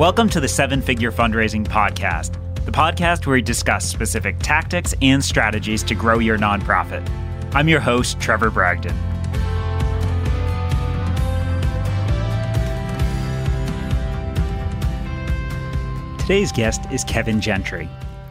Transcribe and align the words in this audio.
Welcome 0.00 0.30
to 0.30 0.40
the 0.40 0.48
Seven 0.48 0.80
Figure 0.80 1.12
Fundraising 1.12 1.62
Podcast, 1.62 2.32
the 2.64 2.72
podcast 2.72 3.26
where 3.26 3.34
we 3.34 3.42
discuss 3.42 3.86
specific 3.86 4.38
tactics 4.38 4.94
and 5.02 5.22
strategies 5.22 5.82
to 5.82 5.94
grow 5.94 6.20
your 6.20 6.38
nonprofit. 6.38 7.06
I'm 7.54 7.68
your 7.68 7.80
host, 7.80 8.18
Trevor 8.18 8.50
Bragdon. 8.50 8.96
Today's 16.20 16.50
guest 16.50 16.80
is 16.90 17.04
Kevin 17.04 17.38
Gentry. 17.42 17.86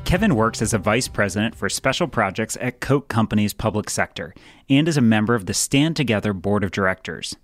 Kevin 0.05 0.33
works 0.33 0.63
as 0.63 0.73
a 0.73 0.79
vice 0.79 1.07
president 1.07 1.53
for 1.53 1.69
special 1.69 2.07
projects 2.07 2.57
at 2.59 2.79
Koch 2.79 3.07
Companies 3.09 3.53
public 3.53 3.91
sector 3.91 4.33
and 4.69 4.87
is 4.87 4.97
a 4.97 5.01
member 5.01 5.35
of 5.35 5.45
the 5.45 5.53
Stand 5.53 5.95
Together 5.95 6.33
board 6.33 6.63
of 6.63 6.71
directors. 6.71 7.35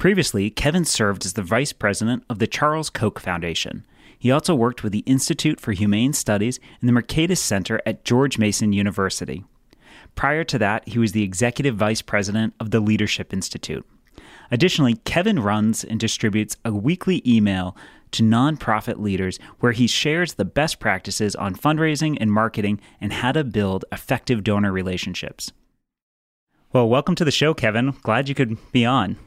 Previously, 0.00 0.48
Kevin 0.48 0.86
served 0.86 1.26
as 1.26 1.34
the 1.34 1.42
vice 1.42 1.74
president 1.74 2.24
of 2.30 2.38
the 2.38 2.46
Charles 2.46 2.88
Koch 2.88 3.20
Foundation. 3.20 3.84
He 4.18 4.30
also 4.30 4.54
worked 4.54 4.82
with 4.82 4.92
the 4.92 5.00
Institute 5.00 5.60
for 5.60 5.72
Humane 5.72 6.14
Studies 6.14 6.58
and 6.80 6.88
the 6.88 6.92
Mercatus 6.94 7.36
Center 7.36 7.82
at 7.84 8.02
George 8.02 8.38
Mason 8.38 8.72
University. 8.72 9.44
Prior 10.14 10.42
to 10.42 10.58
that, 10.58 10.88
he 10.88 10.98
was 10.98 11.12
the 11.12 11.22
executive 11.22 11.76
vice 11.76 12.00
president 12.00 12.54
of 12.58 12.70
the 12.70 12.80
Leadership 12.80 13.34
Institute. 13.34 13.86
Additionally, 14.50 14.94
Kevin 15.04 15.38
runs 15.38 15.84
and 15.84 16.00
distributes 16.00 16.56
a 16.64 16.72
weekly 16.72 17.22
email 17.26 17.76
to 18.12 18.22
nonprofit 18.22 18.98
leaders 18.98 19.38
where 19.58 19.72
he 19.72 19.86
shares 19.86 20.32
the 20.32 20.46
best 20.46 20.80
practices 20.80 21.36
on 21.36 21.54
fundraising 21.54 22.16
and 22.18 22.32
marketing 22.32 22.80
and 23.02 23.12
how 23.12 23.32
to 23.32 23.44
build 23.44 23.84
effective 23.92 24.44
donor 24.44 24.72
relationships. 24.72 25.52
Well, 26.72 26.88
welcome 26.88 27.16
to 27.16 27.24
the 27.26 27.30
show, 27.30 27.52
Kevin. 27.52 27.90
Glad 28.00 28.30
you 28.30 28.34
could 28.34 28.56
be 28.72 28.86
on. 28.86 29.18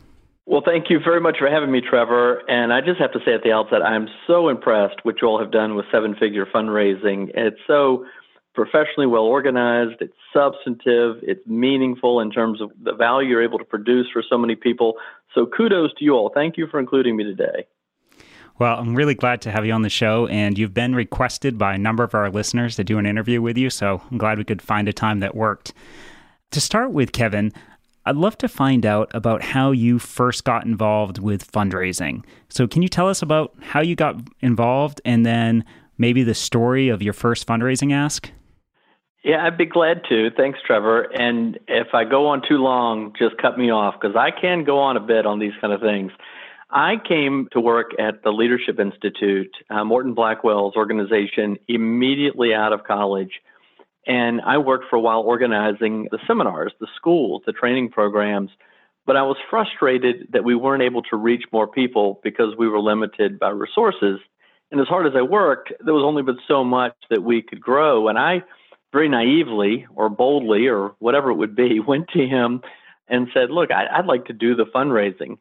Well, 0.46 0.62
thank 0.66 0.90
you 0.90 1.00
very 1.00 1.22
much 1.22 1.38
for 1.40 1.50
having 1.50 1.72
me, 1.72 1.80
Trevor. 1.80 2.42
And 2.50 2.74
I 2.74 2.82
just 2.82 3.00
have 3.00 3.14
to 3.14 3.20
say 3.26 3.34
at 3.34 3.44
the 3.44 3.54
outset, 3.54 3.82
I'm 3.82 4.08
so 4.28 4.50
impressed 4.50 4.98
what 5.04 5.22
you 5.22 5.28
all 5.28 5.40
have 5.40 5.52
done 5.52 5.76
with 5.76 5.86
seven 5.92 6.16
figure 6.16 6.46
fundraising. 6.46 7.32
It's 7.34 7.60
so 7.66 8.06
professionally 8.54 9.08
well 9.08 9.24
organized, 9.24 10.02
it's 10.02 10.14
substantive, 10.32 11.18
it's 11.24 11.46
meaningful 11.48 12.20
in 12.20 12.30
terms 12.30 12.62
of 12.62 12.72
the 12.84 12.94
value 12.94 13.30
you're 13.30 13.44
able 13.44 13.58
to 13.58 13.66
produce 13.66 14.08
for 14.12 14.22
so 14.28 14.38
many 14.38 14.56
people. 14.56 14.96
So 15.34 15.46
kudos 15.46 15.92
to 15.98 16.06
you 16.06 16.14
all. 16.14 16.32
Thank 16.34 16.58
you 16.58 16.68
for 16.68 16.80
including 16.80 17.16
me 17.16 17.24
today. 17.24 17.66
Well, 18.60 18.78
I'm 18.78 18.94
really 18.94 19.16
glad 19.16 19.42
to 19.44 19.52
have 19.52 19.66
you 19.66 19.74
on 19.74 19.82
the 19.82 19.90
show, 19.90 20.28
and 20.28 20.58
you've 20.58 20.76
been 20.76 20.94
requested 20.94 21.58
by 21.58 21.74
a 21.74 21.78
number 21.80 22.04
of 22.04 22.14
our 22.14 22.30
listeners 22.30 22.76
to 22.76 22.84
do 22.84 23.00
an 23.00 23.08
interview 23.08 23.42
with 23.42 23.58
you, 23.58 23.72
so 23.72 24.04
I'm 24.12 24.20
glad 24.20 24.38
we 24.38 24.44
could 24.44 24.62
find 24.62 24.88
a 24.88 24.94
time 24.94 25.22
that 25.22 25.34
worked. 25.34 25.74
To 26.52 26.62
start 26.62 26.92
with, 26.92 27.14
Kevin, 27.14 27.52
I'd 28.06 28.18
love 28.18 28.38
to 28.40 28.48
find 28.48 28.86
out 28.86 29.10
about 29.14 29.42
how 29.42 29.72
you 29.72 29.98
first 29.98 30.44
got 30.44 30.66
involved 30.66 31.20
with 31.20 31.50
fundraising. 31.50 32.24
So, 32.50 32.68
can 32.68 32.82
you 32.82 32.90
tell 32.90 33.08
us 33.08 33.22
about 33.22 33.54
how 33.62 33.82
you 33.82 33.96
got 33.96 34.18
involved 34.42 35.02
and 35.06 35.26
then 35.26 35.64
maybe 35.98 36.24
the 36.24 36.34
story 36.34 36.90
of 36.90 37.02
your 37.02 37.14
first 37.14 37.48
fundraising 37.48 37.94
ask? 37.94 38.30
Yeah, 39.24 39.46
I'd 39.46 39.58
be 39.58 39.66
glad 39.66 40.02
to. 40.10 40.32
Thanks, 40.36 40.60
Trevor. 40.66 41.04
And 41.04 41.58
if 41.70 41.88
I 41.94 42.04
go 42.04 42.28
on 42.28 42.42
too 42.48 42.58
long, 42.58 43.14
just 43.18 43.38
cut 43.38 43.58
me 43.58 43.72
off 43.72 43.96
because 44.00 44.18
I 44.18 44.32
can 44.32 44.66
go 44.66 44.80
on 44.80 44.98
a 44.98 45.00
bit 45.00 45.26
on 45.26 45.40
these 45.40 45.54
kind 45.62 45.72
of 45.72 45.80
things. 45.80 46.12
I 46.70 46.96
came 47.08 47.48
to 47.54 47.62
work 47.62 47.92
at 48.00 48.24
the 48.24 48.32
Leadership 48.32 48.80
Institute, 48.80 49.56
uh, 49.70 49.86
Morton 49.86 50.14
Blackwell's 50.14 50.76
organization, 50.76 51.58
immediately 51.70 52.54
out 52.54 52.74
of 52.74 52.84
college. 52.84 53.32
And 54.06 54.42
I 54.42 54.58
worked 54.58 54.86
for 54.90 54.98
a 54.98 55.00
while 55.00 55.22
organizing 55.22 56.08
the 56.12 56.20
seminars, 56.28 56.74
the 56.80 56.88
schools, 56.96 57.44
the 57.46 57.54
training 57.54 57.90
programs. 57.90 58.52
But 59.06 59.18
I 59.18 59.24
was 59.24 59.38
frustrated 59.50 60.30
that 60.32 60.44
we 60.44 60.56
weren't 60.56 60.84
able 60.84 61.04
to 61.04 61.18
reach 61.18 61.44
more 61.52 61.68
people 61.68 62.20
because 62.24 62.56
we 62.58 62.68
were 62.68 62.80
limited 62.80 63.40
by 63.40 63.50
resources. 63.50 64.20
And 64.72 64.82
as 64.82 64.88
hard 64.88 65.06
as 65.08 65.14
I 65.16 65.22
worked, 65.22 65.72
there 65.84 65.94
was 65.94 66.04
only 66.04 66.24
but 66.24 66.36
so 66.48 66.64
much 66.64 66.96
that 67.10 67.24
we 67.24 67.42
could 67.42 67.62
grow. 67.62 68.08
And 68.08 68.18
I 68.18 68.44
very 68.94 69.10
naively 69.10 69.86
or 69.96 70.08
boldly 70.08 70.68
or 70.68 70.96
whatever 71.00 71.32
it 71.32 71.36
would 71.36 71.56
be 71.56 71.80
went 71.88 72.10
to 72.10 72.26
him 72.26 72.62
and 73.08 73.28
said, 73.34 73.50
Look, 73.50 73.72
I, 73.72 74.00
would 74.00 74.08
like 74.08 74.26
to 74.26 74.34
do 74.34 74.56
the 74.56 74.66
fundraising. 74.66 75.38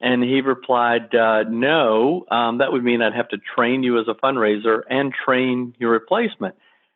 And 0.00 0.22
he 0.22 0.40
replied, 0.40 1.14
uh, 1.14 1.44
No, 1.48 2.24
um, 2.30 2.58
that 2.58 2.72
would 2.72 2.84
mean 2.84 3.02
I'd 3.02 3.14
have 3.14 3.28
to 3.28 3.38
train 3.54 3.82
you 3.82 3.98
as 4.00 4.06
a 4.08 4.14
fundraiser 4.14 4.82
and 4.88 5.12
train 5.12 5.74
your 5.78 5.90
replacement. 5.90 6.54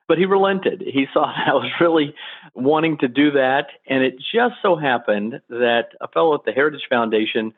But 0.09 0.19
he 0.19 0.25
relented. 0.25 0.83
He 0.83 1.07
saw 1.13 1.27
that 1.27 1.49
I 1.49 1.55
was 1.55 1.71
really 1.81 2.15
wanting 2.55 2.99
to 2.99 3.09
do 3.09 3.33
that. 3.33 3.67
And 3.87 4.03
it 4.03 4.17
just 4.19 4.55
so 4.63 4.77
happened 4.77 5.41
that 5.49 5.89
a 6.01 6.09
fellow 6.09 6.35
at 6.35 6.45
the 6.45 6.53
Heritage 6.53 6.87
Foundation, 6.89 7.53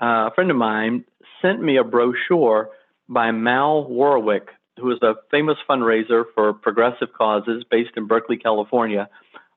uh, 0.00 0.28
a 0.30 0.32
friend 0.34 0.50
of 0.50 0.56
mine, 0.56 1.04
sent 1.40 1.62
me 1.62 1.76
a 1.76 1.84
brochure 1.84 2.70
by 3.08 3.30
Mal 3.30 3.84
Warwick, 3.84 4.48
who 4.78 4.90
is 4.90 4.98
a 5.02 5.14
famous 5.30 5.56
fundraiser 5.68 6.24
for 6.34 6.52
progressive 6.52 7.12
causes 7.16 7.64
based 7.70 7.92
in 7.96 8.06
Berkeley, 8.06 8.36
California, 8.36 9.08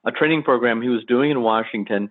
a 0.06 0.10
training 0.10 0.42
program 0.42 0.80
he 0.80 0.88
was 0.88 1.04
doing 1.04 1.30
in 1.30 1.42
Washington 1.42 2.10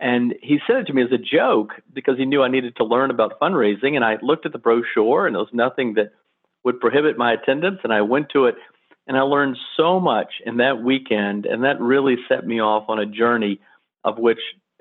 and 0.00 0.34
he 0.42 0.58
sent 0.66 0.78
it 0.80 0.86
to 0.86 0.94
me 0.94 1.02
as 1.02 1.12
a 1.12 1.18
joke 1.18 1.72
because 1.92 2.16
he 2.16 2.24
knew 2.24 2.42
I 2.42 2.48
needed 2.48 2.74
to 2.76 2.84
learn 2.84 3.10
about 3.10 3.38
fundraising. 3.38 3.96
And 3.96 4.04
I 4.04 4.16
looked 4.22 4.46
at 4.46 4.52
the 4.52 4.58
brochure 4.58 5.26
and 5.26 5.34
there 5.34 5.42
was 5.42 5.52
nothing 5.52 5.94
that 5.94 6.12
would 6.64 6.80
prohibit 6.80 7.18
my 7.18 7.34
attendance. 7.34 7.80
And 7.84 7.92
I 7.92 8.00
went 8.00 8.30
to 8.30 8.46
it 8.46 8.54
and 9.10 9.18
I 9.18 9.22
learned 9.22 9.58
so 9.76 9.98
much 9.98 10.34
in 10.46 10.58
that 10.58 10.84
weekend. 10.84 11.44
And 11.44 11.64
that 11.64 11.80
really 11.80 12.14
set 12.28 12.46
me 12.46 12.60
off 12.60 12.84
on 12.86 13.00
a 13.00 13.04
journey 13.04 13.58
of 14.04 14.18
which 14.18 14.38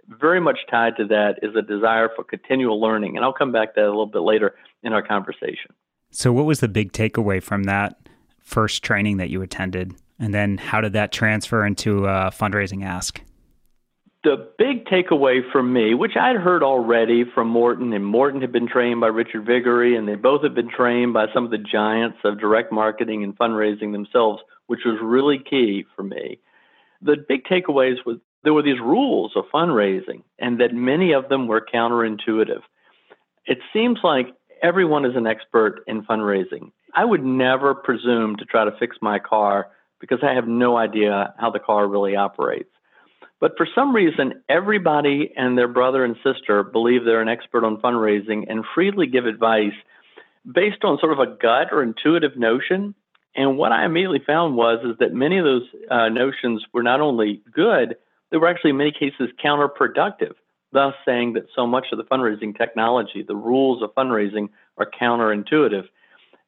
very 0.07 0.39
much 0.39 0.59
tied 0.69 0.97
to 0.97 1.07
that 1.07 1.39
is 1.41 1.55
a 1.55 1.63
desire 1.63 2.09
for 2.15 2.23
continual 2.23 2.79
learning. 2.79 3.15
And 3.15 3.25
I'll 3.25 3.33
come 3.33 3.51
back 3.51 3.73
to 3.73 3.81
that 3.81 3.87
a 3.87 3.89
little 3.89 4.05
bit 4.05 4.21
later 4.21 4.53
in 4.83 4.93
our 4.93 5.01
conversation. 5.01 5.73
So, 6.11 6.31
what 6.31 6.45
was 6.45 6.59
the 6.59 6.67
big 6.67 6.91
takeaway 6.91 7.41
from 7.41 7.63
that 7.63 8.07
first 8.37 8.83
training 8.83 9.17
that 9.17 9.31
you 9.31 9.41
attended? 9.41 9.95
And 10.19 10.31
then, 10.31 10.59
how 10.59 10.79
did 10.79 10.93
that 10.93 11.11
transfer 11.11 11.65
into 11.65 12.05
a 12.05 12.29
fundraising 12.29 12.85
ask? 12.85 13.23
The 14.23 14.49
big 14.57 14.83
takeaway 14.85 15.49
from 15.49 15.71
me, 15.71 15.93
which 15.93 16.17
I'd 16.17 16.35
heard 16.35 16.61
already 16.61 17.23
from 17.23 17.47
Morton, 17.47 17.93
and 17.93 18.05
Morton 18.05 18.41
had 18.41 18.51
been 18.51 18.67
trained 18.67 18.99
by 18.99 19.07
Richard 19.07 19.45
Viguerie, 19.45 19.95
and 19.95 20.05
they 20.05 20.15
both 20.15 20.43
had 20.43 20.53
been 20.53 20.69
trained 20.69 21.13
by 21.13 21.27
some 21.33 21.45
of 21.45 21.51
the 21.51 21.57
giants 21.57 22.17
of 22.25 22.37
direct 22.37 22.69
marketing 22.69 23.23
and 23.23 23.37
fundraising 23.37 23.93
themselves, 23.93 24.41
which 24.67 24.81
was 24.85 24.99
really 25.01 25.39
key 25.39 25.85
for 25.95 26.03
me. 26.03 26.37
The 27.01 27.15
big 27.29 27.45
takeaways 27.45 28.05
was 28.05 28.17
there 28.43 28.53
were 28.53 28.61
these 28.61 28.79
rules 28.79 29.33
of 29.37 29.45
fundraising, 29.53 30.23
and 30.37 30.59
that 30.59 30.73
many 30.73 31.13
of 31.13 31.29
them 31.29 31.47
were 31.47 31.65
counterintuitive. 31.73 32.61
It 33.45 33.59
seems 33.71 33.99
like 34.03 34.27
everyone 34.61 35.05
is 35.05 35.15
an 35.15 35.27
expert 35.27 35.83
in 35.87 36.03
fundraising. 36.03 36.71
I 36.93 37.05
would 37.05 37.23
never 37.23 37.73
presume 37.73 38.35
to 38.35 38.45
try 38.45 38.65
to 38.65 38.75
fix 38.79 38.97
my 39.01 39.19
car 39.19 39.67
because 40.01 40.19
I 40.23 40.33
have 40.33 40.47
no 40.47 40.75
idea 40.75 41.33
how 41.37 41.51
the 41.51 41.59
car 41.59 41.87
really 41.87 42.17
operates. 42.17 42.69
But 43.39 43.53
for 43.55 43.67
some 43.73 43.95
reason, 43.95 44.43
everybody 44.49 45.31
and 45.35 45.57
their 45.57 45.67
brother 45.67 46.03
and 46.03 46.15
sister 46.23 46.63
believe 46.63 47.05
they're 47.05 47.21
an 47.21 47.29
expert 47.29 47.63
on 47.63 47.77
fundraising 47.77 48.45
and 48.49 48.65
freely 48.75 49.07
give 49.07 49.25
advice 49.25 49.73
based 50.51 50.83
on 50.83 50.99
sort 50.99 51.13
of 51.13 51.19
a 51.19 51.37
gut 51.41 51.67
or 51.71 51.81
intuitive 51.81 52.37
notion. 52.37 52.95
And 53.35 53.57
what 53.57 53.71
I 53.71 53.85
immediately 53.85 54.21
found 54.25 54.55
was 54.57 54.79
is 54.83 54.97
that 54.99 55.13
many 55.13 55.37
of 55.37 55.45
those 55.45 55.67
uh, 55.89 56.09
notions 56.09 56.65
were 56.73 56.83
not 56.83 56.99
only 56.99 57.41
good, 57.53 57.95
they 58.31 58.37
were 58.37 58.47
actually 58.47 58.71
in 58.71 58.77
many 58.77 58.91
cases 58.91 59.29
counterproductive, 59.43 60.33
thus 60.71 60.93
saying 61.05 61.33
that 61.33 61.45
so 61.55 61.65
much 61.65 61.87
of 61.91 61.97
the 61.97 62.03
fundraising 62.03 62.57
technology, 62.57 63.23
the 63.25 63.35
rules 63.35 63.81
of 63.81 63.93
fundraising, 63.95 64.49
are 64.77 64.89
counterintuitive. 64.99 65.87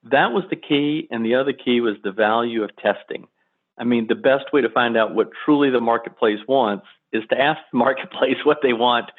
That 0.04 0.32
was 0.32 0.44
the 0.50 0.56
key, 0.56 1.08
and 1.12 1.26
the 1.26 1.36
other 1.36 1.54
key 1.54 1.80
was 1.80 1.96
the 2.04 2.12
value 2.12 2.64
of 2.64 2.76
testing. 2.76 3.28
I 3.82 3.84
mean, 3.84 4.06
the 4.08 4.16
best 4.16 4.54
way 4.54 4.62
to 4.62 4.70
find 4.70 4.96
out 4.96 5.16
what 5.16 5.32
truly 5.44 5.72
the 5.72 5.82
marketplace 5.82 6.38
wants 6.48 6.86
is 7.12 7.24
to 7.32 7.38
ask 7.38 7.60
the 7.72 7.78
marketplace 7.80 8.38
what 8.46 8.60
they 8.62 8.74
want 8.74 9.10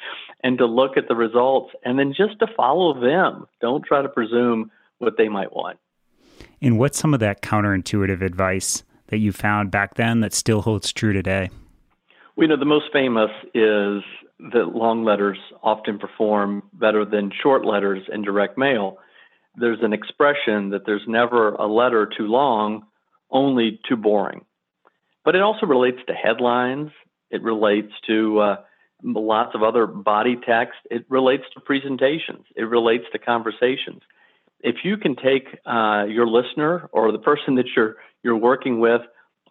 and 0.41 0.57
to 0.57 0.65
look 0.65 0.95
at 0.95 1.09
the 1.09 1.15
results 1.15 1.73
and 1.83 1.99
then 1.99 2.13
just 2.17 2.39
to 2.39 2.47
follow 2.55 2.99
them. 2.99 3.45
Don't 3.59 3.85
try 3.85 4.01
to 4.01 4.07
presume 4.07 4.71
what 4.99 5.17
they 5.17 5.27
might 5.27 5.53
want. 5.53 5.79
And 6.61 6.79
what's 6.79 6.97
some 6.97 7.13
of 7.13 7.19
that 7.19 7.41
counterintuitive 7.41 8.21
advice 8.21 8.83
that 9.07 9.17
you 9.17 9.33
found 9.33 9.69
back 9.69 9.95
then 9.95 10.21
that 10.21 10.33
still 10.33 10.61
holds 10.61 10.93
true 10.93 11.11
today? 11.11 11.49
We 12.37 12.47
know 12.47 12.57
the 12.57 12.65
most 12.65 12.85
famous 12.93 13.31
is 13.53 14.01
that 14.51 14.73
long 14.73 15.03
letters 15.03 15.37
often 15.61 15.99
perform 15.99 16.63
better 16.71 17.03
than 17.03 17.31
short 17.41 17.65
letters 17.65 18.01
in 18.11 18.21
direct 18.21 18.57
mail. 18.57 18.97
There's 19.55 19.79
an 19.81 19.91
expression 19.91 20.69
that 20.69 20.85
there's 20.85 21.03
never 21.05 21.49
a 21.49 21.67
letter 21.67 22.09
too 22.17 22.27
long, 22.27 22.85
only 23.29 23.79
too 23.87 23.97
boring. 23.97 24.45
But 25.25 25.35
it 25.35 25.41
also 25.41 25.65
relates 25.65 25.99
to 26.07 26.13
headlines. 26.13 26.91
It 27.29 27.41
relates 27.41 27.91
to 28.07 28.39
uh, 28.39 28.55
lots 29.03 29.55
of 29.55 29.63
other 29.63 29.87
body 29.87 30.37
text. 30.47 30.79
It 30.89 31.05
relates 31.09 31.43
to 31.53 31.61
presentations. 31.61 32.45
It 32.55 32.63
relates 32.63 33.05
to 33.11 33.19
conversations. 33.19 34.01
If 34.59 34.77
you 34.83 34.97
can 34.97 35.15
take 35.15 35.47
uh, 35.65 36.05
your 36.07 36.27
listener 36.27 36.89
or 36.91 37.11
the 37.11 37.19
person 37.19 37.55
that 37.55 37.65
you're 37.75 37.95
you're 38.21 38.37
working 38.37 38.79
with 38.79 39.01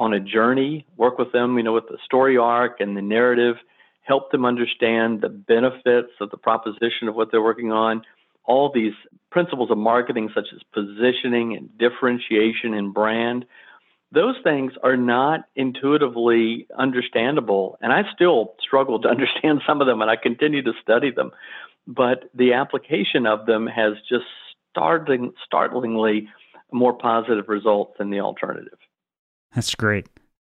on 0.00 0.14
a 0.14 0.20
journey, 0.20 0.86
work 0.96 1.18
with 1.18 1.32
them, 1.32 1.58
you 1.58 1.62
know, 1.62 1.74
with 1.74 1.88
the 1.88 1.98
story 2.04 2.38
arc 2.38 2.80
and 2.80 2.96
the 2.96 3.02
narrative, 3.02 3.56
help 4.02 4.30
them 4.30 4.44
understand 4.44 5.20
the 5.20 5.28
benefits 5.28 6.12
of 6.20 6.30
the 6.30 6.38
proposition 6.38 7.08
of 7.08 7.14
what 7.14 7.30
they're 7.30 7.42
working 7.42 7.70
on, 7.70 8.02
all 8.44 8.72
these 8.72 8.94
principles 9.30 9.70
of 9.70 9.78
marketing, 9.78 10.30
such 10.34 10.46
as 10.54 10.60
positioning 10.72 11.54
and 11.54 11.68
differentiation 11.78 12.74
and 12.74 12.92
brand, 12.92 13.44
those 14.12 14.36
things 14.44 14.72
are 14.82 14.96
not 14.96 15.46
intuitively 15.56 16.66
understandable. 16.78 17.78
And 17.80 17.92
I 17.92 18.02
still 18.14 18.54
struggle 18.60 19.00
to 19.00 19.08
understand 19.16 19.62
some 19.66 19.80
of 19.80 19.86
them, 19.86 20.02
and 20.02 20.10
I 20.10 20.16
continue 20.16 20.62
to 20.62 20.72
study 20.82 21.10
them. 21.10 21.30
But 21.86 22.30
the 22.34 22.52
application 22.52 23.26
of 23.26 23.46
them 23.46 23.66
has 23.66 23.94
just 24.08 24.24
startling, 24.70 25.32
startlingly 25.44 26.28
more 26.72 26.92
positive 26.92 27.48
results 27.48 27.94
than 27.98 28.10
the 28.10 28.20
alternative. 28.20 28.78
That's 29.54 29.74
great. 29.74 30.06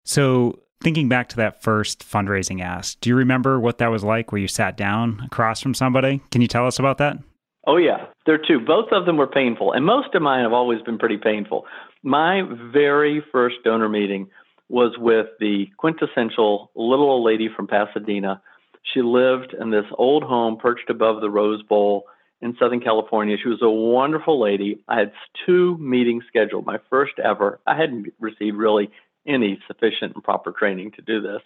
So, 0.04 0.58
thinking 0.82 1.08
back 1.08 1.28
to 1.30 1.36
that 1.36 1.62
first 1.62 2.00
fundraising 2.00 2.60
ask, 2.60 3.00
do 3.00 3.08
you 3.10 3.16
remember 3.16 3.60
what 3.60 3.78
that 3.78 3.88
was 3.88 4.02
like 4.02 4.32
where 4.32 4.40
you 4.40 4.48
sat 4.48 4.76
down 4.76 5.22
across 5.24 5.60
from 5.60 5.74
somebody? 5.74 6.20
Can 6.30 6.42
you 6.42 6.48
tell 6.48 6.66
us 6.66 6.78
about 6.78 6.98
that? 6.98 7.18
Oh, 7.66 7.76
yeah. 7.76 8.06
There 8.26 8.34
are 8.34 8.46
two. 8.46 8.58
Both 8.58 8.88
of 8.90 9.06
them 9.06 9.16
were 9.16 9.26
painful, 9.26 9.72
and 9.72 9.84
most 9.84 10.14
of 10.14 10.22
mine 10.22 10.42
have 10.42 10.52
always 10.52 10.82
been 10.82 10.98
pretty 10.98 11.18
painful. 11.18 11.66
My 12.02 12.42
very 12.72 13.22
first 13.32 13.56
donor 13.64 13.88
meeting 13.88 14.30
was 14.68 14.96
with 14.96 15.26
the 15.38 15.66
quintessential 15.76 16.70
little 16.74 17.10
old 17.10 17.24
lady 17.24 17.48
from 17.54 17.66
Pasadena. 17.66 18.40
She 18.82 19.02
lived 19.02 19.54
in 19.58 19.70
this 19.70 19.84
old 19.98 20.22
home 20.22 20.56
perched 20.56 20.88
above 20.88 21.20
the 21.20 21.30
Rose 21.30 21.62
Bowl 21.62 22.04
in 22.40 22.56
Southern 22.58 22.80
California. 22.80 23.36
She 23.42 23.48
was 23.48 23.60
a 23.62 23.68
wonderful 23.68 24.40
lady. 24.40 24.82
I 24.88 24.98
had 24.98 25.12
two 25.44 25.76
meetings 25.78 26.24
scheduled, 26.28 26.64
my 26.64 26.78
first 26.88 27.18
ever. 27.22 27.60
I 27.66 27.76
hadn't 27.76 28.14
received 28.18 28.56
really 28.56 28.90
any 29.26 29.58
sufficient 29.66 30.14
and 30.14 30.24
proper 30.24 30.52
training 30.52 30.92
to 30.92 31.02
do 31.02 31.20
this. 31.20 31.42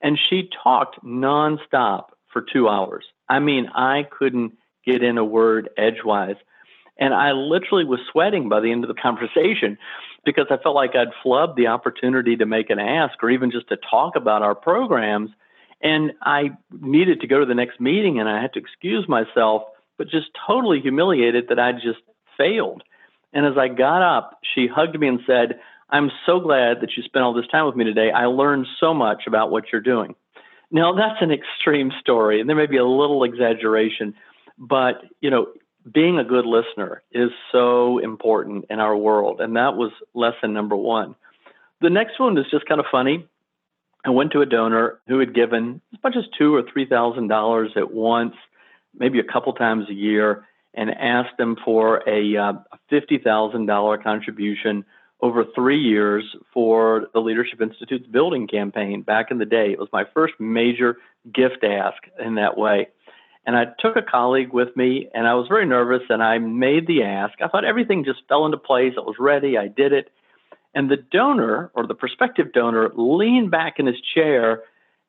And 0.00 0.18
she 0.28 0.48
talked 0.62 1.04
nonstop 1.04 2.10
for 2.32 2.42
two 2.52 2.68
hours. 2.68 3.04
I 3.28 3.40
mean, 3.40 3.66
I 3.74 4.06
couldn't 4.16 4.52
get 4.86 5.02
in 5.02 5.18
a 5.18 5.24
word 5.24 5.70
edgewise. 5.76 6.36
And 7.00 7.14
I 7.14 7.32
literally 7.32 7.84
was 7.84 7.98
sweating 8.12 8.48
by 8.48 8.60
the 8.60 8.70
end 8.70 8.84
of 8.84 8.88
the 8.88 9.00
conversation 9.00 9.78
because 10.24 10.46
I 10.50 10.58
felt 10.58 10.74
like 10.74 10.94
I'd 10.94 11.08
flubbed 11.24 11.56
the 11.56 11.68
opportunity 11.68 12.36
to 12.36 12.46
make 12.46 12.68
an 12.68 12.78
ask 12.78 13.22
or 13.22 13.30
even 13.30 13.50
just 13.50 13.68
to 13.68 13.78
talk 13.90 14.16
about 14.16 14.42
our 14.42 14.54
programs. 14.54 15.30
And 15.82 16.12
I 16.22 16.50
needed 16.78 17.22
to 17.22 17.26
go 17.26 17.40
to 17.40 17.46
the 17.46 17.54
next 17.54 17.80
meeting 17.80 18.20
and 18.20 18.28
I 18.28 18.40
had 18.40 18.52
to 18.52 18.60
excuse 18.60 19.08
myself, 19.08 19.62
but 19.96 20.10
just 20.10 20.26
totally 20.46 20.80
humiliated 20.80 21.46
that 21.48 21.58
I'd 21.58 21.76
just 21.76 22.00
failed. 22.36 22.82
And 23.32 23.46
as 23.46 23.56
I 23.56 23.68
got 23.68 24.02
up, 24.02 24.38
she 24.54 24.66
hugged 24.66 24.98
me 24.98 25.08
and 25.08 25.20
said, 25.26 25.58
I'm 25.88 26.10
so 26.26 26.38
glad 26.38 26.82
that 26.82 26.90
you 26.96 27.02
spent 27.02 27.24
all 27.24 27.32
this 27.32 27.46
time 27.50 27.66
with 27.66 27.76
me 27.76 27.84
today. 27.84 28.10
I 28.10 28.26
learned 28.26 28.66
so 28.78 28.92
much 28.92 29.22
about 29.26 29.50
what 29.50 29.64
you're 29.72 29.80
doing. 29.80 30.14
Now, 30.70 30.94
that's 30.94 31.20
an 31.20 31.32
extreme 31.32 31.90
story, 32.00 32.40
and 32.40 32.48
there 32.48 32.56
may 32.56 32.66
be 32.66 32.76
a 32.76 32.84
little 32.84 33.24
exaggeration, 33.24 34.14
but 34.56 35.02
you 35.20 35.30
know, 35.30 35.48
being 35.90 36.18
a 36.18 36.24
good 36.24 36.46
listener 36.46 37.02
is 37.12 37.30
so 37.52 37.98
important 37.98 38.66
in 38.70 38.80
our 38.80 38.96
world. 38.96 39.40
And 39.40 39.56
that 39.56 39.76
was 39.76 39.92
lesson 40.14 40.52
number 40.52 40.76
one. 40.76 41.14
The 41.80 41.90
next 41.90 42.20
one 42.20 42.36
is 42.36 42.46
just 42.50 42.66
kind 42.66 42.80
of 42.80 42.86
funny. 42.90 43.26
I 44.04 44.10
went 44.10 44.32
to 44.32 44.40
a 44.40 44.46
donor 44.46 45.00
who 45.08 45.18
had 45.18 45.34
given 45.34 45.80
as 45.92 46.00
much 46.02 46.16
as 46.16 46.24
two 46.38 46.54
or 46.54 46.62
three 46.62 46.86
thousand 46.86 47.28
dollars 47.28 47.72
at 47.76 47.92
once, 47.92 48.34
maybe 48.98 49.18
a 49.18 49.24
couple 49.24 49.52
times 49.52 49.88
a 49.88 49.94
year, 49.94 50.46
and 50.74 50.90
asked 50.90 51.36
them 51.38 51.56
for 51.64 52.02
a, 52.08 52.36
uh, 52.36 52.52
fifty 52.88 53.18
thousand 53.18 53.66
dollar 53.66 53.98
contribution 53.98 54.84
over 55.22 55.44
three 55.54 55.80
years 55.80 56.24
for 56.52 57.08
the 57.12 57.20
Leadership 57.20 57.60
Institute's 57.60 58.06
building 58.06 58.46
campaign 58.46 59.02
back 59.02 59.30
in 59.30 59.38
the 59.38 59.44
day. 59.44 59.70
It 59.70 59.78
was 59.78 59.88
my 59.92 60.04
first 60.14 60.34
major 60.38 60.96
gift 61.32 61.62
ask 61.62 62.02
in 62.18 62.36
that 62.36 62.56
way. 62.56 62.88
And 63.46 63.56
I 63.56 63.66
took 63.78 63.96
a 63.96 64.02
colleague 64.02 64.52
with 64.52 64.76
me, 64.76 65.08
and 65.14 65.26
I 65.26 65.34
was 65.34 65.48
very 65.48 65.66
nervous, 65.66 66.02
and 66.08 66.22
I 66.22 66.38
made 66.38 66.86
the 66.86 67.02
ask. 67.02 67.40
I 67.42 67.48
thought 67.48 67.64
everything 67.64 68.04
just 68.04 68.20
fell 68.28 68.44
into 68.44 68.58
place. 68.58 68.94
I 68.96 69.00
was 69.00 69.16
ready. 69.18 69.56
I 69.56 69.68
did 69.68 69.92
it. 69.92 70.10
And 70.74 70.90
the 70.90 70.98
donor, 70.98 71.70
or 71.74 71.86
the 71.86 71.94
prospective 71.94 72.52
donor, 72.52 72.90
leaned 72.94 73.50
back 73.50 73.78
in 73.78 73.86
his 73.86 74.00
chair 74.14 74.62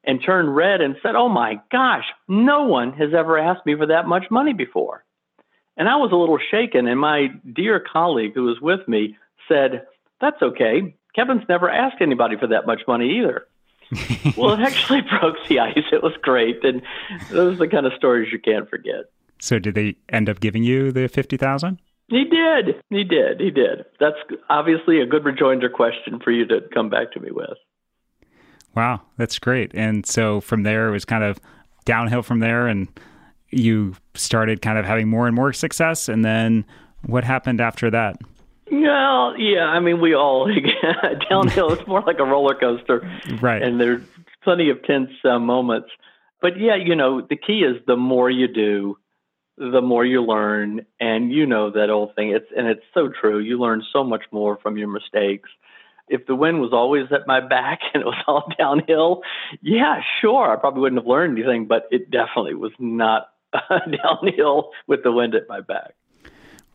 and 0.04 0.20
turned 0.26 0.56
red 0.56 0.82
and 0.82 0.96
said, 1.04 1.16
Oh 1.16 1.30
my 1.30 1.62
gosh, 1.72 2.06
no 2.28 2.64
one 2.64 2.94
has 2.94 3.14
ever 3.16 3.38
asked 3.38 3.66
me 3.66 3.76
for 3.76 3.86
that 3.88 4.08
much 4.08 4.26
money 4.32 4.54
before. 4.54 5.04
And 5.78 5.88
I 5.88 5.98
was 5.98 6.12
a 6.12 6.16
little 6.16 6.40
shaken. 6.50 6.88
And 6.88 7.00
my 7.00 7.28
dear 7.54 7.80
colleague 7.80 8.34
who 8.34 8.44
was 8.44 8.60
with 8.60 8.88
me 8.88 9.18
said, 9.48 9.86
That's 10.20 10.42
okay. 10.42 10.96
Kevin's 11.16 11.48
never 11.48 11.70
asked 11.70 12.02
anybody 12.02 12.38
for 12.40 12.48
that 12.48 12.66
much 12.66 12.82
money 12.88 13.20
either 13.20 13.46
well, 14.38 14.54
it 14.54 14.60
actually 14.60 15.02
broke 15.20 15.38
the 15.48 15.60
ice. 15.60 15.84
It 15.92 16.04
was 16.04 16.14
great, 16.22 16.64
and 16.64 16.82
those 17.30 17.56
are 17.56 17.66
the 17.66 17.68
kind 17.68 17.86
of 17.86 17.94
stories 17.94 18.32
you 18.32 18.40
can't 18.40 18.70
forget. 18.70 19.12
So, 19.40 19.60
did 19.60 19.76
they 19.76 19.96
end 20.10 20.30
up 20.30 20.40
giving 20.40 20.64
you 20.64 20.92
the 20.92 21.08
fifty 21.08 21.38
thousand? 21.38 21.80
He 22.08 22.26
did. 22.26 22.82
He 22.90 23.04
did. 23.04 23.40
He 23.40 23.52
did. 23.52 23.86
That's 24.00 24.18
obviously 24.50 25.00
a 25.00 25.06
good 25.06 25.24
rejoinder 25.24 25.70
question 25.70 26.20
for 26.22 26.32
you 26.32 26.46
to 26.48 26.60
come 26.74 26.90
back 26.90 27.14
to 27.14 27.20
me 27.20 27.32
with. 27.32 27.58
Wow, 28.76 29.02
that's 29.18 29.40
great. 29.40 29.72
And 29.74 30.06
so 30.06 30.42
from 30.42 30.64
there, 30.64 30.90
it 30.90 30.92
was 30.92 31.06
kind 31.06 31.24
of 31.24 31.40
downhill 31.86 32.22
from 32.22 32.40
there, 32.40 32.68
and 32.68 32.88
you 33.50 33.96
started 34.14 34.62
kind 34.62 34.78
of 34.78 34.86
having 34.86 35.08
more 35.08 35.28
and 35.28 35.36
more 35.36 35.54
success. 35.54 36.10
And 36.10 36.24
then 36.24 36.66
what 37.06 37.24
happened 37.24 37.62
after 37.62 37.90
that? 37.92 38.18
Well, 38.72 39.38
yeah, 39.38 39.66
I 39.66 39.80
mean, 39.82 40.00
we 40.00 40.16
all 40.16 40.50
downhill. 41.30 41.74
It's 41.74 41.86
more 41.88 42.02
like 42.02 42.20
a 42.20 42.24
roller 42.24 42.56
coaster, 42.56 43.02
right? 43.42 43.62
And 43.62 43.80
there's 43.80 44.02
plenty 44.44 44.70
of 44.70 44.82
tense 44.84 45.12
uh, 45.26 45.40
moments. 45.40 45.90
But 46.42 46.58
yeah, 46.58 46.76
you 46.76 46.96
know, 46.96 47.22
the 47.22 47.36
key 47.36 47.60
is 47.60 47.78
the 47.86 47.98
more 47.98 48.30
you 48.30 48.48
do, 48.48 48.98
the 49.58 49.82
more 49.82 50.06
you 50.06 50.24
learn, 50.24 50.86
and 51.00 51.32
you 51.32 51.46
know 51.46 51.70
that 51.72 51.90
old 51.90 52.16
thing. 52.16 52.30
It's 52.30 52.48
and 52.56 52.68
it's 52.68 52.84
so 52.94 53.10
true. 53.10 53.40
You 53.40 53.60
learn 53.60 53.84
so 53.92 54.04
much 54.06 54.24
more 54.32 54.58
from 54.64 54.78
your 54.78 54.88
mistakes. 54.88 55.50
If 56.08 56.26
the 56.26 56.36
wind 56.36 56.62
was 56.62 56.72
always 56.74 57.12
at 57.12 57.28
my 57.28 57.42
back 57.42 57.82
and 57.94 58.02
it 58.02 58.06
was 58.06 58.24
all 58.26 58.52
downhill, 58.58 59.22
yeah, 59.62 60.02
sure, 60.22 60.52
I 60.52 60.56
probably 60.56 60.82
wouldn't 60.82 61.02
have 61.02 61.08
learned 61.08 61.38
anything. 61.38 61.68
But 61.68 61.88
it 61.92 62.10
definitely 62.10 62.56
was 62.56 62.72
not 62.80 63.28
downhill 63.70 64.72
with 64.88 65.04
the 65.04 65.12
wind 65.12 65.36
at 65.36 65.50
my 65.50 65.60
back. 65.60 65.94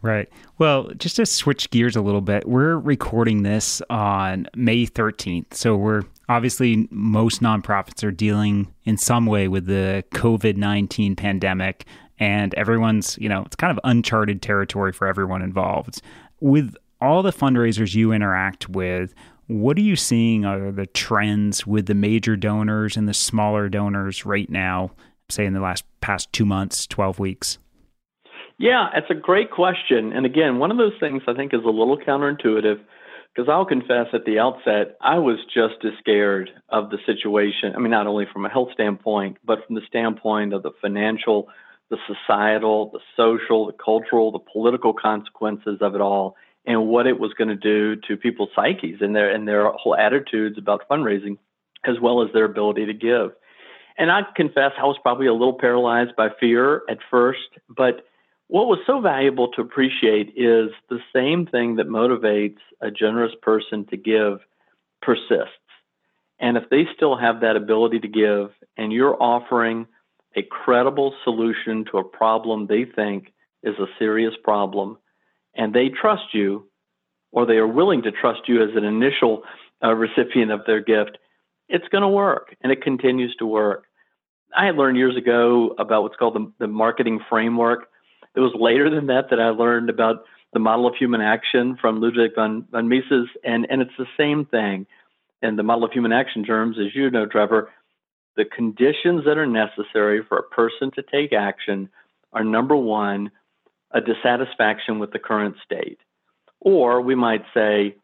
Right. 0.06 0.28
Well, 0.58 0.92
just 0.96 1.16
to 1.16 1.26
switch 1.26 1.68
gears 1.70 1.96
a 1.96 2.00
little 2.00 2.20
bit, 2.20 2.46
we're 2.46 2.76
recording 2.76 3.42
this 3.42 3.82
on 3.90 4.46
May 4.54 4.86
13th. 4.86 5.52
So 5.52 5.74
we're 5.74 6.02
obviously 6.28 6.86
most 6.92 7.42
nonprofits 7.42 8.04
are 8.04 8.12
dealing 8.12 8.72
in 8.84 8.98
some 8.98 9.26
way 9.26 9.48
with 9.48 9.66
the 9.66 10.04
COVID 10.12 10.56
19 10.56 11.16
pandemic, 11.16 11.86
and 12.20 12.54
everyone's, 12.54 13.18
you 13.20 13.28
know, 13.28 13.42
it's 13.46 13.56
kind 13.56 13.72
of 13.72 13.80
uncharted 13.82 14.42
territory 14.42 14.92
for 14.92 15.08
everyone 15.08 15.42
involved. 15.42 16.00
With 16.38 16.76
all 17.00 17.24
the 17.24 17.32
fundraisers 17.32 17.96
you 17.96 18.12
interact 18.12 18.68
with, 18.68 19.12
what 19.48 19.76
are 19.76 19.82
you 19.82 19.96
seeing 19.96 20.44
are 20.44 20.70
the 20.70 20.86
trends 20.86 21.66
with 21.66 21.86
the 21.86 21.94
major 21.94 22.36
donors 22.36 22.96
and 22.96 23.08
the 23.08 23.14
smaller 23.14 23.68
donors 23.68 24.24
right 24.24 24.48
now, 24.48 24.92
say 25.30 25.46
in 25.46 25.52
the 25.52 25.60
last 25.60 25.84
past 26.00 26.32
two 26.32 26.46
months, 26.46 26.86
12 26.86 27.18
weeks? 27.18 27.58
Yeah, 28.58 28.88
it's 28.94 29.10
a 29.10 29.14
great 29.14 29.50
question. 29.50 30.12
And 30.12 30.24
again, 30.24 30.58
one 30.58 30.70
of 30.70 30.78
those 30.78 30.98
things 30.98 31.22
I 31.28 31.34
think 31.34 31.52
is 31.52 31.60
a 31.64 31.68
little 31.68 31.98
counterintuitive 31.98 32.80
because 33.34 33.50
I'll 33.50 33.66
confess 33.66 34.06
at 34.14 34.24
the 34.24 34.38
outset, 34.38 34.96
I 35.02 35.18
was 35.18 35.38
just 35.52 35.84
as 35.84 35.92
scared 35.98 36.48
of 36.70 36.88
the 36.88 36.96
situation. 37.04 37.74
I 37.76 37.80
mean, 37.80 37.90
not 37.90 38.06
only 38.06 38.24
from 38.32 38.46
a 38.46 38.48
health 38.48 38.70
standpoint, 38.72 39.36
but 39.44 39.58
from 39.66 39.74
the 39.74 39.82
standpoint 39.86 40.54
of 40.54 40.62
the 40.62 40.70
financial, 40.80 41.48
the 41.90 41.98
societal, 42.06 42.90
the 42.92 43.00
social, 43.14 43.66
the 43.66 43.74
cultural, 43.74 44.32
the 44.32 44.38
political 44.38 44.94
consequences 44.94 45.78
of 45.82 45.94
it 45.94 46.00
all, 46.00 46.34
and 46.64 46.88
what 46.88 47.06
it 47.06 47.20
was 47.20 47.34
going 47.34 47.48
to 47.48 47.56
do 47.56 48.00
to 48.08 48.16
people's 48.16 48.48
psyches 48.56 49.02
and 49.02 49.14
their 49.14 49.32
and 49.32 49.46
their 49.46 49.70
whole 49.70 49.94
attitudes 49.94 50.56
about 50.56 50.88
fundraising, 50.90 51.36
as 51.84 51.96
well 52.00 52.22
as 52.22 52.32
their 52.32 52.46
ability 52.46 52.86
to 52.86 52.94
give. 52.94 53.32
And 53.98 54.10
I 54.10 54.22
confess 54.34 54.72
I 54.78 54.84
was 54.84 54.98
probably 55.02 55.26
a 55.26 55.32
little 55.32 55.58
paralyzed 55.58 56.16
by 56.16 56.28
fear 56.40 56.82
at 56.88 56.98
first, 57.10 57.48
but 57.68 58.06
what 58.48 58.68
was 58.68 58.78
so 58.86 59.00
valuable 59.00 59.48
to 59.52 59.60
appreciate 59.60 60.28
is 60.36 60.70
the 60.88 61.00
same 61.14 61.46
thing 61.46 61.76
that 61.76 61.88
motivates 61.88 62.58
a 62.80 62.90
generous 62.90 63.32
person 63.42 63.84
to 63.86 63.96
give 63.96 64.38
persists. 65.02 65.52
And 66.38 66.56
if 66.56 66.64
they 66.70 66.86
still 66.94 67.16
have 67.16 67.40
that 67.40 67.56
ability 67.56 68.00
to 68.00 68.08
give 68.08 68.50
and 68.76 68.92
you're 68.92 69.20
offering 69.20 69.86
a 70.36 70.42
credible 70.42 71.14
solution 71.24 71.84
to 71.90 71.98
a 71.98 72.04
problem 72.04 72.66
they 72.66 72.84
think 72.84 73.32
is 73.62 73.74
a 73.78 73.86
serious 73.98 74.34
problem 74.44 74.98
and 75.54 75.74
they 75.74 75.88
trust 75.88 76.34
you 76.34 76.68
or 77.32 77.46
they 77.46 77.56
are 77.56 77.66
willing 77.66 78.02
to 78.02 78.12
trust 78.12 78.40
you 78.46 78.62
as 78.62 78.76
an 78.76 78.84
initial 78.84 79.42
uh, 79.82 79.92
recipient 79.92 80.50
of 80.50 80.60
their 80.66 80.80
gift, 80.80 81.18
it's 81.68 81.88
going 81.88 82.02
to 82.02 82.08
work 82.08 82.54
and 82.60 82.70
it 82.70 82.82
continues 82.82 83.34
to 83.36 83.46
work. 83.46 83.84
I 84.56 84.66
had 84.66 84.76
learned 84.76 84.98
years 84.98 85.16
ago 85.16 85.74
about 85.78 86.02
what's 86.02 86.16
called 86.16 86.34
the, 86.34 86.52
the 86.60 86.68
marketing 86.68 87.20
framework 87.28 87.88
it 88.36 88.40
was 88.40 88.54
later 88.54 88.90
than 88.90 89.06
that 89.06 89.30
that 89.30 89.40
I 89.40 89.48
learned 89.48 89.90
about 89.90 90.24
the 90.52 90.60
model 90.60 90.86
of 90.86 90.94
human 90.94 91.20
action 91.20 91.76
from 91.80 92.00
Ludwig 92.00 92.34
von, 92.34 92.66
von 92.70 92.88
Mises, 92.88 93.28
and, 93.42 93.66
and 93.68 93.82
it's 93.82 93.96
the 93.98 94.06
same 94.16 94.44
thing. 94.44 94.86
In 95.42 95.56
the 95.56 95.62
model 95.62 95.84
of 95.84 95.92
human 95.92 96.12
action 96.12 96.44
terms, 96.44 96.76
as 96.78 96.94
you 96.94 97.10
know, 97.10 97.26
Trevor, 97.26 97.70
the 98.36 98.44
conditions 98.44 99.24
that 99.24 99.38
are 99.38 99.46
necessary 99.46 100.22
for 100.26 100.38
a 100.38 100.42
person 100.42 100.90
to 100.92 101.02
take 101.02 101.32
action 101.32 101.88
are 102.32 102.44
number 102.44 102.76
one, 102.76 103.30
a 103.90 104.00
dissatisfaction 104.00 104.98
with 104.98 105.12
the 105.12 105.18
current 105.18 105.56
state. 105.64 105.98
Or 106.60 107.00
we 107.00 107.14
might 107.14 107.44
say 107.54 107.96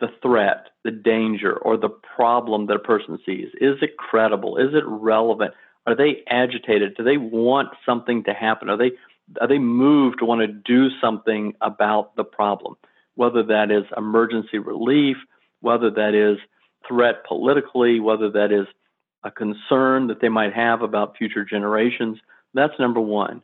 the 0.00 0.08
threat, 0.22 0.68
the 0.84 0.90
danger, 0.90 1.56
or 1.56 1.76
the 1.76 1.88
problem 1.88 2.66
that 2.66 2.76
a 2.76 2.80
person 2.80 3.18
sees. 3.26 3.48
Is 3.60 3.76
it 3.82 3.96
credible? 3.96 4.56
Is 4.56 4.74
it 4.74 4.84
relevant? 4.86 5.54
Are 5.86 5.96
they 5.96 6.22
agitated? 6.28 6.96
Do 6.96 7.04
they 7.04 7.16
want 7.16 7.68
something 7.86 8.24
to 8.24 8.34
happen? 8.34 8.68
Are 8.68 8.76
they 8.76 8.92
are 9.40 9.48
they 9.48 9.58
moved 9.58 10.18
to 10.18 10.24
want 10.24 10.40
to 10.40 10.46
do 10.46 10.88
something 11.00 11.54
about 11.60 12.16
the 12.16 12.24
problem? 12.24 12.76
Whether 13.14 13.42
that 13.44 13.70
is 13.70 13.84
emergency 13.96 14.58
relief, 14.58 15.16
whether 15.60 15.90
that 15.90 16.14
is 16.14 16.38
threat 16.86 17.24
politically, 17.26 18.00
whether 18.00 18.30
that 18.30 18.52
is 18.52 18.66
a 19.22 19.30
concern 19.30 20.06
that 20.06 20.20
they 20.20 20.28
might 20.28 20.54
have 20.54 20.82
about 20.82 21.16
future 21.16 21.44
generations. 21.44 22.18
That's 22.54 22.78
number 22.78 23.00
one. 23.00 23.42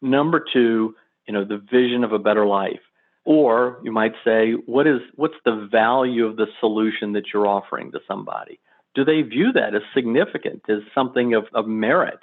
Number 0.00 0.44
two, 0.52 0.94
you 1.26 1.34
know, 1.34 1.44
the 1.44 1.58
vision 1.58 2.04
of 2.04 2.12
a 2.12 2.18
better 2.18 2.46
life. 2.46 2.80
Or 3.24 3.80
you 3.82 3.90
might 3.90 4.14
say, 4.24 4.52
what 4.52 4.86
is 4.86 5.00
what's 5.16 5.34
the 5.44 5.68
value 5.70 6.26
of 6.26 6.36
the 6.36 6.46
solution 6.60 7.12
that 7.14 7.24
you're 7.32 7.46
offering 7.46 7.90
to 7.92 8.00
somebody? 8.06 8.60
Do 8.94 9.04
they 9.04 9.22
view 9.22 9.52
that 9.52 9.74
as 9.74 9.82
significant, 9.92 10.62
as 10.68 10.78
something 10.94 11.34
of, 11.34 11.46
of 11.52 11.66
merit? 11.66 12.20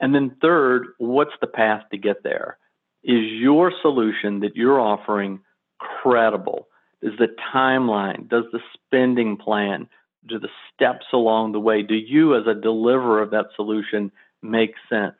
And 0.00 0.14
then 0.14 0.36
third, 0.40 0.88
what's 0.98 1.34
the 1.40 1.46
path 1.46 1.84
to 1.90 1.98
get 1.98 2.22
there? 2.22 2.58
Is 3.02 3.24
your 3.32 3.72
solution 3.82 4.40
that 4.40 4.56
you're 4.56 4.80
offering 4.80 5.40
credible? 5.78 6.68
Is 7.02 7.12
the 7.18 7.28
timeline, 7.54 8.28
does 8.28 8.44
the 8.52 8.60
spending 8.74 9.36
plan, 9.36 9.88
do 10.26 10.38
the 10.38 10.48
steps 10.72 11.06
along 11.12 11.52
the 11.52 11.60
way, 11.60 11.82
do 11.82 11.94
you 11.94 12.34
as 12.34 12.46
a 12.46 12.54
deliverer 12.54 13.20
of 13.20 13.30
that 13.32 13.46
solution 13.56 14.10
make 14.42 14.74
sense? 14.88 15.16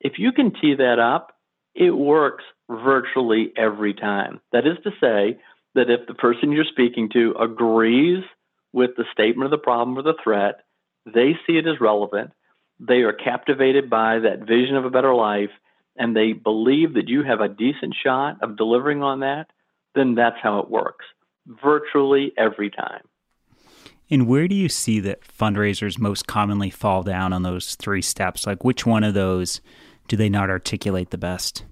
If 0.00 0.14
you 0.18 0.32
can 0.32 0.52
tee 0.52 0.74
that 0.74 0.98
up, 0.98 1.36
it 1.74 1.96
works 1.96 2.44
virtually 2.68 3.52
every 3.56 3.94
time. 3.94 4.40
That 4.52 4.66
is 4.66 4.76
to 4.82 4.90
say, 5.00 5.38
that 5.74 5.90
if 5.90 6.06
the 6.06 6.14
person 6.14 6.52
you're 6.52 6.64
speaking 6.64 7.08
to 7.10 7.34
agrees 7.40 8.24
with 8.72 8.90
the 8.96 9.04
statement 9.12 9.44
of 9.44 9.50
the 9.50 9.62
problem 9.62 9.96
or 9.96 10.02
the 10.02 10.18
threat, 10.22 10.62
they 11.06 11.36
see 11.46 11.58
it 11.58 11.66
as 11.66 11.80
relevant, 11.80 12.32
they 12.80 13.02
are 13.02 13.12
captivated 13.12 13.90
by 13.90 14.18
that 14.20 14.40
vision 14.40 14.76
of 14.76 14.84
a 14.84 14.90
better 14.90 15.14
life, 15.14 15.50
and 15.96 16.16
they 16.16 16.32
believe 16.32 16.94
that 16.94 17.08
you 17.08 17.22
have 17.22 17.40
a 17.40 17.48
decent 17.48 17.94
shot 18.02 18.38
of 18.42 18.56
delivering 18.56 19.02
on 19.02 19.20
that, 19.20 19.46
then 19.94 20.14
that's 20.14 20.36
how 20.42 20.60
it 20.60 20.70
works 20.70 21.04
virtually 21.62 22.32
every 22.36 22.70
time. 22.70 23.02
And 24.10 24.26
where 24.26 24.48
do 24.48 24.56
you 24.56 24.68
see 24.68 24.98
that 25.00 25.20
fundraisers 25.22 25.98
most 25.98 26.26
commonly 26.26 26.70
fall 26.70 27.02
down 27.02 27.32
on 27.32 27.42
those 27.42 27.76
three 27.76 28.02
steps? 28.02 28.46
Like, 28.46 28.64
which 28.64 28.84
one 28.84 29.04
of 29.04 29.14
those 29.14 29.60
do 30.08 30.16
they 30.16 30.28
not 30.28 30.50
articulate 30.50 31.10
the 31.10 31.18
best? 31.18 31.64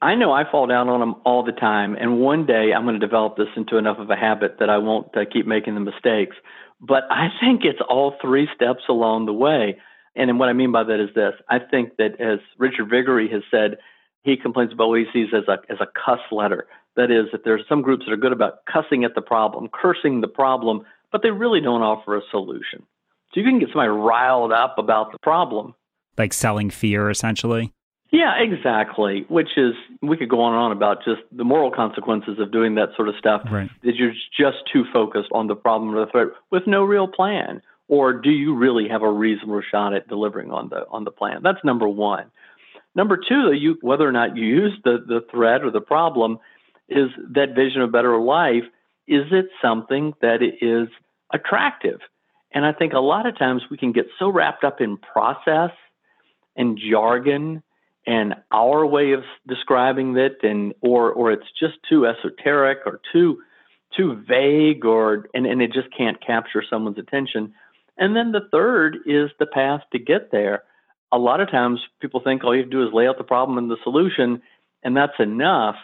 I 0.00 0.14
know 0.14 0.32
I 0.32 0.48
fall 0.48 0.66
down 0.66 0.88
on 0.88 1.00
them 1.00 1.16
all 1.24 1.42
the 1.42 1.52
time, 1.52 1.96
and 1.96 2.20
one 2.20 2.46
day 2.46 2.72
I'm 2.76 2.84
going 2.84 3.00
to 3.00 3.04
develop 3.04 3.36
this 3.36 3.48
into 3.56 3.78
enough 3.78 3.98
of 3.98 4.10
a 4.10 4.16
habit 4.16 4.56
that 4.60 4.70
I 4.70 4.78
won't 4.78 5.16
uh, 5.16 5.24
keep 5.32 5.46
making 5.46 5.74
the 5.74 5.80
mistakes. 5.80 6.36
But 6.80 7.04
I 7.10 7.28
think 7.40 7.62
it's 7.64 7.80
all 7.88 8.14
three 8.22 8.48
steps 8.54 8.82
along 8.88 9.26
the 9.26 9.32
way. 9.32 9.78
And 10.18 10.38
what 10.38 10.48
I 10.48 10.52
mean 10.52 10.72
by 10.72 10.82
that 10.82 11.00
is 11.00 11.14
this 11.14 11.34
I 11.48 11.58
think 11.60 11.96
that, 11.96 12.20
as 12.20 12.40
Richard 12.58 12.90
Viguerie 12.90 13.30
has 13.30 13.42
said, 13.50 13.78
he 14.24 14.36
complains 14.36 14.72
about 14.72 14.88
what 14.88 14.98
he 14.98 15.06
sees 15.12 15.28
as 15.32 15.44
a, 15.48 15.58
as 15.72 15.78
a 15.80 15.86
cuss 15.86 16.20
letter. 16.30 16.66
That 16.96 17.12
is, 17.12 17.26
that 17.30 17.44
there's 17.44 17.62
some 17.68 17.80
groups 17.80 18.04
that 18.04 18.12
are 18.12 18.16
good 18.16 18.32
about 18.32 18.64
cussing 18.66 19.04
at 19.04 19.14
the 19.14 19.22
problem, 19.22 19.68
cursing 19.72 20.20
the 20.20 20.28
problem, 20.28 20.84
but 21.12 21.22
they 21.22 21.30
really 21.30 21.60
don't 21.60 21.82
offer 21.82 22.16
a 22.16 22.22
solution. 22.30 22.82
So 23.32 23.40
you 23.40 23.44
can 23.44 23.60
get 23.60 23.68
somebody 23.68 23.90
riled 23.90 24.52
up 24.52 24.76
about 24.78 25.12
the 25.12 25.18
problem. 25.20 25.74
Like 26.16 26.32
selling 26.32 26.70
fear, 26.70 27.08
essentially? 27.08 27.72
Yeah, 28.10 28.34
exactly. 28.40 29.26
Which 29.28 29.50
is, 29.56 29.74
we 30.02 30.16
could 30.16 30.28
go 30.28 30.40
on 30.40 30.54
and 30.54 30.62
on 30.62 30.72
about 30.72 31.04
just 31.04 31.20
the 31.30 31.44
moral 31.44 31.70
consequences 31.70 32.38
of 32.40 32.50
doing 32.50 32.74
that 32.74 32.88
sort 32.96 33.08
of 33.08 33.14
stuff. 33.18 33.42
Right. 33.50 33.70
That 33.84 33.94
you're 33.94 34.14
just 34.36 34.58
too 34.72 34.84
focused 34.92 35.28
on 35.30 35.46
the 35.46 35.54
problem 35.54 35.94
or 35.94 36.04
the 36.04 36.10
threat 36.10 36.28
with 36.50 36.66
no 36.66 36.82
real 36.82 37.06
plan. 37.06 37.62
Or 37.88 38.12
do 38.12 38.30
you 38.30 38.54
really 38.54 38.88
have 38.88 39.02
a 39.02 39.10
reasonable 39.10 39.62
shot 39.70 39.94
at 39.94 40.08
delivering 40.08 40.50
on 40.50 40.68
the 40.68 40.86
on 40.90 41.04
the 41.04 41.10
plan? 41.10 41.40
That's 41.42 41.64
number 41.64 41.88
one. 41.88 42.30
Number 42.94 43.16
two, 43.16 43.52
you 43.52 43.78
whether 43.80 44.06
or 44.06 44.12
not 44.12 44.36
you 44.36 44.44
use 44.44 44.72
the, 44.84 44.98
the 45.06 45.20
threat 45.30 45.62
or 45.62 45.70
the 45.70 45.80
problem 45.80 46.38
is 46.88 47.08
that 47.34 47.54
vision 47.54 47.82
of 47.82 47.92
better 47.92 48.18
life. 48.20 48.64
Is 49.06 49.24
it 49.30 49.46
something 49.62 50.12
that 50.20 50.42
is 50.42 50.88
attractive? 51.32 52.00
And 52.52 52.64
I 52.64 52.72
think 52.72 52.92
a 52.92 52.98
lot 52.98 53.26
of 53.26 53.38
times 53.38 53.62
we 53.70 53.76
can 53.76 53.92
get 53.92 54.06
so 54.18 54.28
wrapped 54.30 54.64
up 54.64 54.80
in 54.80 54.96
process 54.96 55.70
and 56.56 56.78
jargon 56.78 57.62
and 58.06 58.34
our 58.50 58.86
way 58.86 59.12
of 59.12 59.22
describing 59.46 60.16
it 60.16 60.38
and 60.42 60.74
or 60.80 61.12
or 61.12 61.30
it's 61.30 61.46
just 61.58 61.74
too 61.88 62.06
esoteric 62.06 62.78
or 62.86 63.00
too 63.12 63.38
too 63.96 64.22
vague 64.26 64.84
or 64.84 65.26
and, 65.34 65.46
and 65.46 65.62
it 65.62 65.72
just 65.72 65.88
can't 65.96 66.24
capture 66.24 66.62
someone's 66.68 66.98
attention. 66.98 67.54
And 67.98 68.16
then 68.16 68.32
the 68.32 68.48
third 68.52 68.98
is 69.06 69.30
the 69.38 69.46
path 69.46 69.82
to 69.92 69.98
get 69.98 70.30
there. 70.30 70.62
A 71.10 71.18
lot 71.18 71.40
of 71.40 71.50
times 71.50 71.80
people 72.00 72.20
think 72.22 72.44
all 72.44 72.54
you 72.54 72.62
have 72.62 72.70
to 72.70 72.76
do 72.76 72.86
is 72.86 72.92
lay 72.92 73.08
out 73.08 73.18
the 73.18 73.24
problem 73.24 73.58
and 73.58 73.70
the 73.70 73.76
solution 73.82 74.42
and 74.82 74.96
that's 74.96 75.18
enough. 75.18 75.76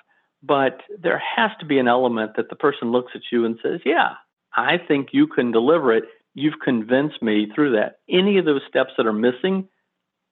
But 0.43 0.81
there 1.03 1.21
has 1.37 1.51
to 1.61 1.67
be 1.67 1.79
an 1.79 1.89
element 1.89 2.33
that 2.37 2.51
the 2.51 2.57
person 2.57 2.93
looks 2.93 3.13
at 3.15 3.23
you 3.33 3.45
and 3.45 3.59
says, 3.63 3.81
Yeah, 3.85 4.15
I 4.55 4.77
think 4.77 5.09
you 5.13 5.27
can 5.27 5.53
deliver 5.53 5.93
it. 5.93 6.05
You've 6.35 6.61
convinced 6.63 7.23
me 7.23 7.49
through 7.55 7.73
that. 7.77 8.01
Any 8.09 8.39
of 8.39 8.45
those 8.45 8.61
steps 8.69 8.91
that 8.97 9.07
are 9.07 9.13
missing, 9.13 9.69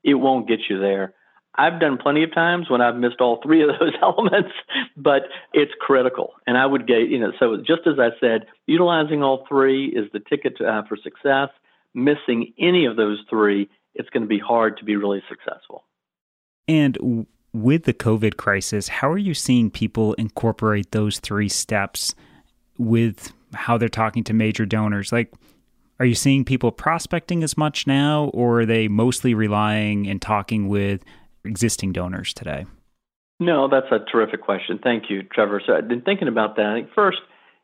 it 0.04 0.14
won't 0.14 0.48
get 0.48 0.60
you 0.68 0.78
there. 0.78 1.14
I've 1.54 1.80
done 1.80 1.98
plenty 1.98 2.24
of 2.24 2.34
times 2.34 2.70
when 2.70 2.80
I've 2.80 2.96
missed 2.96 3.20
all 3.20 3.40
three 3.42 3.62
of 3.62 3.68
those 3.78 3.92
elements, 4.02 4.52
but 4.96 5.24
it's 5.52 5.72
critical. 5.80 6.34
And 6.46 6.56
I 6.58 6.66
would 6.66 6.86
get, 6.86 7.08
you 7.08 7.18
know, 7.18 7.32
so 7.38 7.56
just 7.58 7.86
as 7.86 7.98
I 7.98 8.08
said, 8.20 8.46
utilizing 8.66 9.22
all 9.22 9.46
three 9.48 9.86
is 9.86 10.10
the 10.12 10.20
ticket 10.20 10.60
uh, 10.60 10.82
for 10.88 10.96
success. 10.96 11.48
Missing 11.94 12.54
any 12.58 12.86
of 12.86 12.96
those 12.96 13.18
three, 13.28 13.68
it's 13.94 14.08
going 14.10 14.22
to 14.22 14.28
be 14.28 14.38
hard 14.38 14.78
to 14.78 14.84
be 14.84 14.96
really 14.96 15.22
successful. 15.28 15.84
And 16.68 17.26
with 17.52 17.84
the 17.84 17.92
COVID 17.92 18.36
crisis, 18.36 18.88
how 18.88 19.10
are 19.10 19.18
you 19.18 19.34
seeing 19.34 19.70
people 19.70 20.14
incorporate 20.14 20.92
those 20.92 21.18
three 21.18 21.48
steps 21.48 22.14
with 22.78 23.32
how 23.52 23.76
they're 23.76 23.88
talking 23.88 24.24
to 24.24 24.32
major 24.32 24.64
donors? 24.64 25.12
Like, 25.12 25.32
are 26.00 26.06
you 26.06 26.14
seeing 26.14 26.44
people 26.44 26.72
prospecting 26.72 27.44
as 27.44 27.56
much 27.56 27.86
now, 27.86 28.30
or 28.32 28.60
are 28.60 28.66
they 28.66 28.88
mostly 28.88 29.34
relying 29.34 30.08
and 30.08 30.20
talking 30.20 30.68
with 30.68 31.04
existing 31.44 31.92
donors 31.92 32.32
today? 32.32 32.64
No, 33.38 33.68
that's 33.68 33.86
a 33.90 33.98
terrific 34.10 34.40
question. 34.40 34.80
Thank 34.82 35.10
you, 35.10 35.22
Trevor. 35.22 35.60
So 35.66 35.74
I've 35.74 35.88
been 35.88 36.02
thinking 36.02 36.28
about 36.28 36.56
that. 36.56 36.66
I 36.66 36.74
think 36.74 36.88
first, 36.94 37.18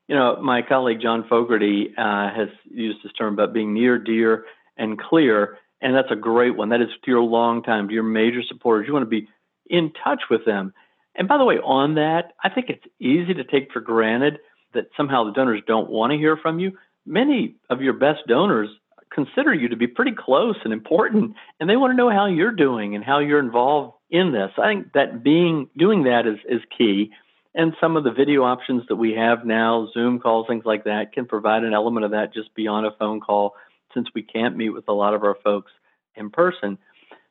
you 0.08 0.14
know, 0.14 0.40
my 0.42 0.62
colleague 0.62 1.00
John 1.00 1.26
Fogarty 1.28 1.94
uh, 1.96 2.30
has 2.34 2.48
used 2.70 2.98
this 3.04 3.12
term 3.12 3.34
about 3.34 3.52
being 3.52 3.74
near, 3.74 3.98
dear, 3.98 4.46
and 4.76 4.98
clear, 4.98 5.58
and 5.80 5.94
that's 5.94 6.10
a 6.10 6.16
great 6.16 6.56
one. 6.56 6.70
That 6.70 6.80
is 6.80 6.88
to 7.04 7.10
your 7.10 7.20
long 7.20 7.62
time, 7.62 7.88
to 7.88 7.94
your 7.94 8.02
major 8.02 8.42
supporters. 8.48 8.86
You 8.86 8.94
want 8.94 9.04
to 9.04 9.10
be 9.10 9.28
in 9.68 9.92
touch 10.02 10.22
with 10.30 10.44
them. 10.44 10.72
And 11.14 11.28
by 11.28 11.36
the 11.36 11.44
way, 11.44 11.56
on 11.56 11.94
that, 11.96 12.32
I 12.42 12.48
think 12.48 12.70
it's 12.70 12.84
easy 12.98 13.34
to 13.34 13.44
take 13.44 13.72
for 13.72 13.80
granted 13.80 14.38
that 14.74 14.88
somehow 14.96 15.24
the 15.24 15.32
donors 15.32 15.62
don't 15.66 15.90
want 15.90 16.12
to 16.12 16.18
hear 16.18 16.36
from 16.36 16.58
you. 16.58 16.72
Many 17.04 17.56
of 17.70 17.82
your 17.82 17.94
best 17.94 18.20
donors 18.26 18.68
consider 19.12 19.52
you 19.52 19.68
to 19.68 19.76
be 19.76 19.86
pretty 19.86 20.12
close 20.16 20.56
and 20.64 20.72
important, 20.72 21.34
and 21.60 21.68
they 21.68 21.76
want 21.76 21.92
to 21.92 21.96
know 21.96 22.10
how 22.10 22.26
you're 22.26 22.52
doing 22.52 22.94
and 22.94 23.04
how 23.04 23.18
you're 23.18 23.40
involved 23.40 23.94
in 24.10 24.32
this. 24.32 24.50
I 24.58 24.68
think 24.68 24.92
that 24.94 25.22
being 25.22 25.68
doing 25.76 26.04
that 26.04 26.26
is 26.26 26.38
is 26.48 26.60
key. 26.76 27.10
And 27.58 27.74
some 27.80 27.96
of 27.96 28.04
the 28.04 28.12
video 28.12 28.44
options 28.44 28.84
that 28.88 28.94
we 28.94 29.14
have 29.14 29.44
now, 29.44 29.88
Zoom 29.92 30.20
calls, 30.20 30.46
things 30.46 30.64
like 30.64 30.84
that, 30.84 31.12
can 31.12 31.26
provide 31.26 31.64
an 31.64 31.74
element 31.74 32.04
of 32.04 32.12
that 32.12 32.32
just 32.32 32.54
beyond 32.54 32.86
a 32.86 32.92
phone 32.96 33.20
call, 33.20 33.56
since 33.92 34.06
we 34.14 34.22
can't 34.22 34.56
meet 34.56 34.70
with 34.70 34.86
a 34.86 34.92
lot 34.92 35.12
of 35.12 35.24
our 35.24 35.36
folks 35.42 35.72
in 36.14 36.30
person. 36.30 36.78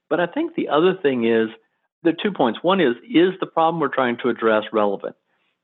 But 0.09 0.19
I 0.19 0.27
think 0.27 0.53
the 0.53 0.67
other 0.67 0.95
thing 1.01 1.23
is 1.23 1.47
there 2.03 2.11
are 2.11 2.21
two 2.21 2.33
points. 2.33 2.59
One 2.61 2.81
is, 2.81 2.95
is 3.09 3.39
the 3.39 3.45
problem 3.45 3.79
we're 3.79 3.87
trying 3.87 4.17
to 4.17 4.27
address 4.27 4.63
relevant? 4.73 5.15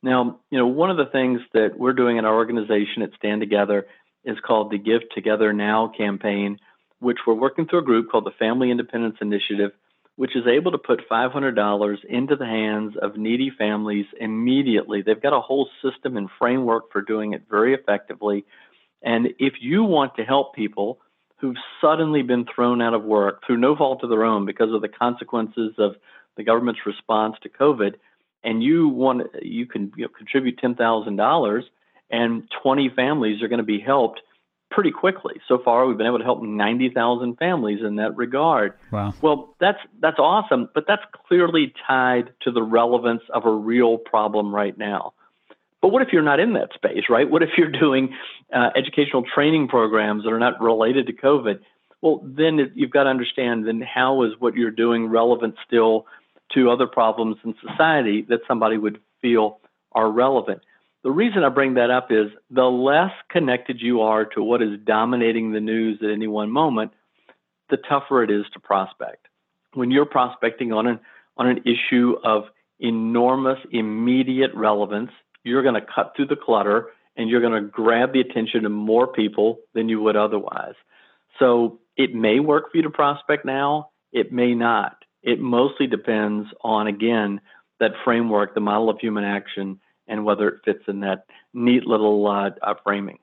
Now, 0.01 0.39
you 0.49 0.57
know, 0.57 0.67
one 0.67 0.89
of 0.89 0.97
the 0.97 1.11
things 1.11 1.41
that 1.53 1.77
we're 1.77 1.91
doing 1.91 2.15
in 2.15 2.23
our 2.23 2.33
organization 2.33 3.01
at 3.03 3.13
Stand 3.17 3.41
Together 3.41 3.85
is 4.23 4.37
called 4.45 4.71
the 4.71 4.77
Give 4.77 5.01
Together 5.13 5.51
Now 5.51 5.91
campaign, 5.95 6.57
which 6.99 7.17
we're 7.27 7.33
working 7.33 7.67
through 7.67 7.79
a 7.79 7.83
group 7.83 8.09
called 8.09 8.25
the 8.25 8.31
Family 8.39 8.71
Independence 8.71 9.17
Initiative, 9.19 9.71
which 10.15 10.35
is 10.35 10.45
able 10.47 10.71
to 10.71 10.77
put 10.77 11.09
$500 11.09 12.05
into 12.05 12.35
the 12.35 12.45
hands 12.45 12.93
of 13.01 13.17
needy 13.17 13.51
families 13.57 14.05
immediately. 14.19 15.01
They've 15.01 15.21
got 15.21 15.35
a 15.35 15.41
whole 15.41 15.69
system 15.81 16.17
and 16.17 16.29
framework 16.37 16.91
for 16.91 17.01
doing 17.01 17.33
it 17.33 17.43
very 17.49 17.73
effectively. 17.73 18.45
And 19.01 19.29
if 19.39 19.53
you 19.59 19.83
want 19.83 20.15
to 20.15 20.23
help 20.23 20.55
people 20.55 20.99
who've 21.37 21.57
suddenly 21.81 22.21
been 22.21 22.45
thrown 22.45 22.81
out 22.81 22.93
of 22.93 23.03
work 23.03 23.41
through 23.45 23.57
no 23.57 23.75
fault 23.75 24.03
of 24.03 24.09
their 24.09 24.23
own 24.23 24.45
because 24.45 24.73
of 24.73 24.81
the 24.81 24.87
consequences 24.87 25.73
of 25.77 25.95
the 26.37 26.43
government's 26.43 26.81
response 26.85 27.35
to 27.43 27.49
COVID, 27.49 27.95
and 28.43 28.63
you 28.63 28.87
want 28.87 29.27
you 29.41 29.65
can 29.65 29.91
you 29.97 30.03
know, 30.03 30.09
contribute 30.09 30.57
ten 30.59 30.75
thousand 30.75 31.15
dollars 31.15 31.65
and 32.13 32.43
20 32.61 32.89
families 32.95 33.41
are 33.41 33.47
going 33.47 33.57
to 33.57 33.63
be 33.63 33.79
helped 33.79 34.21
pretty 34.73 34.91
quickly. 34.91 35.35
So 35.47 35.59
far, 35.63 35.85
we've 35.85 35.97
been 35.97 36.07
able 36.07 36.17
to 36.17 36.23
help 36.23 36.41
90,000 36.41 37.37
families 37.37 37.79
in 37.85 37.97
that 37.97 38.15
regard. 38.15 38.73
Wow. 38.91 39.13
Well, 39.21 39.55
that's 39.59 39.79
that's 40.01 40.19
awesome, 40.19 40.69
but 40.73 40.85
that's 40.87 41.03
clearly 41.27 41.73
tied 41.87 42.31
to 42.41 42.51
the 42.51 42.63
relevance 42.63 43.21
of 43.33 43.45
a 43.45 43.51
real 43.51 43.97
problem 43.97 44.53
right 44.53 44.77
now. 44.77 45.13
But 45.81 45.89
what 45.89 46.01
if 46.01 46.09
you're 46.13 46.23
not 46.23 46.39
in 46.39 46.53
that 46.53 46.69
space, 46.73 47.03
right? 47.09 47.29
What 47.29 47.43
if 47.43 47.49
you're 47.57 47.71
doing 47.71 48.15
uh, 48.53 48.69
educational 48.75 49.23
training 49.23 49.67
programs 49.67 50.23
that 50.23 50.31
are 50.31 50.39
not 50.39 50.61
related 50.61 51.07
to 51.07 51.13
COVID? 51.13 51.59
Well, 52.01 52.21
then 52.23 52.59
it, 52.59 52.71
you've 52.73 52.91
got 52.91 53.03
to 53.03 53.09
understand 53.09 53.67
then 53.67 53.81
how 53.81 54.23
is 54.23 54.31
what 54.39 54.55
you're 54.55 54.71
doing 54.71 55.07
relevant 55.07 55.55
still 55.65 56.05
to 56.53 56.69
other 56.69 56.87
problems 56.87 57.37
in 57.43 57.55
society 57.67 58.25
that 58.29 58.39
somebody 58.47 58.77
would 58.77 58.99
feel 59.21 59.59
are 59.91 60.09
relevant. 60.09 60.61
The 61.03 61.11
reason 61.11 61.43
I 61.43 61.49
bring 61.49 61.73
that 61.73 61.91
up 61.91 62.11
is 62.11 62.27
the 62.49 62.63
less 62.63 63.11
connected 63.29 63.81
you 63.81 64.01
are 64.01 64.25
to 64.25 64.41
what 64.41 64.61
is 64.61 64.79
dominating 64.85 65.51
the 65.51 65.59
news 65.59 65.99
at 66.01 66.09
any 66.09 66.27
one 66.27 66.49
moment, 66.49 66.93
the 67.69 67.77
tougher 67.77 68.23
it 68.23 68.31
is 68.31 68.45
to 68.53 68.59
prospect. 68.59 69.27
When 69.73 69.91
you're 69.91 70.05
prospecting 70.05 70.71
on 70.71 70.87
an 70.87 70.99
on 71.35 71.47
an 71.47 71.63
issue 71.65 72.15
of 72.23 72.43
enormous 72.79 73.57
immediate 73.71 74.51
relevance, 74.53 75.09
you're 75.43 75.63
going 75.63 75.75
to 75.75 75.81
cut 75.81 76.13
through 76.15 76.27
the 76.27 76.35
clutter 76.35 76.91
and 77.17 77.29
you're 77.29 77.41
going 77.41 77.63
to 77.63 77.69
grab 77.69 78.13
the 78.13 78.19
attention 78.19 78.65
of 78.65 78.71
more 78.71 79.07
people 79.07 79.59
than 79.73 79.89
you 79.89 80.01
would 80.01 80.15
otherwise. 80.15 80.75
So 81.39 81.79
it 81.97 82.13
may 82.13 82.39
work 82.39 82.71
for 82.71 82.77
you 82.77 82.83
to 82.83 82.89
prospect 82.89 83.45
now, 83.45 83.89
it 84.11 84.31
may 84.31 84.53
not. 84.53 84.97
It 85.23 85.39
mostly 85.39 85.87
depends 85.87 86.47
on 86.61 86.87
again 86.87 87.41
that 87.79 87.91
framework, 88.03 88.53
the 88.53 88.61
model 88.61 88.89
of 88.89 88.99
human 88.99 89.23
action 89.23 89.79
and 90.07 90.25
whether 90.25 90.47
it 90.47 90.61
fits 90.65 90.83
in 90.87 90.99
that 91.01 91.25
neat 91.53 91.85
little 91.85 92.25
uh, 92.27 92.49
uh, 92.61 92.73
framing. 92.83 93.19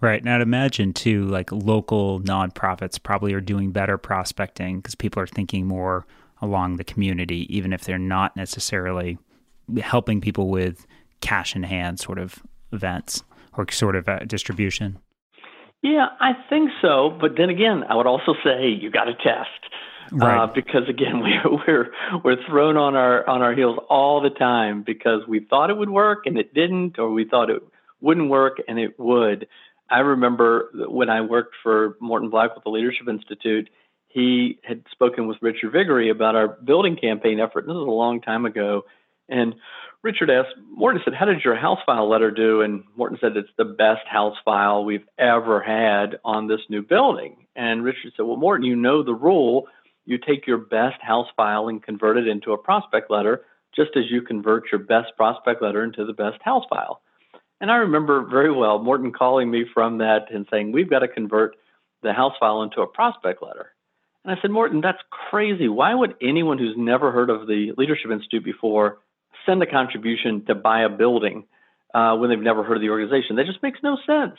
Right. 0.00 0.24
Now, 0.24 0.34
I'd 0.36 0.42
imagine 0.42 0.92
too, 0.92 1.26
like 1.26 1.52
local 1.52 2.20
nonprofits 2.20 3.00
probably 3.00 3.34
are 3.34 3.40
doing 3.40 3.70
better 3.70 3.96
prospecting 3.96 4.78
because 4.78 4.96
people 4.96 5.22
are 5.22 5.28
thinking 5.28 5.66
more 5.66 6.06
along 6.40 6.76
the 6.76 6.84
community, 6.84 7.46
even 7.56 7.72
if 7.72 7.84
they're 7.84 7.98
not 7.98 8.36
necessarily 8.36 9.16
helping 9.80 10.20
people 10.20 10.48
with 10.48 10.86
cash 11.20 11.54
in 11.54 11.62
hand 11.62 12.00
sort 12.00 12.18
of 12.18 12.42
events 12.72 13.22
or 13.56 13.70
sort 13.70 13.94
of 13.94 14.08
uh, 14.08 14.18
distribution. 14.20 14.98
Yeah, 15.82 16.06
I 16.20 16.32
think 16.48 16.70
so. 16.80 17.16
But 17.20 17.32
then 17.36 17.48
again, 17.48 17.84
I 17.88 17.94
would 17.94 18.06
also 18.06 18.34
say 18.44 18.68
you 18.68 18.90
got 18.90 19.04
to 19.04 19.14
test. 19.14 19.50
Right. 20.12 20.44
Uh, 20.44 20.46
because 20.46 20.88
again, 20.88 21.20
we're 21.20 21.58
we're 21.66 21.90
we're 22.22 22.46
thrown 22.46 22.76
on 22.76 22.94
our 22.94 23.28
on 23.28 23.42
our 23.42 23.54
heels 23.54 23.78
all 23.88 24.20
the 24.20 24.30
time 24.30 24.82
because 24.82 25.26
we 25.26 25.40
thought 25.40 25.70
it 25.70 25.76
would 25.76 25.90
work 25.90 26.26
and 26.26 26.38
it 26.38 26.54
didn't, 26.54 26.98
or 26.98 27.10
we 27.10 27.24
thought 27.24 27.50
it 27.50 27.62
wouldn't 28.00 28.28
work 28.28 28.58
and 28.68 28.78
it 28.78 28.98
would. 28.98 29.48
I 29.90 30.00
remember 30.00 30.70
when 30.88 31.10
I 31.10 31.20
worked 31.22 31.54
for 31.62 31.96
Morton 32.00 32.30
Black 32.30 32.54
with 32.54 32.64
the 32.64 32.70
Leadership 32.70 33.08
Institute, 33.08 33.68
he 34.08 34.58
had 34.62 34.84
spoken 34.90 35.26
with 35.26 35.38
Richard 35.40 35.72
Viguerie 35.72 36.10
about 36.10 36.34
our 36.34 36.48
building 36.48 36.96
campaign 36.96 37.40
effort. 37.40 37.66
This 37.66 37.74
was 37.74 37.88
a 37.88 37.90
long 37.90 38.20
time 38.20 38.44
ago, 38.44 38.82
and 39.28 39.54
Richard 40.02 40.30
asked 40.30 40.56
Morton 40.70 41.00
said, 41.04 41.14
"How 41.14 41.26
did 41.26 41.44
your 41.44 41.56
house 41.56 41.78
file 41.86 42.08
letter 42.08 42.30
do?" 42.30 42.60
And 42.60 42.84
Morton 42.96 43.18
said, 43.20 43.36
"It's 43.36 43.48
the 43.56 43.64
best 43.64 44.06
house 44.06 44.36
file 44.44 44.84
we've 44.84 45.06
ever 45.18 45.60
had 45.60 46.18
on 46.24 46.48
this 46.48 46.60
new 46.68 46.82
building." 46.82 47.46
And 47.56 47.84
Richard 47.84 48.12
said, 48.16 48.26
"Well, 48.26 48.36
Morton, 48.36 48.66
you 48.66 48.76
know 48.76 49.02
the 49.02 49.14
rule." 49.14 49.68
You 50.04 50.18
take 50.18 50.46
your 50.46 50.58
best 50.58 51.00
house 51.00 51.28
file 51.36 51.68
and 51.68 51.82
convert 51.82 52.16
it 52.16 52.26
into 52.26 52.52
a 52.52 52.58
prospect 52.58 53.10
letter, 53.10 53.44
just 53.74 53.90
as 53.96 54.04
you 54.10 54.22
convert 54.22 54.64
your 54.70 54.80
best 54.80 55.16
prospect 55.16 55.62
letter 55.62 55.84
into 55.84 56.04
the 56.04 56.12
best 56.12 56.38
house 56.42 56.64
file. 56.68 57.00
And 57.60 57.70
I 57.70 57.76
remember 57.76 58.26
very 58.28 58.52
well 58.52 58.80
Morton 58.80 59.12
calling 59.12 59.50
me 59.50 59.64
from 59.72 59.98
that 59.98 60.32
and 60.32 60.46
saying, 60.50 60.72
We've 60.72 60.90
got 60.90 61.00
to 61.00 61.08
convert 61.08 61.56
the 62.02 62.12
house 62.12 62.34
file 62.40 62.62
into 62.62 62.80
a 62.80 62.86
prospect 62.86 63.42
letter. 63.42 63.72
And 64.24 64.36
I 64.36 64.40
said, 64.42 64.50
Morton, 64.50 64.80
that's 64.80 64.98
crazy. 65.10 65.68
Why 65.68 65.94
would 65.94 66.14
anyone 66.20 66.58
who's 66.58 66.76
never 66.76 67.12
heard 67.12 67.30
of 67.30 67.46
the 67.46 67.72
Leadership 67.76 68.10
Institute 68.10 68.44
before 68.44 68.98
send 69.46 69.62
a 69.62 69.66
contribution 69.66 70.44
to 70.46 70.54
buy 70.54 70.82
a 70.82 70.88
building 70.88 71.44
uh, 71.94 72.16
when 72.16 72.30
they've 72.30 72.38
never 72.38 72.64
heard 72.64 72.76
of 72.76 72.80
the 72.80 72.90
organization? 72.90 73.36
That 73.36 73.46
just 73.46 73.62
makes 73.62 73.78
no 73.82 73.96
sense 74.06 74.38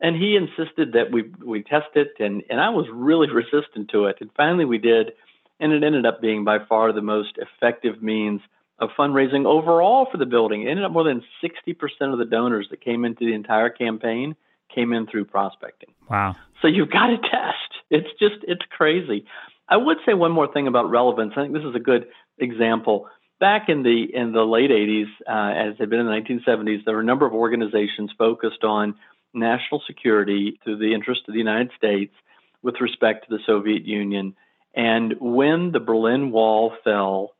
and 0.00 0.16
he 0.16 0.36
insisted 0.36 0.92
that 0.92 1.10
we 1.12 1.30
we 1.44 1.62
test 1.62 1.88
it 1.94 2.12
and 2.18 2.42
and 2.50 2.60
I 2.60 2.70
was 2.70 2.86
really 2.92 3.28
resistant 3.32 3.90
to 3.90 4.06
it. 4.06 4.16
And 4.20 4.30
finally 4.36 4.64
we 4.64 4.78
did 4.78 5.12
and 5.60 5.72
it 5.72 5.82
ended 5.82 6.06
up 6.06 6.20
being 6.20 6.44
by 6.44 6.58
far 6.68 6.92
the 6.92 7.02
most 7.02 7.38
effective 7.38 8.02
means 8.02 8.40
of 8.78 8.90
fundraising 8.96 9.44
overall 9.44 10.06
for 10.10 10.18
the 10.18 10.26
building. 10.26 10.62
It 10.62 10.70
ended 10.70 10.84
up 10.84 10.92
more 10.92 11.02
than 11.02 11.24
60% 11.42 12.12
of 12.12 12.18
the 12.18 12.24
donors 12.24 12.68
that 12.70 12.80
came 12.80 13.04
into 13.04 13.26
the 13.26 13.34
entire 13.34 13.70
campaign 13.70 14.36
came 14.72 14.92
in 14.92 15.06
through 15.06 15.24
prospecting. 15.24 15.88
Wow. 16.08 16.36
So 16.62 16.68
you've 16.68 16.90
got 16.90 17.08
to 17.08 17.18
test. 17.18 17.72
It's 17.90 18.08
just 18.20 18.36
it's 18.42 18.64
crazy. 18.70 19.24
I 19.68 19.76
would 19.76 19.98
say 20.06 20.14
one 20.14 20.32
more 20.32 20.50
thing 20.50 20.66
about 20.66 20.90
relevance. 20.90 21.32
I 21.36 21.42
think 21.42 21.54
this 21.54 21.64
is 21.64 21.74
a 21.74 21.80
good 21.80 22.06
example. 22.38 23.08
Back 23.40 23.68
in 23.68 23.82
the 23.82 24.06
in 24.12 24.32
the 24.32 24.42
late 24.42 24.70
80s 24.70 25.06
uh, 25.28 25.70
as 25.70 25.78
had 25.78 25.90
been 25.90 26.00
in 26.00 26.06
the 26.06 26.12
1970s 26.12 26.84
there 26.84 26.94
were 26.94 27.00
a 27.00 27.04
number 27.04 27.26
of 27.26 27.32
organizations 27.32 28.10
focused 28.18 28.64
on 28.64 28.94
national 29.38 29.82
security 29.86 30.58
to 30.64 30.76
the 30.76 30.94
interest 30.94 31.22
of 31.28 31.34
the 31.34 31.38
United 31.38 31.70
States 31.76 32.14
with 32.62 32.80
respect 32.80 33.28
to 33.28 33.36
the 33.36 33.42
Soviet 33.46 33.84
Union. 33.84 34.34
And 34.74 35.14
when 35.20 35.72
the 35.72 35.80
Berlin 35.80 36.30
Wall 36.30 36.72
fell, 36.84 37.32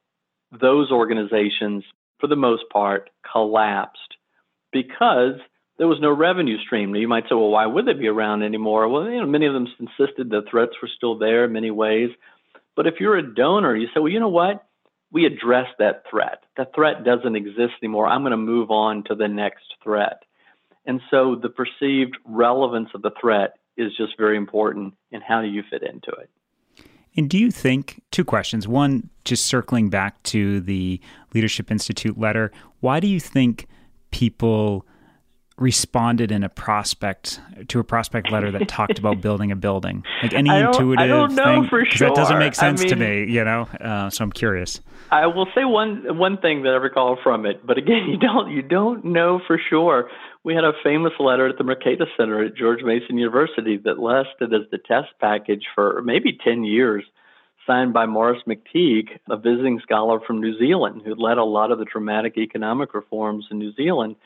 those 0.52 0.90
organizations, 0.90 1.84
for 2.20 2.26
the 2.26 2.36
most 2.36 2.64
part, 2.72 3.10
collapsed 3.30 4.16
because 4.72 5.34
there 5.78 5.86
was 5.86 6.00
no 6.00 6.12
revenue 6.12 6.58
stream. 6.58 6.92
Now, 6.92 6.98
you 6.98 7.08
might 7.08 7.24
say, 7.24 7.34
well, 7.34 7.50
why 7.50 7.66
would 7.66 7.86
they 7.86 7.92
be 7.92 8.08
around 8.08 8.42
anymore? 8.42 8.88
Well, 8.88 9.08
you 9.08 9.20
know, 9.20 9.26
many 9.26 9.46
of 9.46 9.54
them 9.54 9.68
insisted 9.78 10.28
the 10.28 10.42
threats 10.50 10.72
were 10.82 10.90
still 10.94 11.18
there 11.18 11.44
in 11.44 11.52
many 11.52 11.70
ways. 11.70 12.10
But 12.74 12.86
if 12.86 12.94
you're 13.00 13.16
a 13.16 13.34
donor, 13.34 13.76
you 13.76 13.86
say, 13.88 14.00
well, 14.00 14.08
you 14.08 14.20
know 14.20 14.28
what? 14.28 14.64
We 15.10 15.24
address 15.24 15.68
that 15.78 16.02
threat. 16.10 16.42
That 16.56 16.74
threat 16.74 17.04
doesn't 17.04 17.36
exist 17.36 17.74
anymore. 17.82 18.08
I'm 18.08 18.22
going 18.22 18.32
to 18.32 18.36
move 18.36 18.70
on 18.70 19.04
to 19.04 19.14
the 19.14 19.28
next 19.28 19.64
threat. 19.82 20.22
And 20.88 21.02
so 21.10 21.36
the 21.36 21.50
perceived 21.50 22.16
relevance 22.24 22.88
of 22.94 23.02
the 23.02 23.10
threat 23.20 23.58
is 23.76 23.92
just 23.96 24.16
very 24.16 24.36
important 24.36 24.94
and 25.12 25.22
how 25.22 25.42
do 25.42 25.46
you 25.46 25.62
fit 25.70 25.82
into 25.82 26.10
it? 26.10 26.30
And 27.16 27.28
do 27.28 27.36
you 27.36 27.50
think, 27.50 28.02
two 28.10 28.24
questions. 28.24 28.66
One, 28.66 29.10
just 29.24 29.46
circling 29.46 29.90
back 29.90 30.22
to 30.24 30.60
the 30.60 31.00
Leadership 31.34 31.70
Institute 31.70 32.18
letter, 32.18 32.50
why 32.80 33.00
do 33.00 33.06
you 33.06 33.20
think 33.20 33.66
people 34.10 34.86
responded 35.58 36.30
in 36.30 36.44
a 36.44 36.48
prospect 36.48 37.40
to 37.66 37.80
a 37.80 37.84
prospect 37.84 38.30
letter 38.30 38.52
that 38.52 38.68
talked 38.68 38.98
about 38.98 39.20
building 39.22 39.50
a 39.50 39.56
building? 39.56 40.04
Like 40.22 40.32
any 40.32 40.48
I 40.48 40.66
intuitive 40.66 41.02
I 41.02 41.06
don't 41.06 41.34
know 41.34 41.62
thing? 41.62 41.68
for 41.68 41.84
sure. 41.84 42.08
That 42.08 42.16
doesn't 42.16 42.38
make 42.38 42.54
sense 42.54 42.80
I 42.80 42.84
mean, 42.84 42.90
to 42.90 42.96
me, 42.96 43.32
you 43.32 43.44
know. 43.44 43.62
Uh, 43.80 44.10
so 44.10 44.24
I'm 44.24 44.32
curious. 44.32 44.80
I 45.10 45.26
will 45.26 45.48
say 45.54 45.64
one 45.64 46.16
one 46.16 46.38
thing 46.38 46.62
that 46.62 46.70
I 46.70 46.76
recall 46.76 47.18
from 47.22 47.46
it, 47.46 47.66
but 47.66 47.78
again, 47.78 48.06
you 48.08 48.16
don't 48.16 48.50
you 48.50 48.62
don't 48.62 49.04
know 49.04 49.40
for 49.46 49.60
sure. 49.68 50.08
We 50.44 50.54
had 50.54 50.64
a 50.64 50.72
famous 50.82 51.12
letter 51.18 51.48
at 51.48 51.58
the 51.58 51.64
Mercatus 51.64 52.08
Center 52.16 52.44
at 52.44 52.56
George 52.56 52.82
Mason 52.82 53.18
University 53.18 53.76
that 53.78 53.98
lasted 53.98 54.54
as 54.54 54.62
the 54.70 54.78
test 54.78 55.08
package 55.20 55.66
for 55.74 56.00
maybe 56.04 56.38
ten 56.42 56.64
years, 56.64 57.04
signed 57.66 57.92
by 57.92 58.06
Maurice 58.06 58.42
McTigue, 58.46 59.18
a 59.28 59.36
visiting 59.36 59.80
scholar 59.80 60.20
from 60.20 60.40
New 60.40 60.58
Zealand 60.58 61.02
who 61.04 61.14
led 61.14 61.38
a 61.38 61.44
lot 61.44 61.72
of 61.72 61.78
the 61.78 61.84
dramatic 61.84 62.38
economic 62.38 62.94
reforms 62.94 63.46
in 63.50 63.58
New 63.58 63.72
Zealand. 63.74 64.16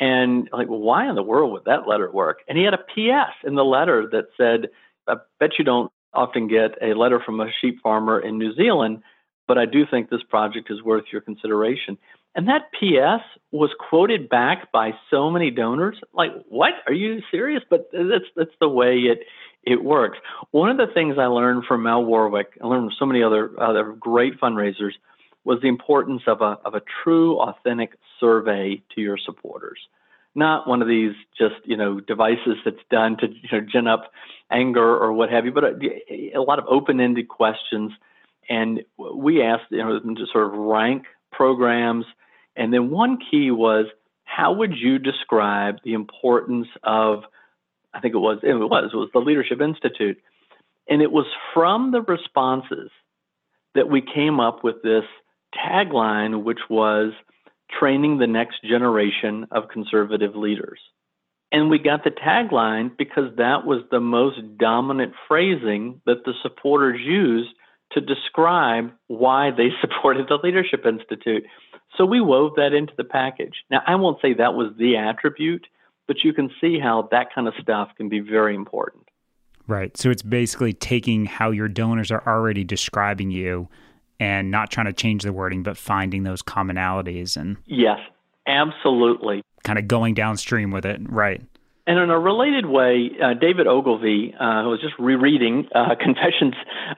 And 0.00 0.48
like, 0.52 0.68
well, 0.68 0.78
why 0.78 1.08
in 1.08 1.16
the 1.16 1.22
world 1.22 1.52
would 1.52 1.64
that 1.64 1.88
letter 1.88 2.10
work? 2.10 2.38
And 2.48 2.56
he 2.56 2.64
had 2.64 2.74
a 2.74 2.78
PS 2.78 3.34
in 3.44 3.56
the 3.56 3.64
letter 3.64 4.08
that 4.12 4.28
said, 4.36 4.70
I 5.08 5.16
bet 5.40 5.58
you 5.58 5.64
don't 5.64 5.90
often 6.14 6.46
get 6.46 6.78
a 6.80 6.94
letter 6.94 7.20
from 7.20 7.40
a 7.40 7.50
sheep 7.60 7.82
farmer 7.82 8.20
in 8.20 8.38
New 8.38 8.54
Zealand 8.54 9.02
but 9.48 9.58
I 9.58 9.64
do 9.64 9.84
think 9.90 10.10
this 10.10 10.22
project 10.22 10.70
is 10.70 10.82
worth 10.82 11.06
your 11.10 11.22
consideration. 11.22 11.98
And 12.34 12.48
that 12.48 12.70
PS 12.72 13.24
was 13.50 13.70
quoted 13.88 14.28
back 14.28 14.70
by 14.70 14.92
so 15.10 15.30
many 15.30 15.50
donors. 15.50 15.98
Like, 16.12 16.32
what? 16.48 16.72
Are 16.86 16.92
you 16.92 17.20
serious? 17.30 17.62
But 17.68 17.90
that's 17.92 18.26
that's 18.36 18.54
the 18.60 18.68
way 18.68 18.98
it 18.98 19.20
it 19.64 19.82
works. 19.82 20.18
One 20.50 20.70
of 20.70 20.76
the 20.76 20.92
things 20.92 21.16
I 21.18 21.26
learned 21.26 21.64
from 21.66 21.82
Mal 21.82 22.04
Warwick, 22.04 22.58
I 22.62 22.66
learned 22.66 22.90
from 22.90 22.96
so 22.98 23.06
many 23.06 23.22
other 23.22 23.50
other 23.60 23.92
great 23.92 24.40
fundraisers, 24.40 24.92
was 25.44 25.60
the 25.62 25.68
importance 25.68 26.22
of 26.26 26.40
a 26.40 26.58
of 26.64 26.74
a 26.74 26.82
true, 27.02 27.38
authentic 27.38 27.92
survey 28.20 28.82
to 28.94 29.00
your 29.00 29.18
supporters. 29.18 29.78
Not 30.34 30.68
one 30.68 30.82
of 30.82 30.88
these 30.88 31.14
just 31.36 31.56
you 31.64 31.76
know 31.76 31.98
devices 31.98 32.58
that's 32.64 32.76
done 32.90 33.16
to 33.18 33.26
you 33.28 33.48
know 33.50 33.60
gin 33.60 33.86
up 33.86 34.12
anger 34.50 34.96
or 34.96 35.12
what 35.12 35.30
have 35.30 35.44
you, 35.44 35.52
but 35.52 35.64
a, 35.64 36.32
a 36.34 36.40
lot 36.40 36.58
of 36.58 36.66
open-ended 36.68 37.28
questions 37.28 37.92
and 38.48 38.82
we 38.98 39.42
asked 39.42 39.64
you 39.70 39.78
know, 39.78 39.98
them 39.98 40.16
to 40.16 40.26
sort 40.32 40.46
of 40.46 40.58
rank 40.58 41.04
programs. 41.32 42.04
And 42.56 42.72
then 42.72 42.90
one 42.90 43.18
key 43.30 43.50
was 43.50 43.86
how 44.24 44.52
would 44.52 44.74
you 44.76 44.98
describe 44.98 45.76
the 45.84 45.94
importance 45.94 46.68
of, 46.82 47.24
I 47.94 48.00
think 48.00 48.14
it 48.14 48.18
was, 48.18 48.38
it 48.42 48.52
was, 48.52 48.90
it 48.92 48.96
was 48.96 49.10
the 49.12 49.20
Leadership 49.20 49.60
Institute. 49.60 50.18
And 50.88 51.02
it 51.02 51.12
was 51.12 51.26
from 51.54 51.92
the 51.92 52.02
responses 52.02 52.90
that 53.74 53.88
we 53.88 54.00
came 54.02 54.40
up 54.40 54.64
with 54.64 54.82
this 54.82 55.04
tagline, 55.54 56.42
which 56.44 56.60
was 56.68 57.12
training 57.70 58.18
the 58.18 58.26
next 58.26 58.62
generation 58.62 59.46
of 59.50 59.68
conservative 59.68 60.34
leaders. 60.34 60.80
And 61.50 61.70
we 61.70 61.78
got 61.78 62.04
the 62.04 62.10
tagline 62.10 62.96
because 62.96 63.34
that 63.36 63.64
was 63.64 63.82
the 63.90 64.00
most 64.00 64.38
dominant 64.58 65.14
phrasing 65.26 66.00
that 66.04 66.24
the 66.24 66.34
supporters 66.42 67.00
used 67.02 67.50
to 67.92 68.00
describe 68.00 68.92
why 69.06 69.50
they 69.50 69.68
supported 69.80 70.26
the 70.28 70.38
Leadership 70.42 70.84
Institute. 70.86 71.44
So 71.96 72.04
we 72.04 72.20
wove 72.20 72.52
that 72.56 72.72
into 72.72 72.92
the 72.96 73.04
package. 73.04 73.64
Now, 73.70 73.82
I 73.86 73.94
won't 73.96 74.20
say 74.20 74.34
that 74.34 74.54
was 74.54 74.72
the 74.78 74.96
attribute, 74.96 75.66
but 76.06 76.22
you 76.22 76.32
can 76.32 76.50
see 76.60 76.78
how 76.78 77.08
that 77.10 77.34
kind 77.34 77.48
of 77.48 77.54
stuff 77.60 77.88
can 77.96 78.08
be 78.08 78.20
very 78.20 78.54
important. 78.54 79.08
Right. 79.66 79.96
So 79.96 80.10
it's 80.10 80.22
basically 80.22 80.72
taking 80.72 81.26
how 81.26 81.50
your 81.50 81.68
donors 81.68 82.10
are 82.10 82.26
already 82.26 82.64
describing 82.64 83.30
you 83.30 83.68
and 84.18 84.50
not 84.50 84.70
trying 84.70 84.86
to 84.86 84.92
change 84.92 85.22
the 85.22 85.32
wording, 85.32 85.62
but 85.62 85.76
finding 85.76 86.22
those 86.22 86.42
commonalities 86.42 87.36
and. 87.36 87.58
Yes, 87.66 87.98
absolutely. 88.46 89.42
Kind 89.64 89.78
of 89.78 89.86
going 89.86 90.14
downstream 90.14 90.70
with 90.70 90.86
it. 90.86 91.00
Right. 91.04 91.42
And 91.88 91.98
in 91.98 92.10
a 92.10 92.18
related 92.18 92.66
way, 92.66 93.12
uh, 93.18 93.32
David 93.32 93.66
Ogilvy, 93.66 94.34
uh, 94.38 94.62
who 94.62 94.68
was 94.68 94.80
just 94.82 94.92
rereading 94.98 95.70
uh, 95.74 95.94
Confessions 95.98 96.52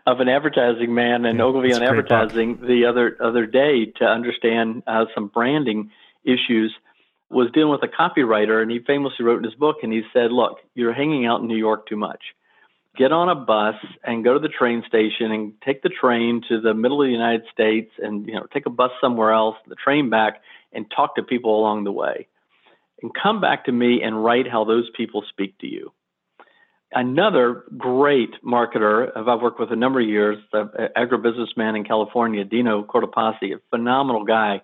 of 0.04 0.18
an 0.18 0.28
Advertising 0.28 0.92
Man 0.92 1.24
and 1.26 1.38
yeah, 1.38 1.44
Ogilvy 1.44 1.72
on 1.72 1.84
Advertising 1.84 2.56
book. 2.56 2.66
the 2.66 2.86
other 2.86 3.16
other 3.22 3.46
day 3.46 3.86
to 3.98 4.04
understand 4.04 4.82
uh, 4.88 5.04
some 5.14 5.28
branding 5.28 5.92
issues, 6.24 6.74
was 7.30 7.52
dealing 7.54 7.70
with 7.70 7.84
a 7.84 7.86
copywriter, 7.86 8.60
and 8.60 8.68
he 8.68 8.80
famously 8.80 9.24
wrote 9.24 9.38
in 9.38 9.44
his 9.44 9.54
book, 9.54 9.76
and 9.84 9.92
he 9.92 10.02
said, 10.12 10.32
"Look, 10.32 10.58
you're 10.74 10.92
hanging 10.92 11.24
out 11.24 11.40
in 11.40 11.46
New 11.46 11.56
York 11.56 11.86
too 11.88 11.96
much. 11.96 12.20
Get 12.96 13.12
on 13.12 13.28
a 13.28 13.36
bus 13.36 13.76
and 14.02 14.24
go 14.24 14.34
to 14.34 14.40
the 14.40 14.48
train 14.48 14.82
station 14.88 15.30
and 15.30 15.52
take 15.64 15.84
the 15.84 15.88
train 15.88 16.42
to 16.48 16.60
the 16.60 16.74
middle 16.74 17.00
of 17.00 17.06
the 17.06 17.12
United 17.12 17.44
States, 17.52 17.92
and 18.02 18.26
you 18.26 18.34
know 18.34 18.46
take 18.52 18.66
a 18.66 18.70
bus 18.70 18.90
somewhere 19.00 19.30
else, 19.30 19.54
the 19.68 19.76
train 19.76 20.10
back, 20.10 20.42
and 20.72 20.90
talk 20.90 21.14
to 21.14 21.22
people 21.22 21.60
along 21.60 21.84
the 21.84 21.92
way." 21.92 22.26
And 23.02 23.12
come 23.14 23.40
back 23.40 23.64
to 23.64 23.72
me 23.72 24.02
and 24.02 24.24
write 24.24 24.48
how 24.48 24.64
those 24.64 24.88
people 24.96 25.24
speak 25.28 25.56
to 25.58 25.66
you. 25.66 25.92
Another 26.92 27.64
great 27.78 28.30
marketer 28.44 29.16
I've 29.16 29.40
worked 29.40 29.60
with 29.60 29.70
a 29.70 29.76
number 29.76 30.00
of 30.00 30.08
years, 30.08 30.38
the 30.52 30.90
agribusinessman 30.96 31.76
in 31.76 31.84
California, 31.84 32.44
Dino 32.44 32.82
Cortopassi, 32.82 33.54
a 33.54 33.60
phenomenal 33.70 34.24
guy, 34.24 34.60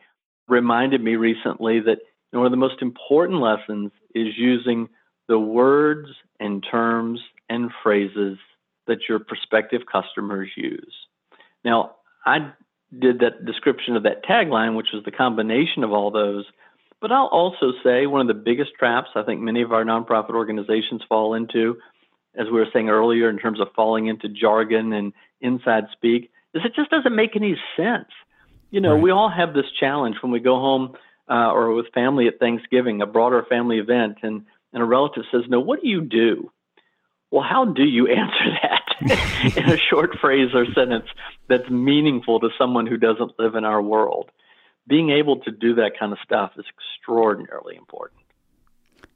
reminded 0.48 1.02
me 1.02 1.14
recently 1.16 1.80
that 1.80 1.98
one 2.32 2.44
of 2.44 2.50
the 2.50 2.56
most 2.56 2.82
important 2.82 3.40
lessons 3.40 3.92
is 4.14 4.36
using 4.36 4.88
the 5.28 5.38
words 5.38 6.08
and 6.40 6.64
terms 6.68 7.20
and 7.48 7.70
phrases 7.82 8.38
that 8.86 9.08
your 9.08 9.18
prospective 9.18 9.82
customers 9.90 10.50
use. 10.56 10.94
Now, 11.64 11.96
I 12.24 12.52
did 12.98 13.20
that 13.20 13.44
description 13.44 13.96
of 13.96 14.02
that 14.04 14.24
tagline, 14.24 14.76
which 14.76 14.88
was 14.92 15.04
the 15.04 15.10
combination 15.10 15.84
of 15.84 15.92
all 15.92 16.10
those 16.10 16.44
but 17.00 17.12
I'll 17.12 17.26
also 17.26 17.72
say 17.84 18.06
one 18.06 18.20
of 18.20 18.26
the 18.26 18.42
biggest 18.42 18.70
traps 18.78 19.10
I 19.14 19.22
think 19.22 19.40
many 19.40 19.62
of 19.62 19.72
our 19.72 19.84
nonprofit 19.84 20.30
organizations 20.30 21.02
fall 21.08 21.34
into, 21.34 21.78
as 22.34 22.46
we 22.46 22.52
were 22.52 22.66
saying 22.72 22.88
earlier, 22.88 23.28
in 23.28 23.38
terms 23.38 23.60
of 23.60 23.68
falling 23.74 24.06
into 24.06 24.28
jargon 24.28 24.92
and 24.92 25.12
inside 25.40 25.84
speak, 25.92 26.30
is 26.54 26.62
it 26.64 26.74
just 26.74 26.90
doesn't 26.90 27.14
make 27.14 27.36
any 27.36 27.56
sense. 27.76 28.08
You 28.70 28.80
know, 28.80 28.94
right. 28.94 29.02
we 29.02 29.10
all 29.10 29.30
have 29.30 29.54
this 29.54 29.66
challenge 29.78 30.16
when 30.22 30.32
we 30.32 30.40
go 30.40 30.56
home 30.56 30.96
uh, 31.28 31.52
or 31.52 31.72
with 31.72 31.92
family 31.92 32.28
at 32.28 32.38
Thanksgiving, 32.38 33.02
a 33.02 33.06
broader 33.06 33.44
family 33.48 33.78
event, 33.78 34.18
and, 34.22 34.44
and 34.72 34.82
a 34.82 34.86
relative 34.86 35.24
says, 35.30 35.42
No, 35.48 35.60
what 35.60 35.82
do 35.82 35.88
you 35.88 36.00
do? 36.00 36.50
Well, 37.30 37.44
how 37.48 37.64
do 37.64 37.84
you 37.84 38.06
answer 38.08 38.58
that 38.62 39.56
in 39.56 39.70
a 39.70 39.76
short 39.76 40.18
phrase 40.20 40.50
or 40.54 40.66
sentence 40.74 41.06
that's 41.48 41.68
meaningful 41.68 42.40
to 42.40 42.48
someone 42.58 42.86
who 42.86 42.96
doesn't 42.96 43.38
live 43.38 43.54
in 43.54 43.64
our 43.64 43.82
world? 43.82 44.30
Being 44.88 45.10
able 45.10 45.40
to 45.40 45.50
do 45.50 45.74
that 45.74 45.92
kind 45.98 46.12
of 46.12 46.18
stuff 46.24 46.52
is 46.56 46.64
extraordinarily 46.68 47.76
important. 47.76 48.20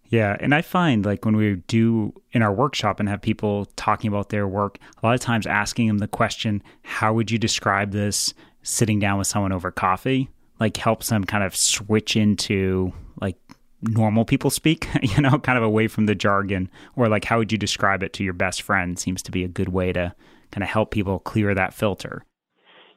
Yeah, 0.09 0.37
and 0.40 0.52
I 0.52 0.62
find 0.62 1.04
like 1.04 1.24
when 1.24 1.37
we 1.37 1.56
do 1.68 2.12
in 2.33 2.42
our 2.42 2.52
workshop 2.52 2.98
and 2.98 3.09
have 3.09 3.22
people 3.22 3.66
talking 3.76 4.09
about 4.09 4.30
their 4.30 4.48
work, 4.48 4.78
a 5.00 5.06
lot 5.06 5.14
of 5.14 5.20
times 5.20 5.46
asking 5.46 5.87
them 5.87 5.98
the 5.98 6.09
question, 6.09 6.62
"How 6.83 7.14
would 7.14 7.30
you 7.30 7.38
describe 7.38 7.92
this?" 7.92 8.35
sitting 8.62 8.98
down 8.98 9.18
with 9.18 9.26
someone 9.26 9.52
over 9.52 9.70
coffee, 9.70 10.28
like 10.59 10.76
helps 10.76 11.09
them 11.09 11.24
kind 11.24 11.44
of 11.44 11.56
switch 11.56 12.16
into 12.16 12.92
like 13.20 13.37
normal 13.83 14.24
people 14.24 14.50
speak, 14.50 14.88
you 15.02 15.22
know, 15.22 15.38
kind 15.38 15.59
of 15.59 15.64
away 15.64 15.88
from 15.88 16.06
the 16.06 16.14
jargon 16.14 16.70
or 16.96 17.09
like 17.09 17.24
how 17.24 17.38
would 17.38 17.50
you 17.50 17.59
describe 17.59 18.02
it 18.02 18.12
to 18.14 18.24
your 18.24 18.33
best 18.33 18.62
friend 18.62 18.98
seems 18.98 19.22
to 19.22 19.30
be 19.30 19.44
a 19.44 19.48
good 19.48 19.68
way 19.68 19.92
to 19.92 20.14
kind 20.50 20.62
of 20.62 20.68
help 20.68 20.90
people 20.90 21.18
clear 21.20 21.54
that 21.54 21.72
filter. 21.72 22.24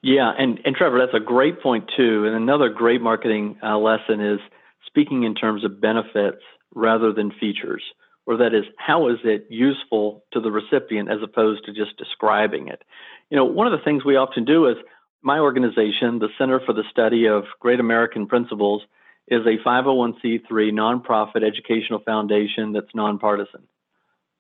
Yeah, 0.03 0.33
and, 0.37 0.59
and 0.65 0.75
Trevor, 0.75 0.99
that's 0.99 1.15
a 1.15 1.25
great 1.25 1.61
point 1.61 1.89
too. 1.95 2.25
And 2.25 2.35
another 2.35 2.67
great 2.69 3.01
marketing 3.01 3.57
uh, 3.63 3.77
lesson 3.77 4.19
is 4.19 4.39
speaking 4.85 5.23
in 5.23 5.33
terms 5.33 5.63
of 5.63 5.79
benefits 5.79 6.41
rather 6.75 7.13
than 7.13 7.31
features, 7.31 7.81
or 8.25 8.37
that 8.37 8.53
is, 8.53 8.65
how 8.77 9.07
is 9.07 9.19
it 9.23 9.47
useful 9.49 10.25
to 10.33 10.41
the 10.41 10.51
recipient 10.51 11.09
as 11.09 11.19
opposed 11.23 11.65
to 11.65 11.73
just 11.73 11.97
describing 11.97 12.67
it? 12.67 12.83
You 13.29 13.37
know, 13.37 13.45
one 13.45 13.65
of 13.65 13.71
the 13.71 13.83
things 13.83 14.03
we 14.03 14.17
often 14.17 14.43
do 14.43 14.67
is 14.67 14.75
my 15.21 15.39
organization, 15.39 16.19
the 16.19 16.27
Center 16.37 16.59
for 16.59 16.73
the 16.73 16.83
Study 16.91 17.27
of 17.27 17.45
Great 17.61 17.79
American 17.79 18.27
Principles, 18.27 18.81
is 19.29 19.45
a 19.45 19.57
501c3 19.65 20.43
nonprofit 20.51 21.47
educational 21.47 21.99
foundation 21.99 22.73
that's 22.73 22.93
nonpartisan. 22.93 23.63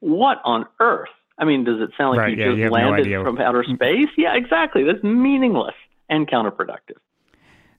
What 0.01 0.41
on 0.43 0.65
earth 0.81 1.07
I 1.37 1.45
mean, 1.45 1.63
does 1.63 1.81
it 1.81 1.89
sound 1.97 2.11
like 2.11 2.19
right, 2.19 2.37
you 2.37 2.43
yeah, 2.43 2.51
just 2.51 2.59
you 2.59 2.69
landed 2.69 3.07
no 3.07 3.23
from 3.23 3.39
outer 3.39 3.63
mm-hmm. 3.63 3.75
space? 3.75 4.09
Yeah, 4.17 4.35
exactly. 4.35 4.83
That's 4.83 5.03
meaningless 5.03 5.75
and 6.09 6.27
counterproductive. 6.27 6.97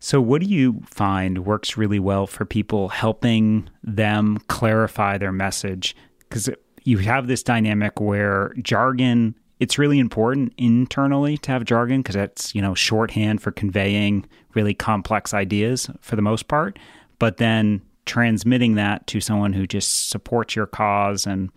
So, 0.01 0.21
what 0.21 0.43
do 0.43 0.49
you 0.49 0.83
find 0.85 1.47
works 1.47 1.77
really 1.77 1.99
well 1.99 2.27
for 2.27 2.45
people 2.45 2.91
helping 2.91 3.71
them 3.83 4.39
clarify 4.49 5.19
their 5.19 5.33
message? 5.33 5.97
Because 6.19 6.51
you 6.83 6.99
have 6.99 7.27
this 7.27 7.43
dynamic 7.43 8.01
where 8.01 8.53
jargon, 8.61 9.35
it's 9.61 9.79
really 9.79 9.99
important 9.99 10.53
internally 10.59 11.39
to 11.39 11.53
have 11.53 11.65
jargon 11.65 12.03
because 12.03 12.17
that's, 12.17 12.55
you 12.55 12.61
know, 12.61 12.75
shorthand 12.75 13.41
for 13.41 13.51
conveying 13.51 14.27
really 14.55 14.75
complex 14.75 15.33
ideas 15.33 15.89
for 16.01 16.17
the 16.17 16.23
most 16.23 16.49
part. 16.49 16.79
But 17.19 17.39
then 17.39 17.81
transmitting 18.05 18.75
that 18.75 19.07
to 19.07 19.21
someone 19.21 19.55
who 19.55 19.67
just 19.67 20.11
supports 20.11 20.55
your 20.55 20.67
cause 20.67 21.27
and 21.27 21.51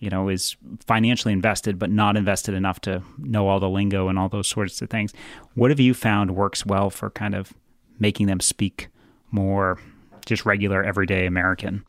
you 0.00 0.10
know, 0.10 0.28
is 0.28 0.56
financially 0.84 1.32
invested 1.32 1.78
but 1.78 1.90
not 1.90 2.16
invested 2.16 2.54
enough 2.54 2.80
to 2.80 3.02
know 3.18 3.46
all 3.46 3.60
the 3.60 3.68
lingo 3.68 4.08
and 4.08 4.18
all 4.18 4.28
those 4.28 4.48
sorts 4.48 4.82
of 4.82 4.90
things. 4.90 5.12
What 5.54 5.70
have 5.70 5.78
you 5.78 5.94
found 5.94 6.34
works 6.34 6.66
well 6.66 6.90
for 6.90 7.10
kind 7.10 7.34
of 7.34 7.52
making 7.98 8.26
them 8.26 8.40
speak 8.40 8.88
more 9.30 9.78
just 10.26 10.44
regular 10.44 10.82
everyday 10.82 11.26
American? 11.26 11.84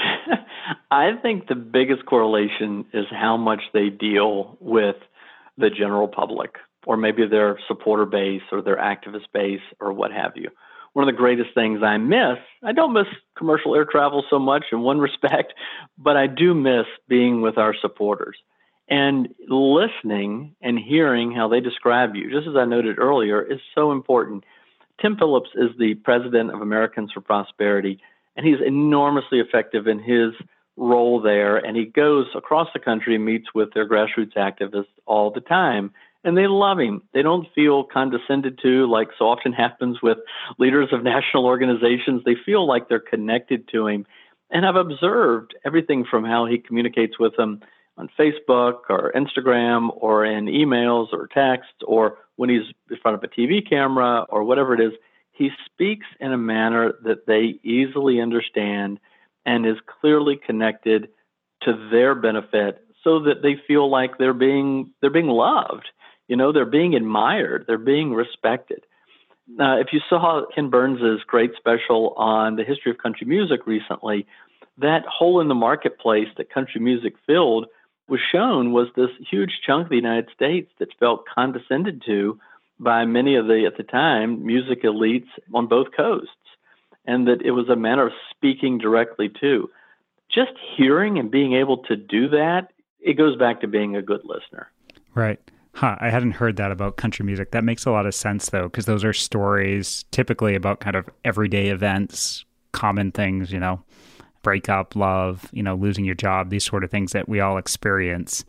I 0.90 1.12
think 1.22 1.46
the 1.46 1.54
biggest 1.54 2.04
correlation 2.04 2.84
is 2.92 3.06
how 3.10 3.36
much 3.36 3.62
they 3.72 3.88
deal 3.88 4.58
with 4.60 4.96
the 5.56 5.70
general 5.70 6.08
public 6.08 6.56
or 6.86 6.96
maybe 6.96 7.26
their 7.26 7.58
supporter 7.68 8.06
base 8.06 8.42
or 8.50 8.62
their 8.62 8.76
activist 8.76 9.26
base 9.32 9.60
or 9.80 9.92
what 9.92 10.12
have 10.12 10.32
you 10.34 10.50
one 10.92 11.08
of 11.08 11.14
the 11.14 11.18
greatest 11.18 11.54
things 11.54 11.82
I 11.82 11.96
miss. 11.98 12.38
I 12.62 12.72
don't 12.72 12.92
miss 12.92 13.06
commercial 13.36 13.74
air 13.74 13.84
travel 13.84 14.24
so 14.28 14.38
much 14.38 14.66
in 14.72 14.80
one 14.80 14.98
respect, 15.08 15.54
but 15.98 16.16
I 16.16 16.26
do 16.26 16.54
miss 16.54 16.86
being 17.08 17.42
with 17.42 17.58
our 17.58 17.74
supporters 17.80 18.36
and 18.88 19.28
listening 19.48 20.56
and 20.60 20.78
hearing 20.78 21.30
how 21.30 21.48
they 21.48 21.60
describe 21.60 22.16
you, 22.16 22.30
just 22.30 22.48
as 22.48 22.56
I 22.56 22.64
noted 22.64 22.98
earlier, 22.98 23.40
is 23.40 23.60
so 23.74 23.92
important. 23.92 24.44
Tim 25.00 25.16
Phillips 25.16 25.50
is 25.54 25.70
the 25.78 25.94
president 25.94 26.52
of 26.52 26.60
Americans 26.60 27.12
for 27.12 27.20
Prosperity, 27.20 28.00
and 28.36 28.44
he's 28.44 28.60
enormously 28.64 29.38
effective 29.38 29.86
in 29.86 30.00
his 30.00 30.32
role 30.76 31.20
there. 31.20 31.56
And 31.56 31.76
he 31.76 31.84
goes 31.84 32.26
across 32.34 32.68
the 32.74 32.80
country 32.80 33.14
and 33.14 33.24
meets 33.24 33.54
with 33.54 33.72
their 33.74 33.88
grassroots 33.88 34.34
activists 34.34 34.86
all 35.06 35.30
the 35.30 35.40
time 35.40 35.92
and 36.24 36.36
they 36.36 36.46
love 36.46 36.78
him. 36.78 37.02
They 37.14 37.22
don't 37.22 37.46
feel 37.54 37.84
condescended 37.84 38.58
to, 38.62 38.86
like 38.86 39.08
so 39.18 39.26
often 39.26 39.52
happens 39.52 40.02
with 40.02 40.18
leaders 40.58 40.88
of 40.92 41.02
national 41.02 41.46
organizations. 41.46 42.22
They 42.24 42.36
feel 42.44 42.66
like 42.66 42.88
they're 42.88 43.00
connected 43.00 43.68
to 43.68 43.86
him. 43.86 44.06
And 44.50 44.66
I've 44.66 44.76
observed 44.76 45.54
everything 45.64 46.04
from 46.04 46.24
how 46.24 46.46
he 46.46 46.58
communicates 46.58 47.18
with 47.18 47.36
them 47.36 47.60
on 47.96 48.10
Facebook 48.18 48.80
or 48.88 49.12
Instagram 49.14 49.90
or 49.96 50.24
in 50.24 50.46
emails 50.46 51.08
or 51.12 51.28
text 51.28 51.72
or 51.86 52.18
when 52.36 52.50
he's 52.50 52.72
in 52.90 52.96
front 52.98 53.16
of 53.16 53.22
a 53.22 53.28
TV 53.28 53.66
camera 53.66 54.26
or 54.28 54.44
whatever 54.44 54.74
it 54.74 54.80
is. 54.80 54.92
He 55.32 55.50
speaks 55.66 56.06
in 56.18 56.32
a 56.32 56.38
manner 56.38 56.92
that 57.04 57.26
they 57.26 57.58
easily 57.62 58.20
understand 58.20 59.00
and 59.46 59.64
is 59.64 59.76
clearly 60.00 60.38
connected 60.44 61.08
to 61.62 61.88
their 61.90 62.14
benefit 62.14 62.84
so 63.02 63.20
that 63.20 63.42
they 63.42 63.56
feel 63.66 63.90
like 63.90 64.18
they're 64.18 64.34
being 64.34 64.92
they're 65.00 65.10
being 65.10 65.28
loved 65.28 65.88
you 66.30 66.36
know, 66.36 66.52
they're 66.52 66.64
being 66.64 66.94
admired, 66.94 67.64
they're 67.66 67.76
being 67.76 68.14
respected. 68.14 68.86
Uh, 69.58 69.78
if 69.80 69.88
you 69.92 69.98
saw 70.08 70.46
Ken 70.54 70.70
Burns's 70.70 71.24
great 71.26 71.50
special 71.56 72.14
on 72.16 72.54
the 72.54 72.62
history 72.62 72.92
of 72.92 72.98
country 72.98 73.26
music 73.26 73.66
recently, 73.66 74.28
that 74.78 75.02
hole 75.06 75.40
in 75.40 75.48
the 75.48 75.56
marketplace 75.56 76.28
that 76.36 76.54
country 76.54 76.80
music 76.80 77.14
filled 77.26 77.66
was 78.08 78.20
shown 78.30 78.70
was 78.70 78.86
this 78.94 79.10
huge 79.28 79.50
chunk 79.66 79.86
of 79.86 79.90
the 79.90 79.96
United 79.96 80.28
States 80.32 80.70
that 80.78 80.96
felt 81.00 81.24
condescended 81.26 82.00
to 82.06 82.38
by 82.78 83.04
many 83.04 83.34
of 83.34 83.48
the, 83.48 83.66
at 83.66 83.76
the 83.76 83.82
time, 83.82 84.46
music 84.46 84.84
elites 84.84 85.28
on 85.52 85.66
both 85.66 85.88
coasts, 85.96 86.48
and 87.06 87.26
that 87.26 87.42
it 87.42 87.50
was 87.50 87.68
a 87.68 87.76
matter 87.76 88.06
of 88.06 88.12
speaking 88.30 88.78
directly 88.78 89.28
to. 89.40 89.68
just 90.32 90.52
hearing 90.76 91.18
and 91.18 91.28
being 91.30 91.54
able 91.54 91.78
to 91.78 91.96
do 91.96 92.28
that, 92.28 92.68
it 93.00 93.14
goes 93.14 93.36
back 93.36 93.60
to 93.60 93.66
being 93.66 93.96
a 93.96 94.02
good 94.02 94.22
listener. 94.24 94.70
Right. 95.14 95.40
Huh, 95.72 95.96
I 96.00 96.10
hadn't 96.10 96.32
heard 96.32 96.56
that 96.56 96.72
about 96.72 96.96
country 96.96 97.24
music. 97.24 97.52
That 97.52 97.64
makes 97.64 97.86
a 97.86 97.90
lot 97.90 98.06
of 98.06 98.14
sense 98.14 98.50
though, 98.50 98.64
because 98.64 98.86
those 98.86 99.04
are 99.04 99.12
stories 99.12 100.04
typically 100.10 100.54
about 100.54 100.80
kind 100.80 100.96
of 100.96 101.08
everyday 101.24 101.68
events, 101.68 102.44
common 102.72 103.12
things, 103.12 103.52
you 103.52 103.60
know, 103.60 103.82
breakup, 104.42 104.96
love, 104.96 105.48
you 105.52 105.62
know, 105.62 105.74
losing 105.74 106.04
your 106.04 106.14
job, 106.14 106.50
these 106.50 106.64
sort 106.64 106.84
of 106.84 106.90
things 106.90 107.12
that 107.12 107.28
we 107.28 107.40
all 107.40 107.56
experience 107.56 108.44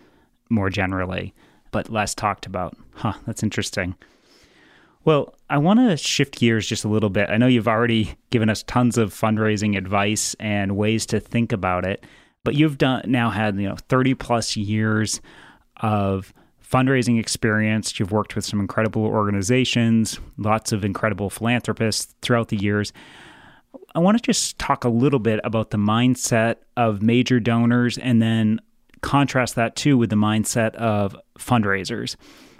more 0.49 0.69
generally, 0.69 1.33
but 1.71 1.89
less 1.89 2.15
talked 2.15 2.45
about. 2.45 2.75
Huh, 2.95 3.13
that's 3.25 3.43
interesting. 3.43 3.95
Well, 5.03 5.33
I 5.49 5.57
want 5.57 5.79
to 5.79 5.97
shift 5.97 6.37
gears 6.37 6.67
just 6.67 6.85
a 6.85 6.89
little 6.89 7.09
bit. 7.09 7.29
I 7.29 7.37
know 7.37 7.47
you've 7.47 7.67
already 7.67 8.15
given 8.29 8.49
us 8.49 8.63
tons 8.63 8.97
of 8.97 9.13
fundraising 9.13 9.77
advice 9.77 10.35
and 10.39 10.77
ways 10.77 11.05
to 11.07 11.19
think 11.19 11.51
about 11.51 11.85
it, 11.85 12.03
but 12.43 12.55
you've 12.55 12.77
done 12.77 13.03
now 13.07 13.29
had, 13.29 13.55
you 13.55 13.67
know, 13.67 13.77
30 13.89 14.13
plus 14.15 14.55
years 14.55 15.21
of 15.77 16.33
fundraising 16.71 17.19
experience. 17.19 17.99
You've 17.99 18.11
worked 18.11 18.35
with 18.35 18.45
some 18.45 18.59
incredible 18.59 19.03
organizations, 19.03 20.19
lots 20.37 20.71
of 20.71 20.85
incredible 20.85 21.29
philanthropists 21.29 22.15
throughout 22.21 22.47
the 22.47 22.57
years. 22.57 22.93
I 23.93 23.99
want 23.99 24.17
to 24.17 24.23
just 24.23 24.57
talk 24.57 24.83
a 24.83 24.89
little 24.89 25.19
bit 25.19 25.41
about 25.43 25.71
the 25.71 25.77
mindset 25.77 26.57
of 26.77 27.01
major 27.01 27.39
donors 27.39 27.97
and 27.97 28.21
then 28.21 28.61
contrast 29.01 29.55
that 29.55 29.75
too 29.75 29.97
with 29.97 30.09
the 30.09 30.15
mindset 30.15 30.73
of 30.75 31.15
fundraisers. 31.37 32.15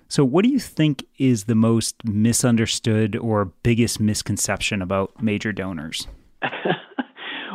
So, 0.09 0.25
what 0.25 0.43
do 0.43 0.51
you 0.51 0.59
think 0.59 1.05
is 1.17 1.45
the 1.45 1.55
most 1.55 1.95
misunderstood 2.03 3.15
or 3.15 3.45
biggest 3.63 4.01
misconception 4.01 4.81
about 4.81 5.21
major 5.21 5.53
donors? 5.53 6.05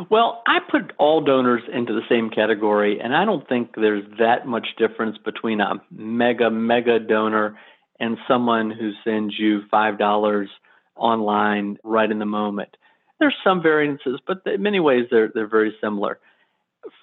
well, 0.09 0.41
I 0.47 0.59
put 0.59 0.93
all 0.97 1.21
donors 1.21 1.63
into 1.71 1.93
the 1.93 2.01
same 2.09 2.29
category, 2.29 2.99
and 2.99 3.15
I 3.15 3.25
don't 3.25 3.47
think 3.47 3.75
there's 3.75 4.03
that 4.19 4.47
much 4.47 4.67
difference 4.77 5.17
between 5.23 5.61
a 5.61 5.81
mega, 5.91 6.49
mega 6.49 6.99
donor 6.99 7.57
and 7.99 8.17
someone 8.27 8.71
who 8.71 8.91
sends 9.03 9.37
you 9.37 9.61
$5 9.71 10.47
online 10.95 11.77
right 11.83 12.09
in 12.09 12.19
the 12.19 12.25
moment. 12.25 12.77
There's 13.19 13.35
some 13.43 13.63
variances, 13.63 14.19
but 14.25 14.41
in 14.45 14.61
many 14.61 14.79
ways 14.79 15.05
they're, 15.09 15.31
they're 15.33 15.47
very 15.47 15.75
similar. 15.81 16.19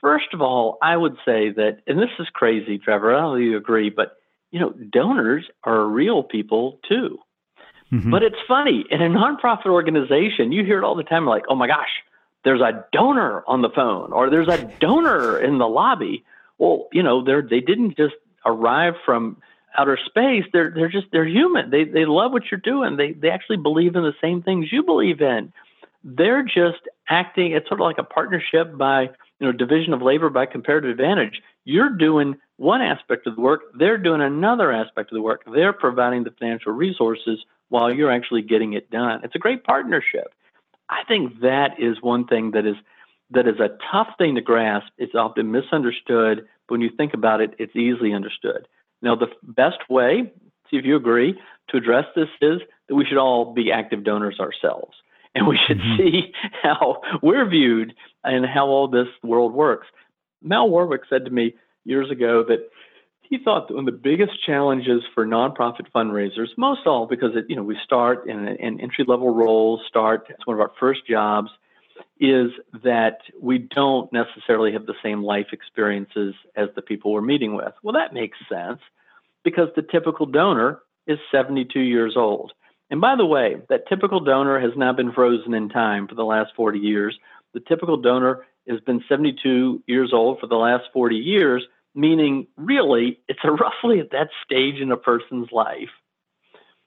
First 0.00 0.32
of 0.32 0.40
all, 0.40 0.78
I 0.80 0.96
would 0.96 1.16
say 1.24 1.50
that, 1.50 1.78
and 1.86 1.98
this 1.98 2.10
is 2.18 2.28
crazy, 2.32 2.78
Trevor, 2.78 3.14
I 3.14 3.20
don't 3.20 3.32
know 3.32 3.36
if 3.36 3.42
you 3.42 3.56
agree, 3.56 3.90
but 3.90 4.16
you 4.50 4.60
know, 4.60 4.70
donors 4.70 5.44
are 5.64 5.84
real 5.84 6.22
people 6.22 6.78
too. 6.88 7.18
Mm-hmm. 7.92 8.10
But 8.10 8.22
it's 8.22 8.36
funny 8.46 8.84
in 8.88 9.02
a 9.02 9.08
nonprofit 9.08 9.66
organization, 9.66 10.52
you 10.52 10.64
hear 10.64 10.78
it 10.78 10.84
all 10.84 10.94
the 10.94 11.02
time 11.02 11.26
like, 11.26 11.42
oh 11.48 11.56
my 11.56 11.66
gosh, 11.66 11.90
there's 12.44 12.60
a 12.60 12.84
donor 12.92 13.42
on 13.46 13.62
the 13.62 13.70
phone 13.70 14.12
or 14.12 14.30
there's 14.30 14.48
a 14.48 14.64
donor 14.80 15.38
in 15.38 15.58
the 15.58 15.66
lobby. 15.66 16.24
Well, 16.58 16.88
you 16.92 17.02
know, 17.02 17.24
they're 17.24 17.42
they 17.42 17.60
didn't 17.60 17.96
just 17.96 18.14
arrive 18.44 18.94
from 19.04 19.38
outer 19.76 19.98
space. 20.06 20.44
They're 20.52 20.70
they're 20.70 20.88
just 20.88 21.06
they're 21.12 21.26
human. 21.26 21.70
They 21.70 21.84
they 21.84 22.04
love 22.04 22.32
what 22.32 22.44
you're 22.50 22.60
doing. 22.60 22.96
They 22.96 23.12
they 23.12 23.30
actually 23.30 23.58
believe 23.58 23.96
in 23.96 24.02
the 24.02 24.14
same 24.20 24.42
things 24.42 24.70
you 24.70 24.82
believe 24.82 25.20
in. 25.20 25.52
They're 26.04 26.42
just 26.42 26.86
acting. 27.08 27.52
It's 27.52 27.68
sort 27.68 27.80
of 27.80 27.84
like 27.84 27.98
a 27.98 28.04
partnership 28.04 28.76
by 28.76 29.02
you 29.02 29.46
know 29.46 29.52
division 29.52 29.92
of 29.92 30.02
labor 30.02 30.30
by 30.30 30.46
comparative 30.46 30.90
advantage. 30.90 31.40
You're 31.64 31.90
doing 31.90 32.36
one 32.56 32.82
aspect 32.82 33.26
of 33.26 33.34
the 33.34 33.40
work, 33.40 33.62
they're 33.76 33.98
doing 33.98 34.20
another 34.20 34.72
aspect 34.72 35.10
of 35.10 35.16
the 35.16 35.22
work. 35.22 35.42
They're 35.52 35.72
providing 35.72 36.24
the 36.24 36.30
financial 36.30 36.72
resources 36.72 37.44
while 37.68 37.92
you're 37.92 38.12
actually 38.12 38.42
getting 38.42 38.74
it 38.74 38.90
done. 38.90 39.20
It's 39.24 39.34
a 39.34 39.40
great 39.40 39.64
partnership. 39.64 40.32
I 40.88 41.04
think 41.06 41.40
that 41.40 41.72
is 41.78 42.02
one 42.02 42.26
thing 42.26 42.52
that 42.52 42.66
is 42.66 42.76
that 43.30 43.48
is 43.48 43.58
a 43.58 43.76
tough 43.90 44.08
thing 44.18 44.34
to 44.34 44.40
grasp. 44.40 44.86
It's 44.98 45.14
often 45.14 45.50
misunderstood, 45.50 46.46
but 46.68 46.74
when 46.74 46.80
you 46.80 46.90
think 46.90 47.14
about 47.14 47.40
it, 47.40 47.54
it's 47.58 47.74
easily 47.74 48.12
understood. 48.12 48.68
Now, 49.02 49.16
the 49.16 49.28
best 49.42 49.78
way, 49.88 50.32
see 50.70 50.76
if 50.76 50.84
you 50.84 50.96
agree, 50.96 51.38
to 51.70 51.76
address 51.76 52.04
this 52.14 52.28
is 52.40 52.60
that 52.88 52.94
we 52.94 53.04
should 53.04 53.18
all 53.18 53.52
be 53.52 53.72
active 53.72 54.04
donors 54.04 54.38
ourselves. 54.40 54.96
And 55.34 55.46
we 55.48 55.58
should 55.66 55.78
mm-hmm. 55.78 55.96
see 55.96 56.32
how 56.62 57.02
we're 57.22 57.48
viewed 57.48 57.94
and 58.22 58.46
how 58.46 58.66
all 58.66 58.86
this 58.86 59.08
world 59.22 59.52
works. 59.52 59.86
Mal 60.42 60.68
Warwick 60.68 61.02
said 61.08 61.24
to 61.24 61.30
me, 61.30 61.54
years 61.84 62.10
ago 62.10 62.44
that 62.48 62.68
he 63.28 63.38
thought 63.38 63.72
one 63.72 63.86
of 63.88 63.94
the 63.94 64.00
biggest 64.00 64.32
challenges 64.44 65.02
for 65.14 65.26
nonprofit 65.26 65.86
fundraisers, 65.94 66.48
most 66.56 66.86
all 66.86 67.06
because 67.06 67.30
it, 67.34 67.46
you 67.48 67.56
know 67.56 67.62
we 67.62 67.76
start 67.84 68.28
in 68.28 68.46
an 68.46 68.80
entry 68.80 69.04
level 69.06 69.34
role, 69.34 69.80
start 69.88 70.26
it's 70.28 70.46
one 70.46 70.54
of 70.54 70.60
our 70.60 70.72
first 70.78 71.06
jobs, 71.08 71.50
is 72.20 72.50
that 72.82 73.18
we 73.40 73.58
don't 73.58 74.12
necessarily 74.12 74.72
have 74.72 74.86
the 74.86 74.94
same 75.02 75.22
life 75.22 75.48
experiences 75.52 76.34
as 76.56 76.68
the 76.76 76.82
people 76.82 77.12
we're 77.12 77.20
meeting 77.20 77.54
with. 77.54 77.72
Well, 77.82 77.94
that 77.94 78.14
makes 78.14 78.38
sense 78.48 78.80
because 79.42 79.68
the 79.76 79.82
typical 79.82 80.26
donor 80.26 80.80
is 81.06 81.18
72 81.30 81.78
years 81.78 82.14
old. 82.16 82.52
And 82.90 83.00
by 83.00 83.16
the 83.16 83.26
way, 83.26 83.56
that 83.68 83.88
typical 83.88 84.20
donor 84.20 84.60
has 84.60 84.72
now 84.76 84.92
been 84.92 85.12
frozen 85.12 85.54
in 85.54 85.68
time 85.68 86.06
for 86.06 86.14
the 86.14 86.24
last 86.24 86.52
40 86.56 86.78
years. 86.78 87.18
The 87.52 87.60
typical 87.60 87.96
donor 87.96 88.46
has 88.68 88.80
been 88.80 89.02
72 89.08 89.82
years 89.86 90.12
old 90.12 90.40
for 90.40 90.46
the 90.46 90.56
last 90.56 90.84
40 90.92 91.16
years, 91.16 91.66
meaning 91.94 92.46
really 92.56 93.20
it's 93.28 93.40
roughly 93.44 94.00
at 94.00 94.10
that 94.10 94.28
stage 94.44 94.80
in 94.80 94.92
a 94.92 94.96
person's 94.96 95.48
life. 95.52 95.90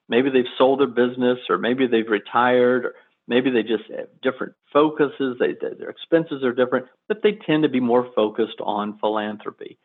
Maybe 0.10 0.30
they've 0.30 0.46
sold 0.58 0.80
their 0.80 0.88
business, 0.88 1.40
or 1.50 1.58
maybe 1.58 1.86
they've 1.86 2.10
retired, 2.10 2.86
or 2.86 2.96
maybe 3.28 3.50
they 3.50 3.62
just 3.62 3.84
have 3.92 4.08
different 4.22 4.54
focuses. 4.72 5.38
They, 5.38 5.54
their 5.60 5.90
expenses 5.90 6.44
are 6.44 6.54
different, 6.54 6.86
but 7.10 7.22
they 7.24 7.34
tend 7.34 7.64
to 7.64 7.70
be 7.70 7.82
more 7.82 8.10
focused 8.16 8.62
on 8.62 9.00
philanthropy. 9.00 9.78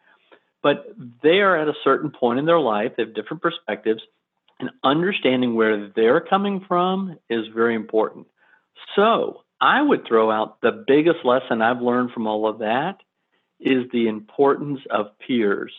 But 0.62 0.86
they 1.24 1.40
are 1.40 1.56
at 1.56 1.66
a 1.66 1.74
certain 1.82 2.10
point 2.12 2.38
in 2.38 2.46
their 2.46 2.60
life, 2.60 2.92
they 2.96 3.02
have 3.02 3.14
different 3.14 3.42
perspectives, 3.42 4.00
and 4.60 4.70
understanding 4.84 5.56
where 5.56 5.88
they're 5.88 6.20
coming 6.20 6.64
from 6.68 7.18
is 7.28 7.46
very 7.52 7.74
important. 7.74 8.28
So 8.94 9.40
I 9.60 9.82
would 9.82 10.06
throw 10.06 10.30
out 10.30 10.60
the 10.60 10.84
biggest 10.86 11.24
lesson 11.24 11.62
I've 11.62 11.82
learned 11.82 12.12
from 12.12 12.28
all 12.28 12.48
of 12.48 12.60
that 12.60 12.98
is 13.62 13.90
the 13.92 14.08
importance 14.08 14.80
of 14.90 15.18
peers, 15.18 15.72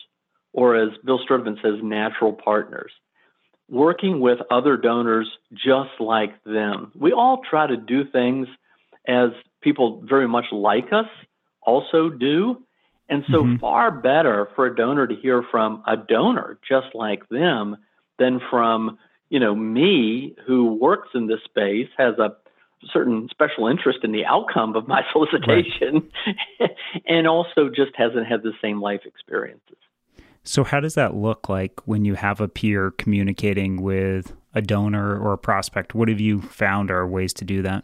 or 0.52 0.76
as 0.76 0.90
Bill 1.04 1.20
Sturtevant 1.24 1.58
says, 1.62 1.74
natural 1.82 2.32
partners. 2.32 2.92
Working 3.68 4.20
with 4.20 4.38
other 4.50 4.76
donors 4.76 5.30
just 5.52 6.00
like 6.00 6.42
them. 6.44 6.92
We 6.94 7.12
all 7.12 7.40
try 7.48 7.66
to 7.66 7.76
do 7.76 8.04
things 8.04 8.46
as 9.06 9.30
people 9.62 10.02
very 10.06 10.28
much 10.28 10.46
like 10.52 10.92
us 10.92 11.06
also 11.62 12.10
do. 12.10 12.62
And 13.08 13.24
so 13.30 13.42
mm-hmm. 13.42 13.56
far 13.56 13.90
better 13.90 14.48
for 14.54 14.66
a 14.66 14.76
donor 14.76 15.06
to 15.06 15.14
hear 15.14 15.44
from 15.50 15.82
a 15.86 15.96
donor 15.96 16.58
just 16.66 16.94
like 16.94 17.28
them 17.28 17.76
than 18.18 18.40
from, 18.50 18.98
you 19.28 19.40
know, 19.40 19.54
me 19.54 20.36
who 20.46 20.74
works 20.74 21.08
in 21.14 21.26
this 21.26 21.40
space, 21.44 21.88
has 21.98 22.18
a 22.18 22.36
certain 22.92 23.28
special 23.30 23.66
interest 23.66 24.00
in 24.02 24.12
the 24.12 24.24
outcome 24.24 24.76
of 24.76 24.86
my 24.86 25.02
solicitation 25.12 26.10
right. 26.60 26.70
and 27.06 27.26
also 27.26 27.68
just 27.68 27.92
hasn't 27.96 28.26
had 28.26 28.42
the 28.42 28.52
same 28.62 28.80
life 28.80 29.02
experiences. 29.04 29.76
So, 30.42 30.62
how 30.62 30.80
does 30.80 30.94
that 30.94 31.14
look 31.14 31.48
like 31.48 31.80
when 31.86 32.04
you 32.04 32.14
have 32.14 32.40
a 32.40 32.48
peer 32.48 32.90
communicating 32.90 33.80
with 33.80 34.36
a 34.54 34.60
donor 34.60 35.18
or 35.18 35.32
a 35.32 35.38
prospect? 35.38 35.94
What 35.94 36.08
have 36.08 36.20
you 36.20 36.42
found 36.42 36.90
are 36.90 37.06
ways 37.06 37.32
to 37.34 37.44
do 37.46 37.62
that? 37.62 37.82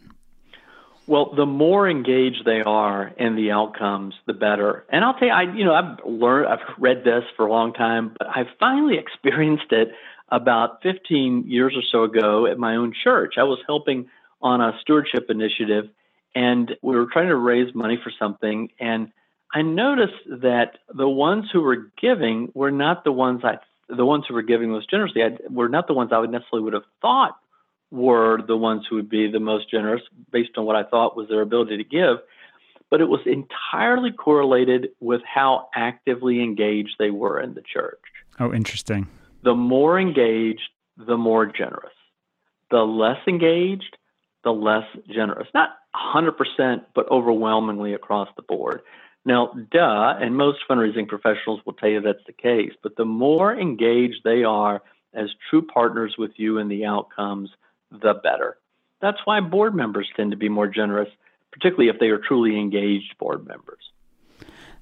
Well, 1.07 1.35
the 1.35 1.47
more 1.47 1.89
engaged 1.89 2.45
they 2.45 2.61
are 2.61 3.09
in 3.19 3.35
the 3.35 3.51
outcomes, 3.51 4.15
the 4.27 4.35
better. 4.35 4.85
And 4.91 5.05
I'll 5.05 5.15
tell 5.15 5.29
you, 5.29 5.35
I 5.35 5.43
you 5.43 5.65
know 5.65 5.75
I've 5.75 5.99
learned, 6.07 6.49
I've 6.49 6.79
read 6.79 7.03
this 7.03 7.25
for 7.35 7.47
a 7.47 7.51
long 7.51 7.73
time, 7.73 8.15
but 8.17 8.29
I 8.29 8.45
finally 8.61 8.99
experienced 8.99 9.73
it 9.73 9.89
about 10.29 10.83
15 10.83 11.45
years 11.49 11.75
or 11.75 11.83
so 11.91 12.05
ago 12.05 12.47
at 12.47 12.59
my 12.59 12.77
own 12.77 12.93
church. 13.03 13.35
I 13.39 13.43
was 13.43 13.59
helping 13.67 14.09
on 14.43 14.61
a 14.61 14.79
stewardship 14.81 15.27
initiative, 15.29 15.87
and 16.35 16.73
we 16.83 16.97
were 16.97 17.07
trying 17.07 17.29
to 17.29 17.37
raise 17.37 17.75
money 17.75 17.99
for 18.03 18.13
something. 18.19 18.71
And 18.79 19.13
I 19.55 19.63
noticed 19.63 20.23
that 20.43 20.79
the 20.95 21.09
ones 21.09 21.47
who 21.53 21.61
were 21.61 21.91
giving 22.01 22.51
were 22.55 22.71
not 22.71 23.05
the 23.05 23.13
ones 23.13 23.43
I, 23.45 23.59
the 23.89 24.07
ones 24.07 24.25
who 24.29 24.35
were 24.35 24.43
giving 24.43 24.71
most 24.71 24.89
generously, 24.89 25.23
I, 25.23 25.37
were 25.51 25.69
not 25.69 25.87
the 25.89 25.95
ones 25.95 26.11
I 26.13 26.19
would 26.19 26.31
necessarily 26.31 26.65
would 26.65 26.75
have 26.75 26.85
thought 27.03 27.37
were 27.91 28.41
the 28.47 28.57
ones 28.57 28.87
who 28.89 28.97
would 28.97 29.11
be 29.11 29.31
the 29.31 29.41
most 29.41 29.69
generous 29.71 30.03
based 30.31 30.51
on 30.57 30.65
what 30.65 30.77
I 30.77 30.85
thought 30.85 31.17
was 31.17 31.29
their 31.29 31.41
ability 31.41 31.77
to 31.79 31.85
give. 31.85 32.19
But 32.89 33.01
it 33.01 33.09
was 33.09 33.21
entirely 33.27 34.13
correlated 34.13 34.91
with 35.01 35.23
how 35.23 35.69
actively 35.75 36.43
engaged 36.43 36.97
they 36.99 37.11
were 37.11 37.41
in 37.41 37.55
the 37.55 37.63
church. 37.63 38.01
Oh, 38.39 38.53
interesting. 38.53 39.09
The 39.43 39.55
more 39.55 39.99
engaged, 39.99 40.71
the 40.97 41.17
more 41.17 41.47
generous. 41.47 41.93
The 42.71 42.79
less 42.79 43.19
engaged, 43.27 43.97
the 44.45 44.53
less 44.53 44.85
generous. 45.09 45.49
Not 45.55 45.71
100%, 45.95 46.83
but 46.95 47.11
overwhelmingly 47.11 47.95
across 47.95 48.29
the 48.37 48.43
board. 48.43 48.83
Now, 49.25 49.53
duh, 49.71 50.15
and 50.19 50.37
most 50.37 50.61
fundraising 50.69 51.07
professionals 51.07 51.61
will 51.67 51.75
tell 51.75 51.91
you 51.91 52.01
that's 52.01 52.25
the 52.27 52.33
case, 52.33 52.73
but 52.83 52.97
the 52.97 53.05
more 53.05 53.55
engaged 53.55 54.21
they 54.25 54.45
are 54.45 54.83
as 55.13 55.29
true 55.51 55.63
partners 55.63 56.15
with 56.17 56.33
you 56.37 56.59
in 56.59 56.69
the 56.69 56.87
outcomes, 56.87 57.51
the 57.91 58.15
better. 58.23 58.57
That's 59.03 59.19
why 59.25 59.41
board 59.41 59.75
members 59.75 60.09
tend 60.17 60.31
to 60.31 60.37
be 60.37 60.49
more 60.49 60.69
generous, 60.69 61.09
particularly 61.53 61.91
if 61.91 61.99
they 61.99 62.09
are 62.09 62.19
truly 62.19 62.59
engaged 62.59 63.19
board 63.19 63.47
members. 63.47 63.91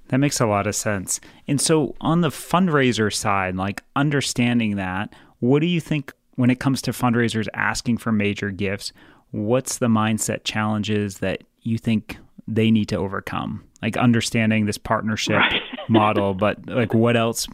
That 0.09 0.19
makes 0.19 0.41
a 0.41 0.47
lot 0.47 0.67
of 0.67 0.75
sense. 0.75 1.21
And 1.47 1.61
so, 1.61 1.95
on 2.01 2.23
the 2.23 2.31
fundraiser 2.31 3.13
side, 3.13 3.57
like 3.57 3.83
understanding 3.95 4.77
that, 4.77 5.15
what 5.39 5.61
do 5.61 5.67
you 5.67 5.81
think 5.81 6.13
when 6.37 6.51
it 6.51 6.61
comes 6.61 6.81
to 6.83 6.93
fundraisers 6.93 7.47
asking 7.55 7.99
for 7.99 8.13
major 8.13 8.51
gifts? 8.51 8.93
What's 9.31 9.79
the 9.79 9.89
mindset 9.89 10.45
challenges 10.45 11.19
that 11.19 11.45
you 11.63 11.79
think 11.79 12.19
they 12.47 12.71
need 12.71 12.89
to 12.89 12.97
overcome? 12.97 13.65
Like 13.83 13.97
understanding 13.97 14.67
this 14.67 14.79
partnership 14.79 15.37
right. 15.37 15.63
model, 15.89 16.35
but 16.35 16.67
like 16.67 16.95
what 16.95 17.17
else? 17.17 17.47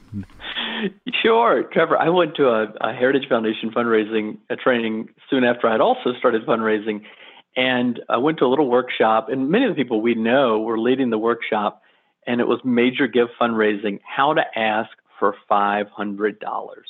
Sure, 1.22 1.64
Trevor. 1.72 1.98
I 1.98 2.10
went 2.10 2.36
to 2.36 2.48
a, 2.48 2.72
a 2.80 2.92
Heritage 2.92 3.28
Foundation 3.28 3.70
fundraising 3.70 4.38
a 4.50 4.56
training 4.56 5.08
soon 5.30 5.44
after 5.44 5.66
I 5.68 5.72
had 5.72 5.80
also 5.80 6.12
started 6.18 6.46
fundraising, 6.46 7.02
and 7.56 8.00
I 8.08 8.18
went 8.18 8.38
to 8.38 8.44
a 8.44 8.48
little 8.48 8.68
workshop. 8.68 9.28
And 9.30 9.50
many 9.50 9.64
of 9.64 9.74
the 9.74 9.82
people 9.82 10.00
we 10.00 10.14
know 10.14 10.60
were 10.60 10.78
leading 10.78 11.10
the 11.10 11.18
workshop, 11.18 11.82
and 12.26 12.40
it 12.40 12.46
was 12.46 12.60
major 12.64 13.06
give 13.06 13.28
fundraising: 13.40 14.00
how 14.04 14.34
to 14.34 14.42
ask 14.56 14.90
for 15.18 15.34
five 15.48 15.86
hundred 15.88 16.38
dollars. 16.40 16.88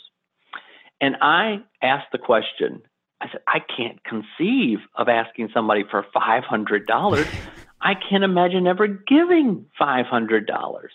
And 1.00 1.16
I 1.20 1.62
asked 1.82 2.12
the 2.12 2.18
question. 2.18 2.82
I 3.24 3.32
said, 3.32 3.40
I 3.46 3.58
can't 3.60 3.98
conceive 4.04 4.78
of 4.94 5.08
asking 5.08 5.50
somebody 5.54 5.84
for 5.90 6.04
five 6.12 6.44
hundred 6.44 6.86
dollars. 6.86 7.26
I 7.80 7.94
can't 7.94 8.24
imagine 8.24 8.66
ever 8.66 8.86
giving 8.86 9.66
five 9.78 10.06
hundred 10.06 10.46
dollars. 10.46 10.92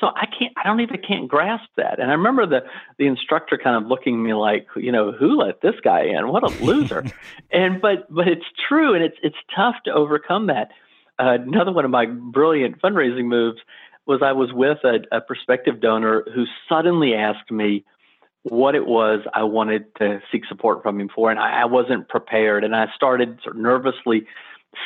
So 0.00 0.06
I 0.06 0.26
can't, 0.26 0.52
I 0.56 0.68
don't 0.68 0.80
even 0.80 1.00
can't 1.06 1.28
grasp 1.28 1.68
that. 1.76 1.98
And 1.98 2.10
I 2.10 2.14
remember 2.14 2.46
the 2.46 2.60
the 2.98 3.06
instructor 3.06 3.58
kind 3.62 3.82
of 3.82 3.88
looking 3.88 4.14
at 4.14 4.20
me 4.20 4.34
like, 4.34 4.66
you 4.76 4.92
know, 4.92 5.12
who 5.12 5.38
let 5.38 5.60
this 5.60 5.74
guy 5.82 6.04
in? 6.04 6.28
What 6.28 6.42
a 6.44 6.64
loser! 6.64 7.04
and 7.50 7.80
but 7.80 8.12
but 8.12 8.28
it's 8.28 8.46
true, 8.68 8.94
and 8.94 9.04
it's 9.04 9.16
it's 9.22 9.36
tough 9.54 9.76
to 9.84 9.92
overcome 9.92 10.48
that. 10.48 10.70
Uh, 11.18 11.38
another 11.42 11.72
one 11.72 11.84
of 11.84 11.90
my 11.90 12.06
brilliant 12.06 12.80
fundraising 12.80 13.24
moves 13.24 13.58
was 14.06 14.20
I 14.22 14.32
was 14.32 14.52
with 14.52 14.78
a, 14.84 15.16
a 15.16 15.20
prospective 15.20 15.80
donor 15.80 16.24
who 16.34 16.44
suddenly 16.68 17.14
asked 17.14 17.50
me 17.50 17.84
what 18.42 18.74
it 18.74 18.86
was 18.86 19.20
I 19.34 19.44
wanted 19.44 19.94
to 19.96 20.20
seek 20.30 20.44
support 20.46 20.82
from 20.82 21.00
him 21.00 21.08
for, 21.14 21.30
and 21.30 21.40
I, 21.40 21.62
I 21.62 21.64
wasn't 21.64 22.08
prepared, 22.08 22.64
and 22.64 22.74
I 22.74 22.86
started 22.94 23.40
sort 23.42 23.56
of 23.56 23.62
nervously 23.62 24.26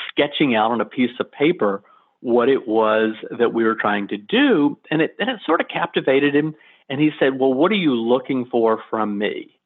sketching 0.09 0.55
out 0.55 0.71
on 0.71 0.81
a 0.81 0.85
piece 0.85 1.19
of 1.21 1.31
paper 1.31 1.83
what 2.21 2.49
it 2.49 2.69
was 2.69 3.15
that 3.37 3.53
we 3.53 3.65
were 3.65 3.75
trying 3.75 4.09
to 4.09 4.17
do. 4.17 4.79
And 4.91 5.03
it, 5.03 5.17
and 5.19 5.29
it 5.29 5.41
sort 5.45 5.61
of 5.61 5.69
captivated 5.69 6.35
him. 6.35 6.55
And 6.88 7.01
he 7.01 7.11
said, 7.19 7.38
Well, 7.38 7.53
what 7.53 7.73
are 7.73 7.77
you 7.77 7.95
looking 7.95 8.47
for 8.47 8.83
from 8.91 9.19
me? 9.19 9.59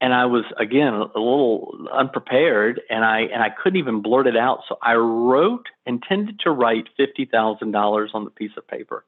And 0.00 0.12
I 0.12 0.26
was 0.26 0.44
again 0.58 0.92
a 0.92 1.04
little 1.04 1.88
unprepared, 1.92 2.80
and 2.90 3.04
I 3.04 3.20
and 3.20 3.42
I 3.42 3.48
couldn't 3.48 3.78
even 3.78 4.02
blurt 4.02 4.26
it 4.26 4.36
out. 4.36 4.60
So 4.68 4.76
I 4.82 4.94
wrote, 4.94 5.66
intended 5.86 6.40
to 6.40 6.50
write 6.50 6.88
fifty 6.96 7.24
thousand 7.24 7.70
dollars 7.70 8.10
on 8.12 8.24
the 8.24 8.30
piece 8.30 8.50
of 8.56 8.66
paper, 8.66 9.04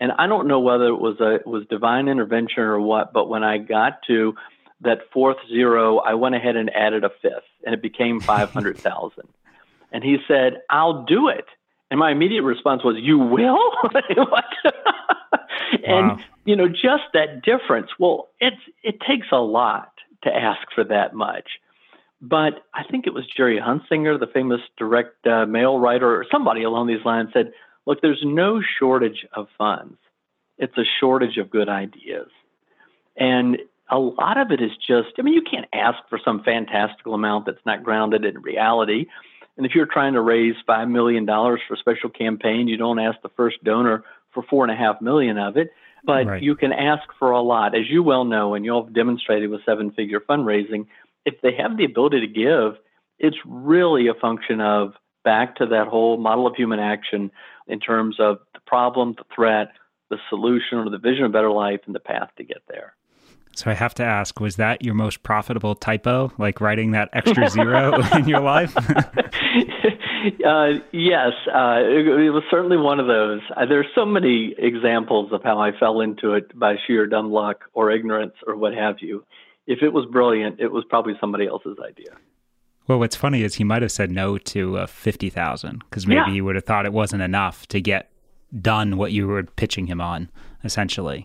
and 0.00 0.12
I 0.18 0.26
don't 0.26 0.48
know 0.48 0.60
whether 0.60 0.86
it 0.86 0.98
was 0.98 1.20
a 1.20 1.36
it 1.36 1.46
was 1.46 1.64
divine 1.68 2.08
intervention 2.08 2.62
or 2.62 2.80
what. 2.80 3.12
But 3.12 3.28
when 3.28 3.44
I 3.44 3.58
got 3.58 4.02
to 4.06 4.34
that 4.80 5.00
fourth 5.12 5.36
zero, 5.48 5.98
I 5.98 6.14
went 6.14 6.34
ahead 6.34 6.56
and 6.56 6.74
added 6.74 7.04
a 7.04 7.10
fifth, 7.22 7.44
and 7.64 7.74
it 7.74 7.82
became 7.82 8.20
five 8.32 8.50
hundred 8.50 8.78
thousand. 8.78 9.28
and 9.92 10.02
he 10.02 10.16
said, 10.26 10.62
"I'll 10.70 11.04
do 11.04 11.28
it." 11.28 11.44
And 11.90 11.98
my 11.98 12.10
immediate 12.10 12.42
response 12.42 12.82
was, 12.82 12.96
"You 12.98 13.18
will?" 13.18 13.58
and 15.84 16.08
wow. 16.08 16.18
you 16.44 16.56
know, 16.56 16.68
just 16.68 17.04
that 17.12 17.42
difference. 17.42 17.90
Well, 17.98 18.28
it's 18.40 18.60
it 18.82 19.00
takes 19.06 19.28
a 19.32 19.40
lot 19.40 19.92
to 20.24 20.34
ask 20.34 20.60
for 20.74 20.84
that 20.84 21.14
much. 21.14 21.48
But 22.22 22.64
I 22.74 22.84
think 22.84 23.06
it 23.06 23.14
was 23.14 23.24
Jerry 23.34 23.58
Huntsinger, 23.58 24.20
the 24.20 24.26
famous 24.26 24.60
direct 24.76 25.26
uh, 25.26 25.46
mail 25.46 25.78
writer, 25.78 26.14
or 26.14 26.26
somebody 26.30 26.62
along 26.62 26.86
these 26.86 27.02
lines 27.04 27.30
said, 27.32 27.52
"Look, 27.86 28.00
there's 28.00 28.22
no 28.24 28.60
shortage 28.78 29.26
of 29.34 29.48
funds. 29.58 29.98
It's 30.58 30.76
a 30.76 30.84
shortage 31.00 31.36
of 31.38 31.50
good 31.50 31.68
ideas." 31.68 32.28
And 33.16 33.58
a 33.90 33.98
lot 33.98 34.38
of 34.38 34.52
it 34.52 34.60
is 34.62 34.70
just, 34.76 35.08
I 35.18 35.22
mean, 35.22 35.34
you 35.34 35.42
can't 35.42 35.66
ask 35.72 35.98
for 36.08 36.18
some 36.24 36.42
fantastical 36.42 37.14
amount 37.14 37.46
that's 37.46 37.64
not 37.66 37.82
grounded 37.82 38.24
in 38.24 38.40
reality. 38.40 39.06
And 39.56 39.66
if 39.66 39.74
you're 39.74 39.86
trying 39.86 40.14
to 40.14 40.20
raise 40.20 40.54
five 40.66 40.88
million 40.88 41.26
dollars 41.26 41.60
for 41.66 41.74
a 41.74 41.76
special 41.76 42.08
campaign, 42.08 42.68
you 42.68 42.76
don't 42.76 42.98
ask 42.98 43.20
the 43.22 43.28
first 43.30 43.62
donor 43.64 44.04
for 44.32 44.42
four 44.44 44.64
and 44.64 44.72
a 44.72 44.76
half 44.76 45.02
million 45.02 45.38
of 45.38 45.56
it, 45.56 45.70
but 46.04 46.26
right. 46.26 46.42
you 46.42 46.54
can 46.54 46.72
ask 46.72 47.02
for 47.18 47.32
a 47.32 47.42
lot, 47.42 47.74
as 47.74 47.90
you 47.90 48.02
well 48.02 48.24
know, 48.24 48.54
and 48.54 48.64
you'll 48.64 48.84
have 48.84 48.94
demonstrated 48.94 49.50
with 49.50 49.60
seven-figure 49.66 50.20
fundraising. 50.20 50.86
If 51.26 51.40
they 51.42 51.52
have 51.56 51.76
the 51.76 51.84
ability 51.84 52.20
to 52.20 52.26
give, 52.26 52.80
it's 53.18 53.36
really 53.44 54.06
a 54.06 54.14
function 54.14 54.60
of 54.60 54.94
back 55.24 55.56
to 55.56 55.66
that 55.66 55.88
whole 55.88 56.16
model 56.16 56.46
of 56.46 56.54
human 56.56 56.78
action 56.78 57.30
in 57.70 57.80
terms 57.80 58.16
of 58.18 58.38
the 58.54 58.60
problem, 58.66 59.14
the 59.16 59.24
threat, 59.34 59.68
the 60.10 60.18
solution, 60.28 60.78
or 60.78 60.90
the 60.90 60.98
vision 60.98 61.24
of 61.24 61.32
better 61.32 61.50
life, 61.50 61.80
and 61.86 61.94
the 61.94 62.00
path 62.00 62.30
to 62.36 62.44
get 62.44 62.62
there. 62.68 62.94
So 63.54 63.70
I 63.70 63.74
have 63.74 63.94
to 63.94 64.04
ask, 64.04 64.40
was 64.40 64.56
that 64.56 64.84
your 64.84 64.94
most 64.94 65.22
profitable 65.22 65.74
typo, 65.74 66.32
like 66.38 66.60
writing 66.60 66.92
that 66.92 67.10
extra 67.12 67.48
zero 67.50 68.00
in 68.14 68.28
your 68.28 68.40
life? 68.40 68.76
uh, 70.44 70.68
yes, 70.92 71.32
uh, 71.52 71.80
it, 71.82 72.06
it, 72.06 72.30
was 72.30 72.42
certainly 72.50 72.76
one 72.76 73.00
of 73.00 73.06
those. 73.06 73.40
Uh, 73.56 73.66
there's 73.66 73.86
so 73.94 74.06
many 74.06 74.54
examples 74.56 75.32
of 75.32 75.42
how 75.42 75.58
I 75.58 75.72
fell 75.78 76.00
into 76.00 76.34
it 76.34 76.56
by 76.58 76.76
sheer 76.86 77.06
dumb 77.06 77.30
luck 77.32 77.64
or 77.72 77.90
ignorance 77.90 78.34
or 78.46 78.56
what 78.56 78.74
have 78.74 78.96
you. 79.00 79.24
If 79.66 79.82
it 79.82 79.92
was 79.92 80.06
brilliant, 80.06 80.60
it 80.60 80.72
was 80.72 80.84
probably 80.88 81.14
somebody 81.20 81.46
else's 81.46 81.78
idea. 81.86 82.16
Well, 82.90 82.98
what's 82.98 83.14
funny 83.14 83.44
is 83.44 83.54
he 83.54 83.62
might 83.62 83.82
have 83.82 83.92
said 83.92 84.10
no 84.10 84.36
to 84.36 84.78
uh, 84.78 84.86
fifty 84.86 85.30
thousand 85.30 85.84
because 85.88 86.08
maybe 86.08 86.22
yeah. 86.26 86.32
you 86.32 86.44
would 86.44 86.56
have 86.56 86.64
thought 86.64 86.86
it 86.86 86.92
wasn't 86.92 87.22
enough 87.22 87.64
to 87.68 87.80
get 87.80 88.10
done 88.60 88.96
what 88.96 89.12
you 89.12 89.28
were 89.28 89.44
pitching 89.44 89.86
him 89.86 90.00
on, 90.00 90.28
essentially. 90.64 91.24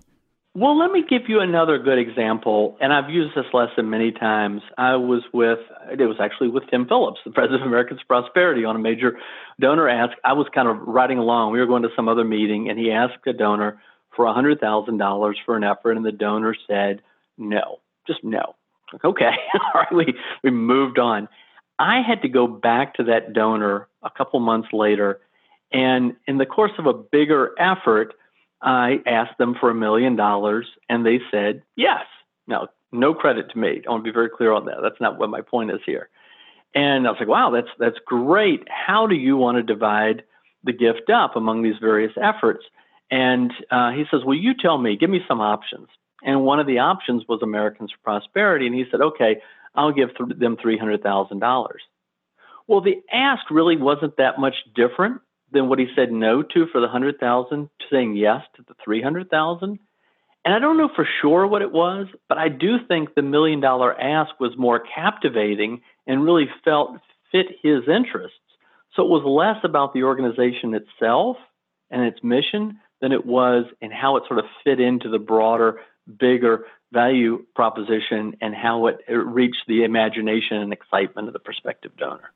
Well, 0.53 0.77
let 0.77 0.91
me 0.91 1.03
give 1.09 1.23
you 1.27 1.39
another 1.39 1.79
good 1.79 1.97
example, 1.97 2.77
and 2.79 2.93
I've 2.93 3.09
used 3.09 3.35
this 3.35 3.47
lesson 3.51 3.89
many 3.89 4.11
times. 4.11 4.61
I 4.77 4.97
was 4.97 5.23
with, 5.33 5.57
it 5.91 6.05
was 6.05 6.17
actually 6.21 6.49
with 6.49 6.65
Tim 6.69 6.87
Phillips, 6.87 7.21
the 7.25 7.31
president 7.31 7.63
of 7.63 7.67
Americans 7.67 7.99
for 8.01 8.21
Prosperity, 8.21 8.63
on 8.63 8.75
a 8.75 8.79
major 8.79 9.17
donor 9.59 9.89
ask. 9.89 10.15
I 10.23 10.33
was 10.33 10.45
kind 10.53 10.67
of 10.67 10.77
riding 10.81 11.17
along. 11.17 11.51
We 11.51 11.59
were 11.59 11.65
going 11.65 11.81
to 11.81 11.89
some 11.95 12.07
other 12.07 12.23
meeting, 12.23 12.69
and 12.69 12.77
he 12.77 12.91
asked 12.91 13.25
a 13.25 13.33
donor 13.33 13.81
for 14.15 14.25
$100,000 14.25 15.33
for 15.47 15.57
an 15.57 15.63
effort, 15.63 15.97
and 15.97 16.05
the 16.05 16.11
donor 16.11 16.55
said 16.67 17.01
no, 17.39 17.79
just 18.05 18.23
no. 18.23 18.53
Like, 18.93 19.03
okay, 19.03 19.31
all 19.73 19.81
right, 19.81 19.91
we, 19.91 20.13
we 20.43 20.51
moved 20.51 20.99
on. 20.99 21.27
I 21.77 22.01
had 22.01 22.21
to 22.21 22.29
go 22.29 22.47
back 22.47 22.95
to 22.95 23.03
that 23.05 23.33
donor 23.33 23.87
a 24.03 24.09
couple 24.09 24.39
months 24.39 24.69
later, 24.71 25.19
and 25.71 26.15
in 26.27 26.37
the 26.37 26.45
course 26.45 26.71
of 26.77 26.85
a 26.85 26.93
bigger 26.93 27.51
effort, 27.59 28.13
I 28.61 28.99
asked 29.05 29.37
them 29.37 29.55
for 29.59 29.69
a 29.69 29.75
million 29.75 30.15
dollars 30.15 30.67
and 30.89 31.05
they 31.05 31.19
said 31.31 31.61
yes. 31.75 32.05
Now, 32.47 32.69
no 32.91 33.13
credit 33.13 33.51
to 33.51 33.57
me. 33.57 33.81
I 33.85 33.91
want 33.91 34.03
to 34.03 34.09
be 34.09 34.13
very 34.13 34.29
clear 34.29 34.53
on 34.53 34.65
that. 34.65 34.77
That's 34.81 35.01
not 35.01 35.19
what 35.19 35.29
my 35.29 35.41
point 35.41 35.71
is 35.71 35.81
here. 35.85 36.09
And 36.73 37.07
I 37.07 37.11
was 37.11 37.19
like, 37.19 37.29
wow, 37.29 37.51
that's 37.51 37.69
that's 37.79 37.97
great. 38.05 38.67
How 38.69 39.07
do 39.07 39.15
you 39.15 39.37
want 39.37 39.57
to 39.57 39.63
divide 39.63 40.23
the 40.63 40.73
gift 40.73 41.09
up 41.09 41.35
among 41.35 41.61
these 41.61 41.75
various 41.79 42.13
efforts? 42.21 42.65
And 43.11 43.51
uh, 43.71 43.91
he 43.91 44.05
says, 44.09 44.21
well, 44.25 44.37
you 44.37 44.53
tell 44.53 44.77
me. 44.77 44.97
Give 44.97 45.09
me 45.09 45.21
some 45.27 45.41
options. 45.41 45.87
And 46.23 46.43
one 46.43 46.59
of 46.59 46.67
the 46.67 46.79
options 46.79 47.23
was 47.27 47.41
Americans 47.43 47.91
for 47.91 47.99
Prosperity. 48.03 48.65
And 48.65 48.75
he 48.75 48.85
said, 48.89 49.01
okay, 49.01 49.41
I'll 49.75 49.91
give 49.91 50.09
th- 50.17 50.39
them 50.39 50.57
three 50.61 50.77
hundred 50.77 51.03
thousand 51.03 51.39
dollars. 51.39 51.81
Well, 52.67 52.81
the 52.81 53.01
ask 53.13 53.49
really 53.51 53.77
wasn't 53.77 54.17
that 54.17 54.39
much 54.39 54.55
different 54.75 55.21
than 55.51 55.69
what 55.69 55.79
he 55.79 55.87
said 55.95 56.11
no 56.11 56.41
to 56.41 56.65
for 56.71 56.81
the 56.81 56.87
100,000 56.87 57.69
to 57.79 57.85
saying 57.91 58.15
yes 58.15 58.41
to 58.55 58.63
the 58.67 58.73
300,000. 58.83 59.79
And 60.43 60.53
I 60.53 60.59
don't 60.59 60.77
know 60.77 60.89
for 60.95 61.07
sure 61.21 61.47
what 61.47 61.61
it 61.61 61.71
was, 61.71 62.07
but 62.27 62.37
I 62.37 62.49
do 62.49 62.77
think 62.87 63.13
the 63.15 63.21
million 63.21 63.61
dollar 63.61 63.99
ask 63.99 64.39
was 64.39 64.57
more 64.57 64.79
captivating 64.79 65.81
and 66.05 66.23
really 66.23 66.47
felt 66.63 66.97
fit 67.31 67.47
his 67.63 67.81
interests. 67.87 68.37
So 68.95 69.03
it 69.03 69.09
was 69.09 69.23
less 69.25 69.63
about 69.63 69.93
the 69.93 70.03
organization 70.03 70.73
itself 70.73 71.37
and 71.89 72.03
its 72.03 72.23
mission 72.23 72.79
than 73.01 73.11
it 73.11 73.25
was 73.25 73.65
in 73.81 73.91
how 73.91 74.17
it 74.17 74.23
sort 74.27 74.39
of 74.39 74.45
fit 74.63 74.79
into 74.79 75.09
the 75.09 75.19
broader, 75.19 75.79
bigger 76.19 76.65
value 76.91 77.45
proposition 77.55 78.35
and 78.41 78.55
how 78.55 78.87
it, 78.87 78.99
it 79.07 79.13
reached 79.13 79.63
the 79.67 79.83
imagination 79.83 80.57
and 80.57 80.71
excitement 80.71 81.27
of 81.27 81.33
the 81.33 81.39
prospective 81.39 81.95
donor. 81.97 82.31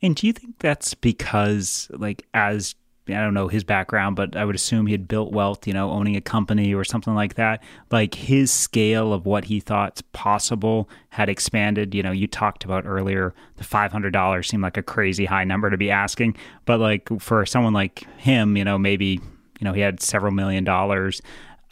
And 0.00 0.14
do 0.14 0.26
you 0.26 0.32
think 0.32 0.58
that's 0.58 0.94
because, 0.94 1.90
like, 1.92 2.24
as 2.32 2.76
I 3.14 3.20
don't 3.20 3.34
know 3.34 3.48
his 3.48 3.64
background, 3.64 4.16
but 4.16 4.36
I 4.36 4.44
would 4.44 4.54
assume 4.54 4.86
he 4.86 4.92
had 4.92 5.08
built 5.08 5.32
wealth, 5.32 5.66
you 5.66 5.72
know, 5.72 5.90
owning 5.90 6.16
a 6.16 6.20
company 6.20 6.74
or 6.74 6.84
something 6.84 7.14
like 7.14 7.34
that. 7.34 7.62
Like 7.90 8.14
his 8.14 8.50
scale 8.50 9.12
of 9.12 9.26
what 9.26 9.46
he 9.46 9.60
thought's 9.60 10.02
possible 10.12 10.88
had 11.10 11.28
expanded. 11.28 11.94
You 11.94 12.02
know, 12.02 12.12
you 12.12 12.26
talked 12.26 12.64
about 12.64 12.86
earlier 12.86 13.34
the 13.56 13.64
five 13.64 13.92
hundred 13.92 14.12
dollars 14.12 14.48
seemed 14.48 14.62
like 14.62 14.76
a 14.76 14.82
crazy 14.82 15.24
high 15.24 15.44
number 15.44 15.70
to 15.70 15.76
be 15.76 15.90
asking, 15.90 16.36
but 16.64 16.80
like 16.80 17.08
for 17.20 17.46
someone 17.46 17.72
like 17.72 18.00
him, 18.18 18.56
you 18.56 18.64
know, 18.64 18.78
maybe 18.78 19.20
you 19.60 19.64
know 19.64 19.72
he 19.72 19.80
had 19.80 20.02
several 20.02 20.32
million 20.32 20.64
dollars 20.64 21.22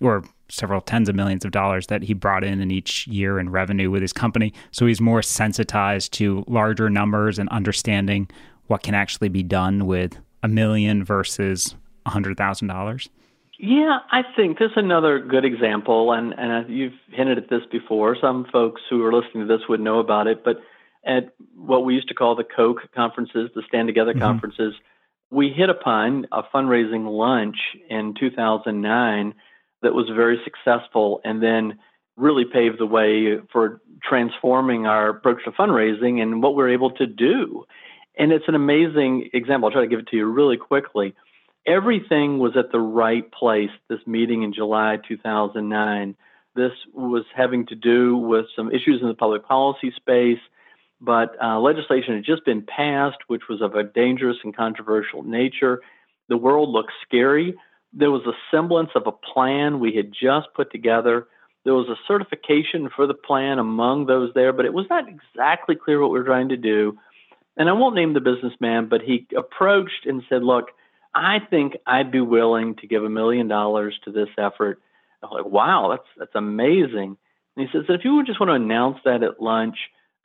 or 0.00 0.24
several 0.48 0.80
tens 0.80 1.08
of 1.08 1.14
millions 1.14 1.44
of 1.44 1.50
dollars 1.50 1.86
that 1.88 2.02
he 2.02 2.14
brought 2.14 2.44
in 2.44 2.60
in 2.60 2.70
each 2.70 3.06
year 3.06 3.38
in 3.38 3.50
revenue 3.50 3.90
with 3.90 4.02
his 4.02 4.12
company. 4.12 4.52
So 4.70 4.86
he's 4.86 5.00
more 5.00 5.22
sensitized 5.22 6.12
to 6.14 6.44
larger 6.46 6.88
numbers 6.90 7.38
and 7.38 7.48
understanding 7.48 8.28
what 8.66 8.82
can 8.82 8.94
actually 8.94 9.28
be 9.28 9.42
done 9.42 9.86
with 9.86 10.18
a 10.42 10.48
million 10.48 11.04
versus 11.04 11.74
a 12.04 12.10
$100,000? 12.10 13.08
Yeah, 13.58 13.98
I 14.10 14.22
think 14.36 14.58
this 14.58 14.72
is 14.72 14.76
another 14.76 15.18
good 15.18 15.46
example, 15.46 16.12
and 16.12 16.34
and 16.36 16.68
you've 16.68 16.92
hinted 17.10 17.38
at 17.38 17.48
this 17.48 17.62
before. 17.72 18.14
Some 18.20 18.44
folks 18.52 18.82
who 18.90 19.02
are 19.02 19.12
listening 19.12 19.48
to 19.48 19.56
this 19.56 19.66
would 19.66 19.80
know 19.80 19.98
about 19.98 20.26
it, 20.26 20.44
but 20.44 20.58
at 21.06 21.32
what 21.54 21.84
we 21.84 21.94
used 21.94 22.08
to 22.08 22.14
call 22.14 22.36
the 22.36 22.44
Koch 22.44 22.80
conferences, 22.94 23.50
the 23.54 23.62
Stand 23.66 23.88
Together 23.88 24.12
mm-hmm. 24.12 24.20
conferences, 24.20 24.74
we 25.30 25.48
hit 25.48 25.70
upon 25.70 26.26
a 26.32 26.42
fundraising 26.54 27.10
lunch 27.10 27.56
in 27.88 28.14
2009 28.18 29.34
that 29.86 29.94
was 29.94 30.10
very 30.14 30.38
successful, 30.44 31.20
and 31.24 31.42
then 31.42 31.78
really 32.16 32.44
paved 32.44 32.78
the 32.78 32.86
way 32.86 33.38
for 33.52 33.80
transforming 34.02 34.86
our 34.86 35.08
approach 35.08 35.44
to 35.44 35.52
fundraising 35.52 36.20
and 36.20 36.42
what 36.42 36.54
we're 36.54 36.72
able 36.72 36.90
to 36.90 37.06
do. 37.06 37.64
And 38.18 38.32
it's 38.32 38.48
an 38.48 38.54
amazing 38.54 39.30
example. 39.32 39.68
I'll 39.68 39.72
try 39.72 39.82
to 39.82 39.88
give 39.88 40.00
it 40.00 40.08
to 40.08 40.16
you 40.16 40.26
really 40.26 40.56
quickly 40.56 41.14
everything 41.66 42.38
was 42.38 42.56
at 42.56 42.70
the 42.70 42.80
right 42.80 43.30
place 43.32 43.70
this 43.88 43.98
meeting 44.06 44.42
in 44.42 44.52
July 44.52 44.98
2009. 45.06 46.16
This 46.54 46.72
was 46.94 47.24
having 47.34 47.66
to 47.66 47.74
do 47.74 48.16
with 48.16 48.46
some 48.54 48.70
issues 48.70 49.00
in 49.02 49.08
the 49.08 49.14
public 49.14 49.46
policy 49.46 49.92
space, 49.96 50.38
but 51.00 51.36
uh, 51.42 51.58
legislation 51.58 52.14
had 52.14 52.24
just 52.24 52.44
been 52.44 52.62
passed, 52.62 53.18
which 53.26 53.42
was 53.48 53.60
of 53.60 53.74
a 53.74 53.82
dangerous 53.82 54.38
and 54.44 54.56
controversial 54.56 55.22
nature. 55.22 55.82
The 56.28 56.36
world 56.36 56.70
looked 56.70 56.92
scary. 57.06 57.54
There 57.98 58.10
was 58.10 58.26
a 58.26 58.36
semblance 58.50 58.90
of 58.94 59.06
a 59.06 59.12
plan 59.12 59.80
we 59.80 59.94
had 59.94 60.12
just 60.12 60.48
put 60.54 60.70
together. 60.70 61.26
There 61.64 61.74
was 61.74 61.88
a 61.88 61.96
certification 62.06 62.90
for 62.94 63.06
the 63.06 63.14
plan 63.14 63.58
among 63.58 64.06
those 64.06 64.32
there, 64.34 64.52
but 64.52 64.66
it 64.66 64.74
was 64.74 64.86
not 64.90 65.04
exactly 65.08 65.74
clear 65.74 66.00
what 66.00 66.10
we 66.10 66.18
were 66.18 66.24
trying 66.24 66.50
to 66.50 66.56
do. 66.56 66.98
And 67.56 67.68
I 67.68 67.72
won't 67.72 67.94
name 67.94 68.12
the 68.12 68.20
businessman, 68.20 68.88
but 68.88 69.00
he 69.00 69.26
approached 69.36 70.04
and 70.04 70.22
said, 70.28 70.42
Look, 70.42 70.66
I 71.14 71.38
think 71.48 71.78
I'd 71.86 72.12
be 72.12 72.20
willing 72.20 72.76
to 72.76 72.86
give 72.86 73.02
a 73.02 73.08
million 73.08 73.48
dollars 73.48 73.98
to 74.04 74.12
this 74.12 74.28
effort. 74.36 74.80
I'm 75.22 75.30
like, 75.30 75.46
wow, 75.46 75.88
that's 75.90 76.08
that's 76.18 76.34
amazing. 76.34 77.16
And 77.56 77.66
he 77.66 77.72
says, 77.72 77.86
if 77.88 78.04
you 78.04 78.16
would 78.16 78.26
just 78.26 78.38
want 78.38 78.50
to 78.50 78.54
announce 78.54 78.98
that 79.06 79.22
at 79.22 79.40
lunch, 79.40 79.76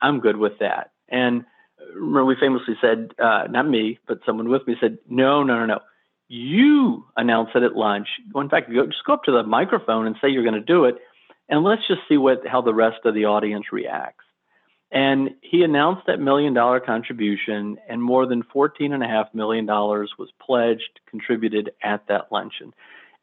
I'm 0.02 0.20
good 0.20 0.36
with 0.36 0.58
that. 0.60 0.92
And 1.08 1.46
remember, 1.94 2.26
we 2.26 2.36
famously 2.38 2.74
said, 2.80 3.12
uh, 3.18 3.44
not 3.48 3.66
me, 3.66 3.98
but 4.06 4.20
someone 4.26 4.50
with 4.50 4.66
me 4.66 4.76
said, 4.80 4.98
no, 5.08 5.42
no, 5.42 5.58
no, 5.60 5.66
no. 5.66 5.78
You 6.34 7.04
announce 7.14 7.50
it 7.54 7.62
at 7.62 7.76
lunch. 7.76 8.08
In 8.34 8.48
fact, 8.48 8.72
go, 8.72 8.86
just 8.86 9.04
go 9.06 9.12
up 9.12 9.24
to 9.24 9.32
the 9.32 9.42
microphone 9.42 10.06
and 10.06 10.16
say 10.18 10.30
you're 10.30 10.42
going 10.42 10.54
to 10.54 10.60
do 10.60 10.86
it, 10.86 10.94
and 11.50 11.62
let's 11.62 11.86
just 11.86 12.00
see 12.08 12.16
what 12.16 12.46
how 12.46 12.62
the 12.62 12.72
rest 12.72 13.00
of 13.04 13.12
the 13.12 13.26
audience 13.26 13.66
reacts. 13.70 14.24
And 14.90 15.32
he 15.42 15.62
announced 15.62 16.06
that 16.06 16.20
million 16.20 16.54
dollar 16.54 16.80
contribution, 16.80 17.76
and 17.86 18.02
more 18.02 18.24
than 18.24 18.44
$14.5 18.44 19.34
million 19.34 19.66
was 19.66 20.30
pledged, 20.40 21.00
contributed 21.06 21.72
at 21.82 22.08
that 22.08 22.32
luncheon. 22.32 22.72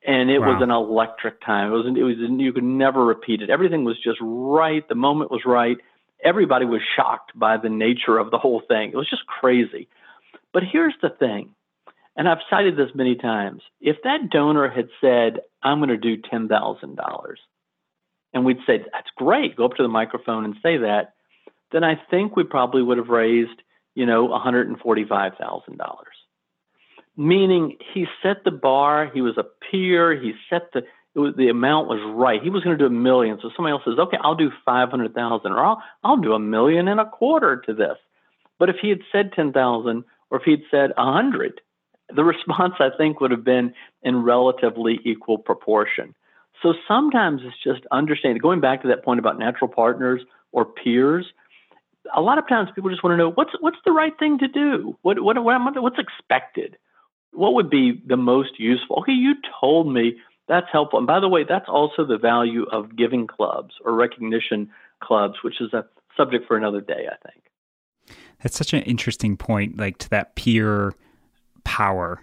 And 0.05 0.30
it 0.30 0.38
wow. 0.38 0.53
was 0.53 0.62
an 0.62 0.70
electric 0.70 1.43
time. 1.43 1.72
It 1.72 1.76
was, 1.76 1.86
it 1.88 2.03
was, 2.03 2.16
you 2.20 2.53
could 2.53 2.64
never 2.64 3.03
repeat 3.03 3.41
it. 3.41 3.49
Everything 3.49 3.86
was 3.86 3.97
just 4.03 4.20
right. 4.22 4.88
The 4.88 4.93
moment 4.93 5.32
was 5.32 5.41
right. 5.47 5.78
Everybody 6.24 6.66
was 6.66 6.82
shocked 6.95 7.32
by 7.34 7.57
the 7.57 7.70
nature 7.70 8.20
of 8.20 8.30
the 8.30 8.38
whole 8.38 8.62
thing. 8.68 8.91
It 8.91 8.97
was 8.97 9.10
just 9.10 9.26
crazy. 9.26 9.88
But 10.53 10.62
here's 10.72 10.95
the 11.01 11.10
thing, 11.10 11.55
and 12.16 12.28
I've 12.28 12.39
cited 12.49 12.76
this 12.76 12.89
many 12.93 13.16
times. 13.16 13.62
If 13.80 13.97
that 14.03 14.30
donor 14.30 14.70
had 14.70 14.89
said, 14.99 15.41
I'm 15.64 15.80
going 15.80 15.89
to 15.89 15.97
do 15.97 16.18
$10,000, 16.18 17.36
and 18.34 18.45
we'd 18.45 18.57
say, 18.68 18.86
That's 18.91 19.10
great, 19.16 19.55
go 19.55 19.66
up 19.66 19.76
to 19.76 19.84
the 19.84 19.89
microphone 19.89 20.45
and 20.45 20.55
say 20.62 20.78
that 20.78 21.14
then 21.72 21.84
I 21.84 21.99
think 22.10 22.36
we 22.36 22.43
probably 22.43 22.82
would 22.82 22.97
have 22.97 23.10
raised, 23.10 23.62
you 23.95 24.05
know, 24.05 24.28
$145,000. 24.30 25.78
Meaning 27.18 27.78
he 27.93 28.05
set 28.24 28.43
the 28.43 28.51
bar, 28.51 29.12
he 29.14 29.22
was 29.22 29.38
a 29.38 29.45
peer, 29.70 30.20
he 30.20 30.34
set 30.49 30.72
the 30.74 30.84
was, 31.16 31.34
the 31.36 31.49
amount 31.49 31.89
was 31.89 31.99
right. 32.16 32.41
He 32.41 32.49
was 32.49 32.64
going 32.64 32.78
to 32.78 32.82
do 32.82 32.88
a 32.88 32.89
million. 32.89 33.39
So 33.41 33.49
somebody 33.55 33.74
else 33.74 33.82
says, 33.84 33.99
"Okay, 33.99 34.18
I'll 34.22 34.36
do 34.36 34.51
500,000 34.64 35.51
or 35.51 35.66
I'll 35.66 35.84
I'll 36.03 36.18
do 36.18 36.34
a 36.34 36.39
million 36.39 36.88
and 36.88 36.99
a 36.99 37.10
quarter 37.10 37.57
to 37.66 37.74
this." 37.74 37.97
But 38.57 38.70
if 38.70 38.78
he 38.82 38.89
had 38.89 39.01
said 39.12 39.34
10,000 39.34 40.05
or 40.30 40.38
if 40.38 40.43
he'd 40.43 40.64
said 40.72 40.93
100, 40.95 41.60
the 42.16 42.24
response 42.24 42.76
I 42.80 42.89
think 42.97 43.20
would 43.22 43.32
have 43.32 43.43
been 43.43 43.74
in 44.03 44.24
relatively 44.24 44.99
equal 45.03 45.38
proportion. 45.38 46.16
So 46.62 46.74
sometimes 46.88 47.41
it's 47.45 47.55
just 47.64 47.88
understanding 47.91 48.41
going 48.41 48.60
back 48.60 48.82
to 48.82 48.89
that 48.89 49.03
point 49.03 49.20
about 49.20 49.39
natural 49.39 49.70
partners 49.70 50.22
or 50.51 50.66
peers 50.66 51.26
a 52.16 52.22
lot 52.22 52.38
of 52.38 52.47
times 52.47 52.70
people 52.74 52.89
just 52.89 53.03
want 53.03 53.14
to 53.14 53.18
know 53.18 53.32
what's 53.32 53.51
what's 53.60 53.78
the 53.86 53.91
right 53.91 54.18
thing 54.18 54.38
to 54.39 54.47
do. 54.47 54.97
What 55.01 55.22
what, 55.22 55.41
what 55.43 55.82
what's 55.82 55.99
expected? 55.99 56.78
What 57.32 57.53
would 57.53 57.70
be 57.70 58.01
the 58.05 58.18
most 58.18 58.60
useful? 58.60 58.97
Okay, 58.99 59.12
you 59.12 59.36
told 59.60 59.91
me 59.91 60.18
that's 60.47 60.68
helpful. 60.72 60.97
And 60.97 61.07
by 61.07 61.20
the 61.20 61.30
way, 61.30 61.43
that's 61.47 61.68
also 61.68 62.05
the 62.05 62.18
value 62.18 62.66
of 62.72 62.95
giving 62.95 63.28
clubs 63.28 63.76
or 63.86 63.93
recognition 63.93 64.72
clubs, 64.99 65.36
which 65.43 65.62
is 65.62 65.72
a 65.74 65.86
subject 66.18 66.47
for 66.47 66.57
another 66.57 66.82
day, 66.82 67.07
I 67.07 67.30
think. 67.30 67.43
That's 68.41 68.57
such 68.57 68.74
an 68.74 68.82
interesting 68.84 69.38
point, 69.38 69.78
like 69.78 69.99
to 69.99 70.10
that 70.10 70.36
peer 70.36 70.93
power, 71.64 72.22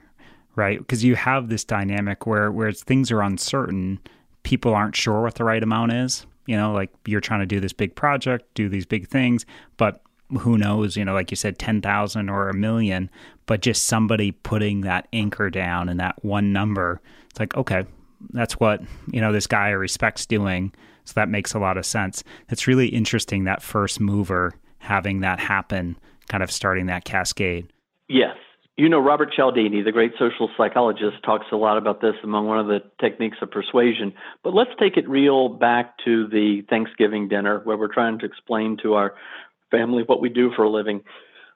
right? 0.55 0.79
Because 0.79 1.05
you 1.05 1.17
have 1.17 1.49
this 1.49 1.65
dynamic 1.65 2.27
where 2.27 2.51
where 2.51 2.73
things 2.73 3.11
are 3.11 3.23
uncertain, 3.23 4.01
people 4.43 4.75
aren't 4.75 4.97
sure 4.97 5.23
what 5.23 5.35
the 5.35 5.45
right 5.45 5.63
amount 5.63 5.93
is 5.93 6.27
you 6.47 6.57
know, 6.57 6.73
like 6.73 6.91
you're 7.05 7.21
trying 7.21 7.41
to 7.41 7.47
do 7.47 7.61
this 7.61 7.73
big 7.73 7.95
project, 7.95 8.47
do 8.55 8.69
these 8.69 8.87
big 8.87 9.09
things, 9.09 9.45
but 9.77 10.01
who 10.41 10.57
knows, 10.57 10.97
you 10.97 11.05
know, 11.05 11.13
like 11.13 11.31
you 11.31 11.37
said, 11.37 11.59
10,000 11.59 12.29
or 12.29 12.49
a 12.49 12.55
million, 12.55 13.11
but 13.47 13.61
just 13.61 13.87
somebody 13.87 14.33
putting 14.33 14.81
that 14.81 15.07
anchor 15.13 15.51
down 15.51 15.89
and 15.89 16.01
that 16.01 16.25
one 16.25 16.53
number, 16.53 17.01
it's 17.31 17.39
like, 17.39 17.57
okay, 17.57 17.85
that's 18.31 18.55
what, 18.55 18.81
you 19.13 19.21
know, 19.21 19.33
this 19.33 19.47
guy 19.47 19.69
respect's 19.71 20.27
doing. 20.27 20.73
So 21.05 21.13
that 21.15 21.29
makes 21.29 21.55
a 21.55 21.59
lot 21.59 21.77
of 21.77 21.87
sense. 21.87 22.25
It's 22.49 22.67
really 22.67 22.89
interesting 22.89 23.45
that 23.45 23.63
first 23.63 24.01
mover 24.01 24.55
having 24.79 25.21
that 25.21 25.39
happen, 25.39 25.97
kind 26.29 26.43
of 26.43 26.51
starting 26.51 26.87
that 26.87 27.05
cascade. 27.05 27.71
Yes. 28.09 28.37
You 28.77 28.91
know, 28.91 28.99
Robert 29.01 29.33
Cialdini, 29.35 29.81
the 29.81 29.93
great 29.93 30.13
social 30.19 30.51
psychologist, 30.55 31.17
talks 31.25 31.47
a 31.51 31.57
lot 31.57 31.79
about 31.79 32.03
this 32.03 32.15
among 32.23 32.47
one 32.47 32.59
of 32.59 32.67
the 32.67 32.81
techniques 33.01 33.39
of 33.41 33.51
persuasion. 33.51 34.13
But 34.45 34.53
let's 34.53 34.71
take 34.79 34.99
it 34.99 35.09
real 35.09 35.49
back 35.49 35.97
to 36.05 36.29
the 36.29 36.61
Thanksgiving 36.69 37.27
dinner 37.27 37.61
where 37.65 37.79
we're 37.79 37.93
trying 37.93 38.19
to 38.19 38.27
explain 38.27 38.77
to 38.83 38.95
our 38.95 39.15
family 39.71 40.03
what 40.05 40.21
we 40.21 40.29
do 40.29 40.51
for 40.55 40.65
a 40.65 40.71
living. 40.71 41.03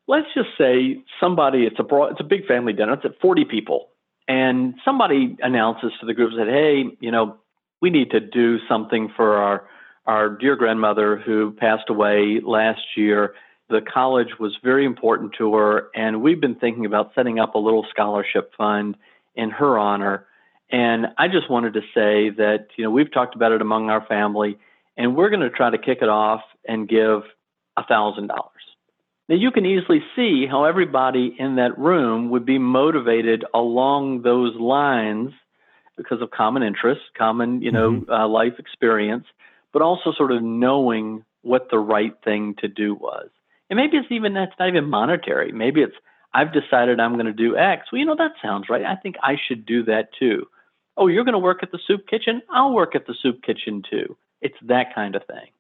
Let's 0.08 0.28
just 0.34 0.48
say 0.56 1.04
somebody, 1.20 1.66
it's 1.66 1.76
a 1.78 1.82
broad, 1.82 2.12
it's 2.12 2.20
a 2.20 2.24
big 2.24 2.46
family 2.46 2.72
dinner, 2.72 2.94
it's 2.94 3.04
at 3.04 3.20
40 3.20 3.44
people, 3.44 3.88
and 4.26 4.74
somebody 4.82 5.36
announces 5.42 5.92
to 6.00 6.06
the 6.06 6.14
group 6.14 6.32
that, 6.38 6.48
hey, 6.48 6.96
you 7.00 7.10
know, 7.10 7.36
we 7.82 7.90
need 7.90 8.12
to 8.12 8.20
do 8.20 8.58
something 8.66 9.12
for 9.14 9.36
our 9.36 9.68
our 10.06 10.30
dear 10.30 10.56
grandmother 10.56 11.18
who 11.18 11.52
passed 11.52 11.90
away 11.90 12.40
last 12.42 12.80
year 12.96 13.34
the 13.70 13.80
college 13.80 14.38
was 14.38 14.56
very 14.62 14.84
important 14.84 15.34
to 15.38 15.54
her, 15.54 15.88
and 15.94 16.22
we've 16.22 16.40
been 16.40 16.56
thinking 16.56 16.84
about 16.84 17.12
setting 17.14 17.38
up 17.38 17.54
a 17.54 17.58
little 17.58 17.86
scholarship 17.90 18.52
fund 18.58 18.96
in 19.34 19.50
her 19.50 19.78
honor. 19.78 20.26
And 20.70 21.06
I 21.16 21.28
just 21.28 21.48
wanted 21.48 21.74
to 21.74 21.80
say 21.94 22.30
that, 22.30 22.68
you 22.76 22.84
know, 22.84 22.90
we've 22.90 23.12
talked 23.12 23.34
about 23.34 23.52
it 23.52 23.62
among 23.62 23.88
our 23.88 24.04
family, 24.06 24.58
and 24.96 25.16
we're 25.16 25.30
going 25.30 25.40
to 25.40 25.50
try 25.50 25.70
to 25.70 25.78
kick 25.78 25.98
it 26.02 26.08
off 26.08 26.42
and 26.66 26.88
give 26.88 27.22
$1,000. 27.78 28.28
Now, 29.28 29.36
you 29.36 29.52
can 29.52 29.64
easily 29.64 30.02
see 30.16 30.46
how 30.50 30.64
everybody 30.64 31.36
in 31.38 31.54
that 31.56 31.78
room 31.78 32.30
would 32.30 32.44
be 32.44 32.58
motivated 32.58 33.44
along 33.54 34.22
those 34.22 34.56
lines 34.56 35.30
because 35.96 36.20
of 36.20 36.30
common 36.30 36.64
interests, 36.64 37.04
common, 37.16 37.62
you 37.62 37.70
know, 37.70 37.92
mm-hmm. 37.92 38.10
uh, 38.10 38.26
life 38.26 38.54
experience, 38.58 39.26
but 39.72 39.82
also 39.82 40.12
sort 40.16 40.32
of 40.32 40.42
knowing 40.42 41.24
what 41.42 41.68
the 41.70 41.78
right 41.78 42.14
thing 42.24 42.54
to 42.58 42.68
do 42.68 42.94
was. 42.94 43.28
And 43.70 43.76
maybe 43.76 43.96
it's 43.96 44.10
even 44.10 44.34
that's 44.34 44.52
not 44.58 44.68
even 44.68 44.90
monetary. 44.90 45.52
Maybe 45.52 45.80
it's 45.80 45.94
I've 46.34 46.52
decided 46.52 47.00
I'm 47.00 47.14
going 47.14 47.26
to 47.26 47.32
do 47.32 47.56
X. 47.56 47.86
Well, 47.90 47.98
you 47.98 48.04
know 48.04 48.16
that 48.16 48.32
sounds 48.42 48.66
right. 48.68 48.84
I 48.84 48.96
think 48.96 49.16
I 49.22 49.36
should 49.48 49.64
do 49.64 49.84
that 49.84 50.08
too. 50.18 50.46
Oh, 50.96 51.06
you're 51.06 51.24
going 51.24 51.32
to 51.32 51.38
work 51.38 51.62
at 51.62 51.72
the 51.72 51.78
soup 51.86 52.06
kitchen? 52.08 52.42
I'll 52.50 52.74
work 52.74 52.94
at 52.94 53.06
the 53.06 53.14
soup 53.22 53.42
kitchen 53.42 53.82
too. 53.88 54.16
It's 54.42 54.56
that 54.66 54.94
kind 54.94 55.14
of 55.14 55.22
thing. 55.26 55.50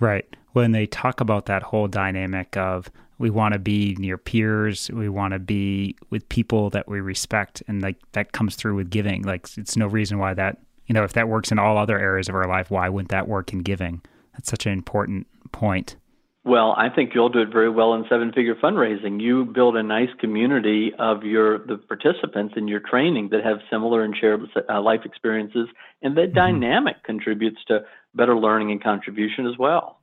Right. 0.00 0.26
When 0.52 0.72
they 0.72 0.86
talk 0.86 1.20
about 1.20 1.46
that 1.46 1.62
whole 1.62 1.88
dynamic 1.88 2.56
of 2.56 2.90
we 3.18 3.30
want 3.30 3.54
to 3.54 3.58
be 3.58 3.96
near 3.98 4.18
peers, 4.18 4.90
we 4.90 5.08
want 5.08 5.32
to 5.32 5.38
be 5.38 5.96
with 6.10 6.28
people 6.28 6.70
that 6.70 6.88
we 6.88 7.00
respect, 7.00 7.62
and 7.66 7.82
like 7.82 7.96
that 8.12 8.32
comes 8.32 8.56
through 8.56 8.76
with 8.76 8.90
giving. 8.90 9.22
Like 9.22 9.46
it's 9.56 9.76
no 9.76 9.86
reason 9.86 10.18
why 10.18 10.34
that 10.34 10.58
you 10.86 10.92
know 10.92 11.04
if 11.04 11.14
that 11.14 11.28
works 11.28 11.50
in 11.50 11.58
all 11.58 11.78
other 11.78 11.98
areas 11.98 12.28
of 12.28 12.34
our 12.34 12.46
life, 12.46 12.70
why 12.70 12.88
wouldn't 12.88 13.10
that 13.10 13.28
work 13.28 13.52
in 13.52 13.60
giving? 13.60 14.02
That's 14.34 14.50
such 14.50 14.66
an 14.66 14.72
important 14.72 15.26
point. 15.52 15.96
Well, 16.46 16.76
I 16.78 16.90
think 16.90 17.10
you'll 17.12 17.28
do 17.28 17.40
it 17.40 17.48
very 17.50 17.68
well 17.68 17.92
in 17.94 18.04
seven 18.08 18.30
figure 18.32 18.54
fundraising. 18.54 19.20
You 19.20 19.44
build 19.44 19.76
a 19.76 19.82
nice 19.82 20.10
community 20.20 20.92
of 20.96 21.24
your 21.24 21.58
the 21.58 21.76
participants 21.76 22.54
in 22.56 22.68
your 22.68 22.78
training 22.78 23.30
that 23.32 23.42
have 23.44 23.58
similar 23.68 24.04
and 24.04 24.16
shared 24.16 24.42
uh, 24.70 24.80
life 24.80 25.00
experiences, 25.04 25.66
and 26.02 26.16
that 26.16 26.26
mm-hmm. 26.26 26.34
dynamic 26.34 27.02
contributes 27.02 27.58
to 27.66 27.80
better 28.14 28.36
learning 28.38 28.70
and 28.70 28.80
contribution 28.80 29.48
as 29.48 29.58
well. 29.58 29.98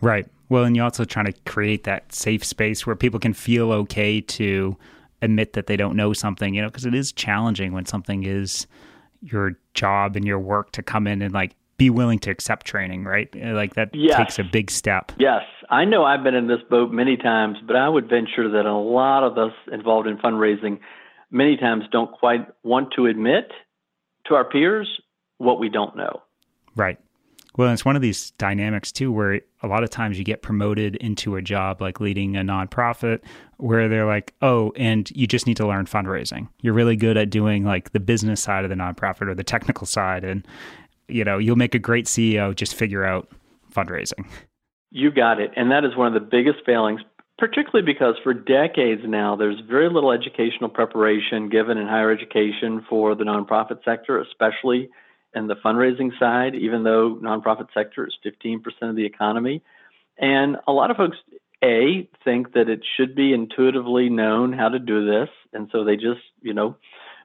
Right. 0.00 0.26
Well, 0.48 0.64
and 0.64 0.74
you're 0.74 0.86
also 0.86 1.04
trying 1.04 1.26
to 1.26 1.34
create 1.44 1.84
that 1.84 2.14
safe 2.14 2.44
space 2.44 2.86
where 2.86 2.96
people 2.96 3.20
can 3.20 3.34
feel 3.34 3.70
okay 3.70 4.22
to 4.22 4.78
admit 5.20 5.52
that 5.52 5.66
they 5.66 5.76
don't 5.76 5.96
know 5.96 6.14
something, 6.14 6.54
you 6.54 6.62
know, 6.62 6.68
because 6.68 6.86
it 6.86 6.94
is 6.94 7.12
challenging 7.12 7.72
when 7.72 7.84
something 7.84 8.24
is 8.24 8.66
your 9.20 9.58
job 9.74 10.16
and 10.16 10.26
your 10.26 10.38
work 10.38 10.72
to 10.72 10.82
come 10.82 11.06
in 11.06 11.20
and 11.20 11.34
like 11.34 11.54
be 11.76 11.90
willing 11.90 12.18
to 12.20 12.30
accept 12.30 12.66
training, 12.66 13.04
right? 13.04 13.28
Uh, 13.34 13.52
like 13.52 13.74
that 13.74 13.90
yes. 13.94 14.16
takes 14.16 14.38
a 14.38 14.44
big 14.44 14.70
step. 14.70 15.12
Yes. 15.18 15.42
I 15.70 15.84
know 15.84 16.04
I've 16.04 16.22
been 16.22 16.34
in 16.34 16.46
this 16.46 16.60
boat 16.70 16.92
many 16.92 17.16
times, 17.16 17.58
but 17.66 17.76
I 17.76 17.88
would 17.88 18.08
venture 18.08 18.50
that 18.50 18.66
a 18.66 18.76
lot 18.76 19.24
of 19.24 19.38
us 19.38 19.52
involved 19.72 20.06
in 20.06 20.18
fundraising 20.18 20.78
many 21.30 21.56
times 21.56 21.84
don't 21.90 22.12
quite 22.12 22.46
want 22.62 22.92
to 22.96 23.06
admit 23.06 23.50
to 24.26 24.34
our 24.34 24.44
peers 24.44 24.88
what 25.38 25.58
we 25.58 25.68
don't 25.68 25.96
know. 25.96 26.22
Right. 26.76 26.98
Well, 27.56 27.72
it's 27.72 27.84
one 27.84 27.94
of 27.94 28.02
these 28.02 28.32
dynamics 28.32 28.90
too, 28.90 29.12
where 29.12 29.40
a 29.62 29.68
lot 29.68 29.84
of 29.84 29.90
times 29.90 30.18
you 30.18 30.24
get 30.24 30.42
promoted 30.42 30.96
into 30.96 31.36
a 31.36 31.42
job 31.42 31.80
like 31.80 32.00
leading 32.00 32.36
a 32.36 32.40
nonprofit, 32.40 33.20
where 33.58 33.88
they're 33.88 34.06
like, 34.06 34.34
"Oh, 34.42 34.72
and 34.74 35.08
you 35.12 35.28
just 35.28 35.46
need 35.46 35.56
to 35.58 35.66
learn 35.66 35.86
fundraising. 35.86 36.48
You're 36.62 36.74
really 36.74 36.96
good 36.96 37.16
at 37.16 37.30
doing 37.30 37.64
like 37.64 37.92
the 37.92 38.00
business 38.00 38.42
side 38.42 38.64
of 38.64 38.70
the 38.70 38.76
nonprofit 38.76 39.28
or 39.28 39.36
the 39.36 39.44
technical 39.44 39.86
side, 39.86 40.24
and 40.24 40.44
you 41.08 41.24
know 41.24 41.38
you'll 41.38 41.56
make 41.56 41.74
a 41.74 41.78
great 41.78 42.06
CEO. 42.06 42.54
Just 42.54 42.74
figure 42.74 43.04
out 43.04 43.28
fundraising." 43.72 44.26
You 44.90 45.10
got 45.10 45.40
it, 45.40 45.50
and 45.56 45.70
that 45.72 45.84
is 45.84 45.96
one 45.96 46.06
of 46.06 46.14
the 46.14 46.28
biggest 46.28 46.64
failings, 46.64 47.00
particularly 47.38 47.84
because 47.84 48.14
for 48.22 48.32
decades 48.32 49.02
now 49.04 49.34
there's 49.34 49.60
very 49.68 49.90
little 49.90 50.12
educational 50.12 50.70
preparation 50.70 51.48
given 51.48 51.78
in 51.78 51.86
higher 51.86 52.12
education 52.12 52.84
for 52.88 53.14
the 53.14 53.24
nonprofit 53.24 53.84
sector, 53.84 54.20
especially 54.20 54.88
in 55.34 55.48
the 55.48 55.56
fundraising 55.56 56.16
side, 56.18 56.54
even 56.54 56.84
though 56.84 57.18
nonprofit 57.22 57.66
sector 57.74 58.06
is 58.06 58.14
15% 58.24 58.62
of 58.82 58.96
the 58.96 59.04
economy. 59.04 59.62
And 60.18 60.56
a 60.66 60.72
lot 60.72 60.90
of 60.90 60.96
folks, 60.96 61.16
A, 61.62 62.08
think 62.24 62.52
that 62.52 62.68
it 62.68 62.80
should 62.96 63.14
be 63.14 63.32
intuitively 63.32 64.08
known 64.08 64.52
how 64.52 64.68
to 64.68 64.78
do 64.78 65.04
this. 65.04 65.28
And 65.52 65.68
so 65.72 65.84
they 65.84 65.96
just, 65.96 66.20
you 66.40 66.54
know, 66.54 66.76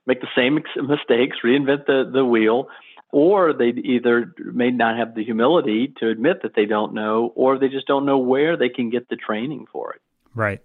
make 0.05 0.21
the 0.21 0.27
same 0.36 0.55
mistakes, 0.88 1.38
reinvent 1.43 1.86
the, 1.86 2.09
the 2.11 2.25
wheel, 2.25 2.67
or 3.12 3.53
they 3.53 3.70
either 3.70 4.34
may 4.38 4.72
not 4.72 4.97
have 4.97 5.16
the 5.16 5.24
humility 5.24 5.93
to 5.99 6.10
admit 6.10 6.41
that 6.43 6.55
they 6.55 6.66
don't 6.66 6.93
know, 6.93 7.32
or 7.36 7.57
they 7.57 7.70
just 7.70 7.88
don't 7.88 8.05
know 8.05 8.18
where 8.18 8.55
they 8.55 8.70
can 8.70 8.89
get 8.89 9.10
the 9.10 9.16
training 9.16 9.66
for 9.72 9.93
it. 9.93 10.01
Right 10.36 10.62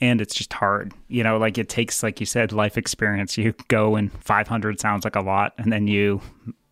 and 0.00 0.20
it's 0.20 0.34
just 0.34 0.52
hard. 0.52 0.92
You 1.06 1.22
know, 1.22 1.38
like 1.38 1.56
it 1.56 1.68
takes, 1.68 2.02
like 2.02 2.18
you 2.18 2.26
said, 2.26 2.52
life 2.52 2.76
experience. 2.76 3.38
You 3.38 3.54
go 3.68 3.94
and 3.94 4.12
500 4.12 4.80
sounds 4.80 5.04
like 5.04 5.14
a 5.14 5.20
lot, 5.20 5.54
and 5.56 5.72
then 5.72 5.86
you 5.86 6.20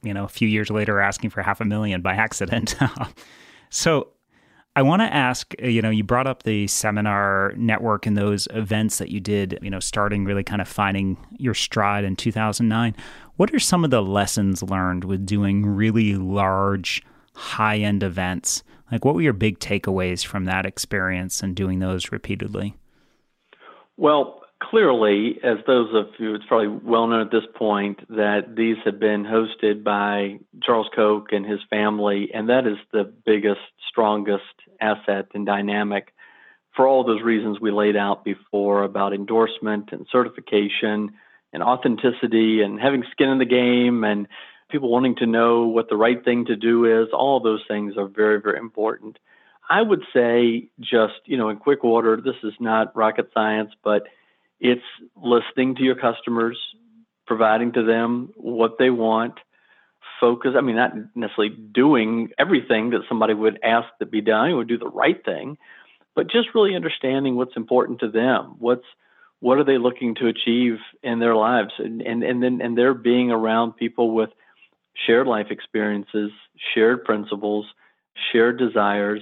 you 0.02 0.12
know, 0.12 0.24
a 0.24 0.28
few 0.28 0.48
years 0.48 0.70
later 0.70 1.00
asking 1.00 1.30
for 1.30 1.42
half 1.42 1.60
a 1.60 1.64
million 1.64 2.02
by 2.02 2.14
accident. 2.14 2.74
so 3.70 4.08
I 4.74 4.82
want 4.82 5.00
to 5.02 5.12
ask, 5.12 5.54
you 5.62 5.82
know, 5.82 5.90
you 5.90 6.02
brought 6.02 6.26
up 6.26 6.42
the 6.42 6.66
seminar 6.66 7.52
network 7.56 8.06
and 8.06 8.16
those 8.16 8.48
events 8.50 8.98
that 8.98 9.10
you 9.10 9.20
did, 9.20 9.58
you 9.62 9.70
know, 9.70 9.80
starting 9.80 10.24
really 10.24 10.42
kind 10.42 10.60
of 10.60 10.68
finding 10.68 11.16
your 11.38 11.54
stride 11.54 12.04
in 12.04 12.16
2009. 12.16 12.96
What 13.36 13.54
are 13.54 13.58
some 13.58 13.84
of 13.84 13.90
the 13.90 14.02
lessons 14.02 14.62
learned 14.62 15.04
with 15.04 15.24
doing 15.24 15.64
really 15.64 16.16
large, 16.16 17.02
high 17.34 17.78
end 17.78 18.02
events? 18.02 18.62
Like, 18.90 19.04
what 19.04 19.14
were 19.14 19.22
your 19.22 19.32
big 19.32 19.58
takeaways 19.58 20.24
from 20.24 20.44
that 20.44 20.66
experience 20.66 21.42
and 21.42 21.56
doing 21.56 21.78
those 21.78 22.12
repeatedly? 22.12 22.76
Well, 23.96 24.42
clearly, 24.62 25.38
as 25.42 25.58
those 25.66 25.94
of 25.94 26.08
you, 26.18 26.34
it's 26.34 26.44
probably 26.46 26.68
well 26.68 27.06
known 27.06 27.22
at 27.22 27.30
this 27.30 27.46
point 27.54 28.06
that 28.10 28.54
these 28.54 28.76
have 28.84 29.00
been 29.00 29.24
hosted 29.24 29.82
by 29.82 30.38
Charles 30.62 30.88
Koch 30.94 31.32
and 31.32 31.46
his 31.46 31.60
family, 31.70 32.30
and 32.34 32.50
that 32.50 32.66
is 32.66 32.76
the 32.92 33.04
biggest, 33.04 33.60
strongest 33.88 34.44
asset 34.78 35.28
and 35.34 35.46
dynamic 35.46 36.12
for 36.76 36.86
all 36.86 37.04
those 37.04 37.22
reasons 37.22 37.60
we 37.60 37.70
laid 37.70 37.96
out 37.96 38.24
before 38.24 38.82
about 38.82 39.12
endorsement 39.14 39.90
and 39.92 40.06
certification 40.10 41.12
and 41.52 41.62
authenticity 41.62 42.62
and 42.62 42.80
having 42.80 43.04
skin 43.10 43.28
in 43.28 43.38
the 43.38 43.44
game 43.44 44.04
and 44.04 44.26
people 44.70 44.90
wanting 44.90 45.16
to 45.16 45.26
know 45.26 45.66
what 45.66 45.88
the 45.88 45.96
right 45.96 46.24
thing 46.24 46.46
to 46.46 46.56
do 46.56 47.02
is. 47.02 47.08
All 47.12 47.36
of 47.36 47.42
those 47.42 47.62
things 47.68 47.96
are 47.96 48.08
very, 48.08 48.40
very 48.40 48.58
important. 48.58 49.18
I 49.68 49.82
would 49.82 50.02
say, 50.12 50.68
just, 50.80 51.14
you 51.26 51.36
know, 51.36 51.48
in 51.50 51.58
quick 51.58 51.84
order, 51.84 52.16
this 52.16 52.36
is 52.42 52.54
not 52.58 52.96
rocket 52.96 53.30
science, 53.32 53.70
but 53.84 54.02
it's 54.60 54.82
listening 55.16 55.76
to 55.76 55.82
your 55.82 55.94
customers, 55.94 56.58
providing 57.26 57.72
to 57.72 57.84
them 57.84 58.32
what 58.36 58.78
they 58.78 58.90
want, 58.90 59.34
focus. 60.20 60.52
I 60.56 60.62
mean, 60.62 60.76
not 60.76 60.92
necessarily 61.14 61.54
doing 61.54 62.30
everything 62.38 62.90
that 62.90 63.02
somebody 63.08 63.34
would 63.34 63.58
ask 63.62 63.88
to 63.98 64.06
be 64.06 64.20
done, 64.20 64.50
you 64.50 64.56
would 64.56 64.68
do 64.68 64.78
the 64.78 64.88
right 64.88 65.22
thing, 65.24 65.58
but 66.14 66.30
just 66.30 66.54
really 66.54 66.74
understanding 66.74 67.36
what's 67.36 67.56
important 67.56 68.00
to 68.00 68.10
them. 68.10 68.56
What's 68.58 68.86
what 69.42 69.58
are 69.58 69.64
they 69.64 69.76
looking 69.76 70.14
to 70.14 70.28
achieve 70.28 70.78
in 71.02 71.18
their 71.18 71.34
lives 71.34 71.72
and, 71.78 72.00
and, 72.00 72.22
and 72.22 72.40
then 72.40 72.60
and 72.62 72.78
they're 72.78 72.94
being 72.94 73.32
around 73.32 73.72
people 73.72 74.12
with 74.14 74.30
shared 75.04 75.26
life 75.26 75.48
experiences, 75.50 76.30
shared 76.72 77.04
principles, 77.04 77.66
shared 78.30 78.56
desires. 78.56 79.20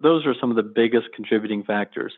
Those 0.00 0.24
are 0.24 0.36
some 0.40 0.50
of 0.50 0.56
the 0.56 0.62
biggest 0.62 1.08
contributing 1.16 1.64
factors. 1.64 2.12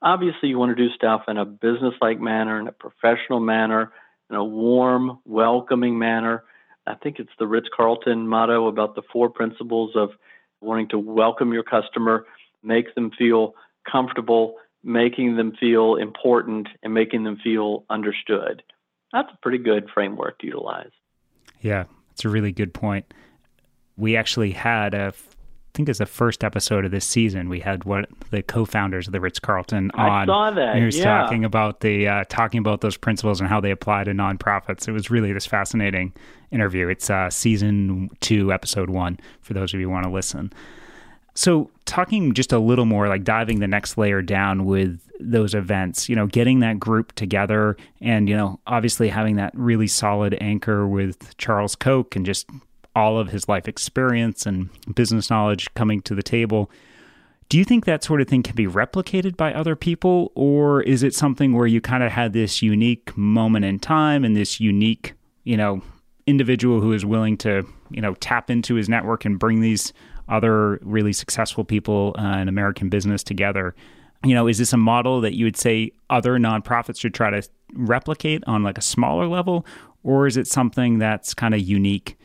Obviously, 0.00 0.48
you 0.48 0.58
want 0.58 0.74
to 0.74 0.82
do 0.82 0.94
stuff 0.94 1.24
in 1.28 1.36
a 1.36 1.44
business 1.44 1.92
like 2.00 2.18
manner, 2.20 2.58
in 2.58 2.68
a 2.68 2.72
professional 2.72 3.38
manner, 3.38 3.92
in 4.30 4.36
a 4.36 4.44
warm, 4.44 5.18
welcoming 5.26 5.98
manner. 5.98 6.44
I 6.86 6.94
think 6.94 7.18
it's 7.18 7.32
the 7.38 7.46
Ritz 7.46 7.68
Carlton 7.76 8.26
motto 8.26 8.66
about 8.66 8.94
the 8.94 9.02
four 9.12 9.28
principles 9.28 9.90
of 9.94 10.08
wanting 10.62 10.88
to 10.88 10.98
welcome 10.98 11.52
your 11.52 11.64
customer, 11.64 12.24
make 12.62 12.94
them 12.94 13.10
feel 13.10 13.54
comfortable, 13.90 14.54
making 14.84 15.36
them 15.36 15.52
feel 15.58 15.96
important, 15.96 16.68
and 16.82 16.94
making 16.94 17.24
them 17.24 17.38
feel 17.42 17.84
understood. 17.90 18.62
That's 19.12 19.28
a 19.32 19.38
pretty 19.42 19.58
good 19.58 19.88
framework 19.92 20.38
to 20.40 20.46
utilize. 20.46 20.90
Yeah, 21.60 21.84
it's 22.12 22.24
a 22.24 22.28
really 22.28 22.52
good 22.52 22.74
point. 22.74 23.12
We 23.96 24.16
actually 24.16 24.50
had 24.50 24.94
a 24.94 25.14
think 25.74 25.88
it's 25.88 25.98
the 25.98 26.06
first 26.06 26.44
episode 26.44 26.84
of 26.84 26.92
this 26.92 27.04
season. 27.04 27.48
We 27.48 27.60
had 27.60 27.84
what 27.84 28.08
the 28.30 28.42
co-founders 28.42 29.08
of 29.08 29.12
the 29.12 29.20
Ritz 29.20 29.40
Carlton 29.40 29.90
on. 29.94 30.10
I 30.10 30.24
saw 30.24 30.50
that. 30.52 30.76
He 30.76 30.84
was 30.84 30.96
yeah. 30.96 31.04
talking 31.04 31.44
about 31.44 31.80
the 31.80 32.06
uh, 32.06 32.24
talking 32.28 32.58
about 32.58 32.80
those 32.80 32.96
principles 32.96 33.40
and 33.40 33.48
how 33.48 33.60
they 33.60 33.72
apply 33.72 34.04
to 34.04 34.12
nonprofits. 34.12 34.86
It 34.86 34.92
was 34.92 35.10
really 35.10 35.32
this 35.32 35.46
fascinating 35.46 36.12
interview. 36.52 36.88
It's 36.88 37.10
uh, 37.10 37.28
season 37.28 38.10
two, 38.20 38.52
episode 38.52 38.88
one. 38.88 39.18
For 39.40 39.52
those 39.52 39.74
of 39.74 39.80
you 39.80 39.86
who 39.86 39.92
want 39.92 40.04
to 40.04 40.12
listen. 40.12 40.52
So, 41.34 41.70
talking 41.84 42.32
just 42.32 42.52
a 42.52 42.58
little 42.58 42.84
more, 42.84 43.08
like 43.08 43.24
diving 43.24 43.58
the 43.58 43.66
next 43.66 43.98
layer 43.98 44.22
down 44.22 44.64
with 44.64 45.00
those 45.20 45.54
events, 45.54 46.08
you 46.08 46.14
know, 46.16 46.26
getting 46.26 46.60
that 46.60 46.78
group 46.78 47.12
together 47.12 47.76
and, 48.00 48.28
you 48.28 48.36
know, 48.36 48.60
obviously 48.66 49.08
having 49.08 49.36
that 49.36 49.52
really 49.54 49.86
solid 49.86 50.36
anchor 50.40 50.86
with 50.86 51.36
Charles 51.36 51.74
Koch 51.74 52.14
and 52.14 52.24
just 52.24 52.46
all 52.96 53.18
of 53.18 53.28
his 53.28 53.48
life 53.48 53.66
experience 53.66 54.46
and 54.46 54.70
business 54.94 55.30
knowledge 55.30 55.72
coming 55.74 56.00
to 56.02 56.14
the 56.14 56.22
table. 56.22 56.70
Do 57.48 57.58
you 57.58 57.64
think 57.64 57.84
that 57.84 58.02
sort 58.02 58.20
of 58.20 58.28
thing 58.28 58.42
can 58.42 58.56
be 58.56 58.66
replicated 58.66 59.36
by 59.36 59.52
other 59.52 59.76
people, 59.76 60.32
or 60.34 60.82
is 60.82 61.02
it 61.02 61.14
something 61.14 61.52
where 61.52 61.66
you 61.66 61.80
kind 61.80 62.02
of 62.02 62.12
had 62.12 62.32
this 62.32 62.62
unique 62.62 63.16
moment 63.16 63.64
in 63.64 63.78
time 63.78 64.24
and 64.24 64.36
this 64.36 64.60
unique, 64.60 65.14
you 65.42 65.56
know, 65.56 65.82
individual 66.26 66.80
who 66.80 66.92
is 66.92 67.04
willing 67.04 67.36
to, 67.38 67.66
you 67.90 68.00
know, 68.00 68.14
tap 68.14 68.50
into 68.50 68.74
his 68.74 68.88
network 68.88 69.24
and 69.24 69.38
bring 69.38 69.60
these 69.60 69.92
other 70.28 70.78
really 70.82 71.12
successful 71.12 71.64
people 71.64 72.14
uh, 72.18 72.38
in 72.38 72.48
American 72.48 72.88
business 72.88 73.22
together? 73.22 73.74
You 74.24 74.34
know, 74.34 74.46
is 74.46 74.58
this 74.58 74.72
a 74.72 74.78
model 74.78 75.20
that 75.20 75.34
you 75.34 75.44
would 75.44 75.56
say 75.56 75.92
other 76.08 76.38
nonprofits 76.38 77.00
should 77.00 77.14
try 77.14 77.30
to 77.30 77.46
replicate 77.74 78.42
on 78.46 78.62
like 78.62 78.78
a 78.78 78.82
smaller 78.82 79.26
level, 79.26 79.66
or 80.02 80.26
is 80.26 80.36
it 80.36 80.46
something 80.46 80.98
that's 80.98 81.34
kind 81.34 81.54
of 81.54 81.60
unique 81.60 82.18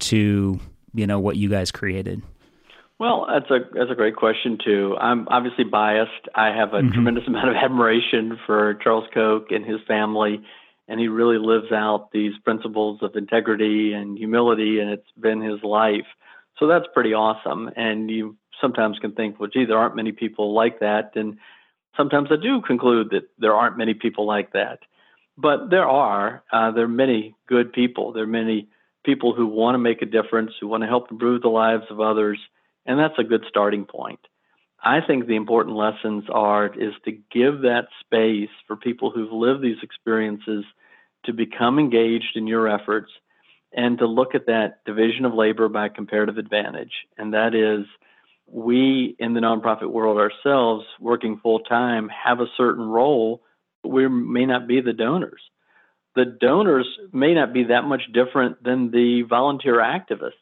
to 0.00 0.58
you 0.94 1.06
know 1.06 1.20
what 1.20 1.36
you 1.36 1.48
guys 1.48 1.70
created? 1.70 2.22
Well, 2.98 3.26
that's 3.28 3.50
a 3.50 3.58
that's 3.74 3.90
a 3.90 3.94
great 3.94 4.16
question 4.16 4.58
too. 4.64 4.96
I'm 4.98 5.26
obviously 5.28 5.64
biased. 5.64 6.28
I 6.34 6.56
have 6.56 6.72
a 6.72 6.78
mm-hmm. 6.78 6.92
tremendous 6.92 7.24
amount 7.28 7.50
of 7.50 7.56
admiration 7.56 8.38
for 8.46 8.74
Charles 8.82 9.04
Koch 9.12 9.50
and 9.50 9.64
his 9.64 9.80
family, 9.86 10.40
and 10.88 11.00
he 11.00 11.08
really 11.08 11.38
lives 11.38 11.72
out 11.72 12.10
these 12.12 12.32
principles 12.44 13.00
of 13.02 13.16
integrity 13.16 13.92
and 13.92 14.16
humility, 14.16 14.78
and 14.80 14.90
it's 14.90 15.10
been 15.18 15.42
his 15.42 15.62
life. 15.62 16.06
So 16.58 16.66
that's 16.66 16.86
pretty 16.94 17.14
awesome. 17.14 17.70
And 17.76 18.10
you 18.10 18.36
sometimes 18.60 18.98
can 18.98 19.12
think, 19.12 19.40
well, 19.40 19.50
gee, 19.52 19.64
there 19.64 19.78
aren't 19.78 19.96
many 19.96 20.12
people 20.12 20.54
like 20.54 20.80
that, 20.80 21.12
and 21.16 21.38
sometimes 21.96 22.28
I 22.30 22.36
do 22.36 22.60
conclude 22.60 23.10
that 23.10 23.28
there 23.38 23.54
aren't 23.54 23.78
many 23.78 23.94
people 23.94 24.26
like 24.26 24.52
that. 24.52 24.80
But 25.36 25.70
there 25.70 25.88
are. 25.88 26.44
Uh, 26.52 26.70
there 26.70 26.84
are 26.84 26.88
many 26.88 27.34
good 27.48 27.72
people. 27.72 28.12
There 28.12 28.22
are 28.22 28.26
many 28.26 28.68
people 29.04 29.34
who 29.34 29.46
want 29.46 29.74
to 29.74 29.78
make 29.78 30.00
a 30.00 30.06
difference, 30.06 30.52
who 30.60 30.68
want 30.68 30.82
to 30.82 30.88
help 30.88 31.10
improve 31.10 31.42
the 31.42 31.48
lives 31.48 31.84
of 31.90 32.00
others, 32.00 32.38
and 32.86 32.98
that's 32.98 33.18
a 33.18 33.24
good 33.24 33.44
starting 33.48 33.84
point. 33.84 34.20
I 34.82 35.00
think 35.00 35.26
the 35.26 35.36
important 35.36 35.76
lessons 35.76 36.24
are 36.30 36.66
is 36.66 36.92
to 37.06 37.12
give 37.32 37.62
that 37.62 37.86
space 38.00 38.50
for 38.66 38.76
people 38.76 39.10
who've 39.10 39.32
lived 39.32 39.62
these 39.62 39.82
experiences 39.82 40.64
to 41.24 41.32
become 41.32 41.78
engaged 41.78 42.36
in 42.36 42.46
your 42.46 42.68
efforts 42.68 43.10
and 43.74 43.98
to 43.98 44.06
look 44.06 44.34
at 44.34 44.46
that 44.46 44.84
division 44.84 45.24
of 45.24 45.34
labor 45.34 45.68
by 45.68 45.88
comparative 45.88 46.38
advantage. 46.38 46.92
And 47.18 47.34
that 47.34 47.54
is, 47.54 47.86
we 48.46 49.16
in 49.18 49.34
the 49.34 49.40
nonprofit 49.40 49.90
world 49.90 50.18
ourselves, 50.18 50.84
working 51.00 51.40
full 51.42 51.60
time, 51.60 52.08
have 52.08 52.40
a 52.40 52.46
certain 52.56 52.84
role 52.84 53.42
we 53.84 54.08
may 54.08 54.46
not 54.46 54.66
be 54.66 54.80
the 54.80 54.92
donors. 54.92 55.40
The 56.14 56.24
donors 56.24 56.86
may 57.12 57.34
not 57.34 57.52
be 57.52 57.64
that 57.64 57.84
much 57.84 58.02
different 58.12 58.62
than 58.62 58.90
the 58.90 59.22
volunteer 59.28 59.76
activists 59.76 60.32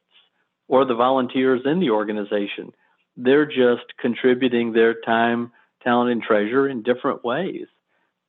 or 0.68 0.85
the 0.85 0.95
volunteers 0.95 1.62
in 1.64 1.80
the 1.80 1.91
organization. 1.91 2.72
They're 3.16 3.47
just 3.47 3.97
contributing 3.99 4.72
their 4.72 4.95
time, 4.95 5.53
talent, 5.83 6.12
and 6.12 6.22
treasure 6.22 6.68
in 6.68 6.83
different 6.83 7.24
ways. 7.24 7.66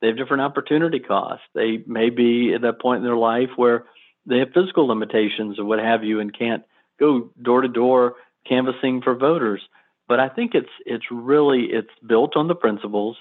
They 0.00 0.08
have 0.08 0.16
different 0.16 0.42
opportunity 0.42 1.00
costs. 1.00 1.44
They 1.54 1.82
may 1.86 2.10
be 2.10 2.52
at 2.54 2.62
that 2.62 2.80
point 2.80 2.98
in 2.98 3.04
their 3.04 3.16
life 3.16 3.50
where 3.56 3.84
they 4.26 4.38
have 4.38 4.52
physical 4.54 4.86
limitations 4.86 5.58
or 5.58 5.64
what 5.64 5.78
have 5.78 6.04
you 6.04 6.20
and 6.20 6.36
can't 6.36 6.64
go 6.98 7.30
door 7.40 7.62
to 7.62 7.68
door 7.68 8.14
canvassing 8.46 9.02
for 9.02 9.14
voters. 9.14 9.62
But 10.08 10.20
I 10.20 10.28
think 10.28 10.54
it's 10.54 10.70
it's 10.84 11.04
really 11.10 11.66
it's 11.70 11.90
built 12.06 12.36
on 12.36 12.48
the 12.48 12.54
principles 12.54 13.16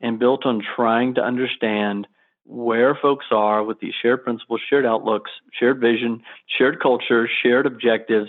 and 0.00 0.18
built 0.18 0.44
on 0.44 0.62
trying 0.76 1.14
to 1.14 1.22
understand 1.22 2.06
where 2.44 2.94
folks 2.94 3.26
are 3.30 3.64
with 3.64 3.80
these 3.80 3.94
shared 4.00 4.22
principles, 4.22 4.60
shared 4.68 4.86
outlooks, 4.86 5.30
shared 5.58 5.80
vision, 5.80 6.22
shared 6.58 6.80
culture, 6.80 7.28
shared 7.42 7.66
objectives, 7.66 8.28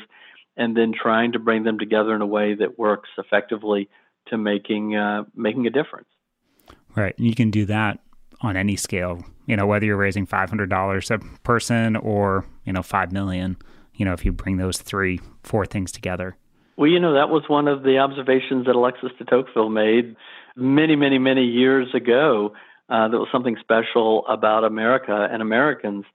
and 0.56 0.76
then 0.76 0.92
trying 0.94 1.34
to 1.34 1.40
bring 1.40 1.64
them 1.64 1.78
together 1.78 2.16
in 2.16 2.22
a 2.22 2.26
way 2.26 2.56
that 2.56 2.80
works 2.80 3.10
effectively 3.18 3.90
to 4.28 4.38
making 4.38 4.96
uh, 4.96 5.24
making 5.36 5.68
a 5.68 5.70
difference. 5.70 6.08
Right, 6.96 7.14
you 7.18 7.36
can 7.36 7.52
do 7.52 7.66
that 7.66 8.00
on 8.42 8.58
any 8.58 8.76
scale. 8.76 9.24
You 9.46 9.56
know, 9.56 9.66
whether 9.66 9.86
you're 9.86 9.98
raising 9.98 10.26
five 10.26 10.50
hundred 10.50 10.70
dollars 10.70 11.12
a 11.12 11.20
person 11.44 11.96
or 11.96 12.46
you 12.66 12.74
know 12.74 12.84
five 12.84 13.12
million. 13.12 13.58
You 13.96 14.06
know, 14.06 14.14
if 14.14 14.24
you 14.24 14.32
bring 14.32 14.58
those 14.58 14.78
three, 14.78 15.20
four 15.42 15.66
things 15.66 15.92
together. 15.92 16.38
Well, 16.78 16.88
you 16.88 17.00
know, 17.00 17.16
that 17.16 17.30
was 17.30 17.44
one 17.48 17.68
of 17.68 17.82
the 17.82 17.98
observations 17.98 18.68
that 18.68 18.76
Alexis 18.76 19.10
de 19.18 19.26
Tocqueville 19.26 19.70
made 19.70 20.16
many, 20.56 20.96
many, 20.96 21.18
many 21.18 21.44
years 21.44 21.88
ago. 21.96 22.54
Uh, 22.88 23.08
there 23.08 23.20
was 23.20 23.30
something 23.32 23.58
special 23.60 24.26
about 24.28 24.64
America 24.64 25.28
and 25.32 25.42
Americans, 25.42 26.06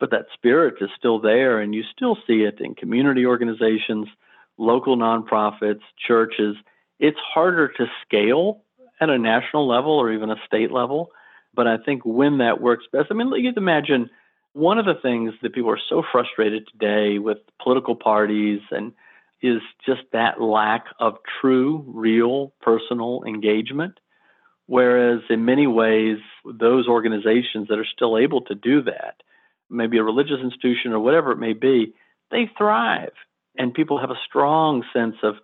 but 0.00 0.10
that 0.10 0.26
spirit 0.34 0.74
is 0.80 0.90
still 0.98 1.20
there, 1.20 1.60
and 1.60 1.74
you 1.74 1.84
still 1.94 2.16
see 2.26 2.42
it 2.42 2.60
in 2.60 2.74
community 2.74 3.24
organizations, 3.24 4.08
local 4.56 4.96
nonprofits, 4.96 5.82
churches. 6.04 6.56
It's 6.98 7.18
harder 7.32 7.68
to 7.68 7.86
scale 8.04 8.62
at 9.00 9.10
a 9.10 9.18
national 9.18 9.68
level 9.68 9.92
or 9.92 10.12
even 10.12 10.30
a 10.30 10.36
state 10.46 10.72
level, 10.72 11.12
but 11.58 11.66
I 11.66 11.76
think 11.76 12.02
when 12.04 12.38
that 12.38 12.60
works 12.60 12.84
best, 12.92 13.08
I 13.10 13.14
mean, 13.14 13.32
you 13.34 13.52
can 13.52 13.60
imagine 13.60 14.10
one 14.52 14.78
of 14.78 14.84
the 14.84 14.94
things 14.94 15.34
that 15.42 15.52
people 15.52 15.72
are 15.72 15.80
so 15.88 16.04
frustrated 16.12 16.68
today 16.68 17.18
with 17.18 17.38
political 17.60 17.96
parties 17.96 18.60
and 18.70 18.92
is 19.42 19.60
just 19.84 20.02
that 20.12 20.40
lack 20.40 20.84
of 21.00 21.14
true, 21.40 21.84
real, 21.88 22.52
personal 22.62 23.24
engagement. 23.26 23.98
Whereas 24.66 25.22
in 25.30 25.44
many 25.46 25.66
ways, 25.66 26.18
those 26.44 26.86
organizations 26.86 27.66
that 27.70 27.78
are 27.80 27.92
still 27.92 28.16
able 28.16 28.42
to 28.42 28.54
do 28.54 28.82
that, 28.82 29.16
maybe 29.68 29.98
a 29.98 30.04
religious 30.04 30.38
institution 30.40 30.92
or 30.92 31.00
whatever 31.00 31.32
it 31.32 31.38
may 31.38 31.54
be, 31.54 31.92
they 32.30 32.48
thrive. 32.56 33.14
And 33.56 33.74
people 33.74 33.98
have 33.98 34.12
a 34.12 34.24
strong 34.28 34.84
sense 34.92 35.16
of 35.24 35.34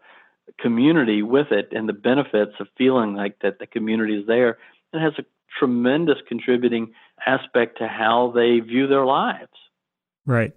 community 0.61 1.23
with 1.23 1.49
it 1.51 1.73
and 1.73 1.89
the 1.89 1.93
benefits 1.93 2.53
of 2.61 2.69
feeling 2.79 3.17
like 3.17 3.41
that 3.43 3.59
the 3.59 3.67
community 3.67 4.15
is 4.21 4.29
there. 4.29 4.59
and 4.93 5.03
has 5.03 5.15
a 5.19 5.25
tremendous 5.59 6.19
contributing 6.29 6.93
aspect 7.27 7.79
to 7.79 7.89
how 7.89 8.33
they 8.35 8.61
view 8.61 8.87
their 8.87 9.05
lives. 9.05 9.53
Right. 10.27 10.53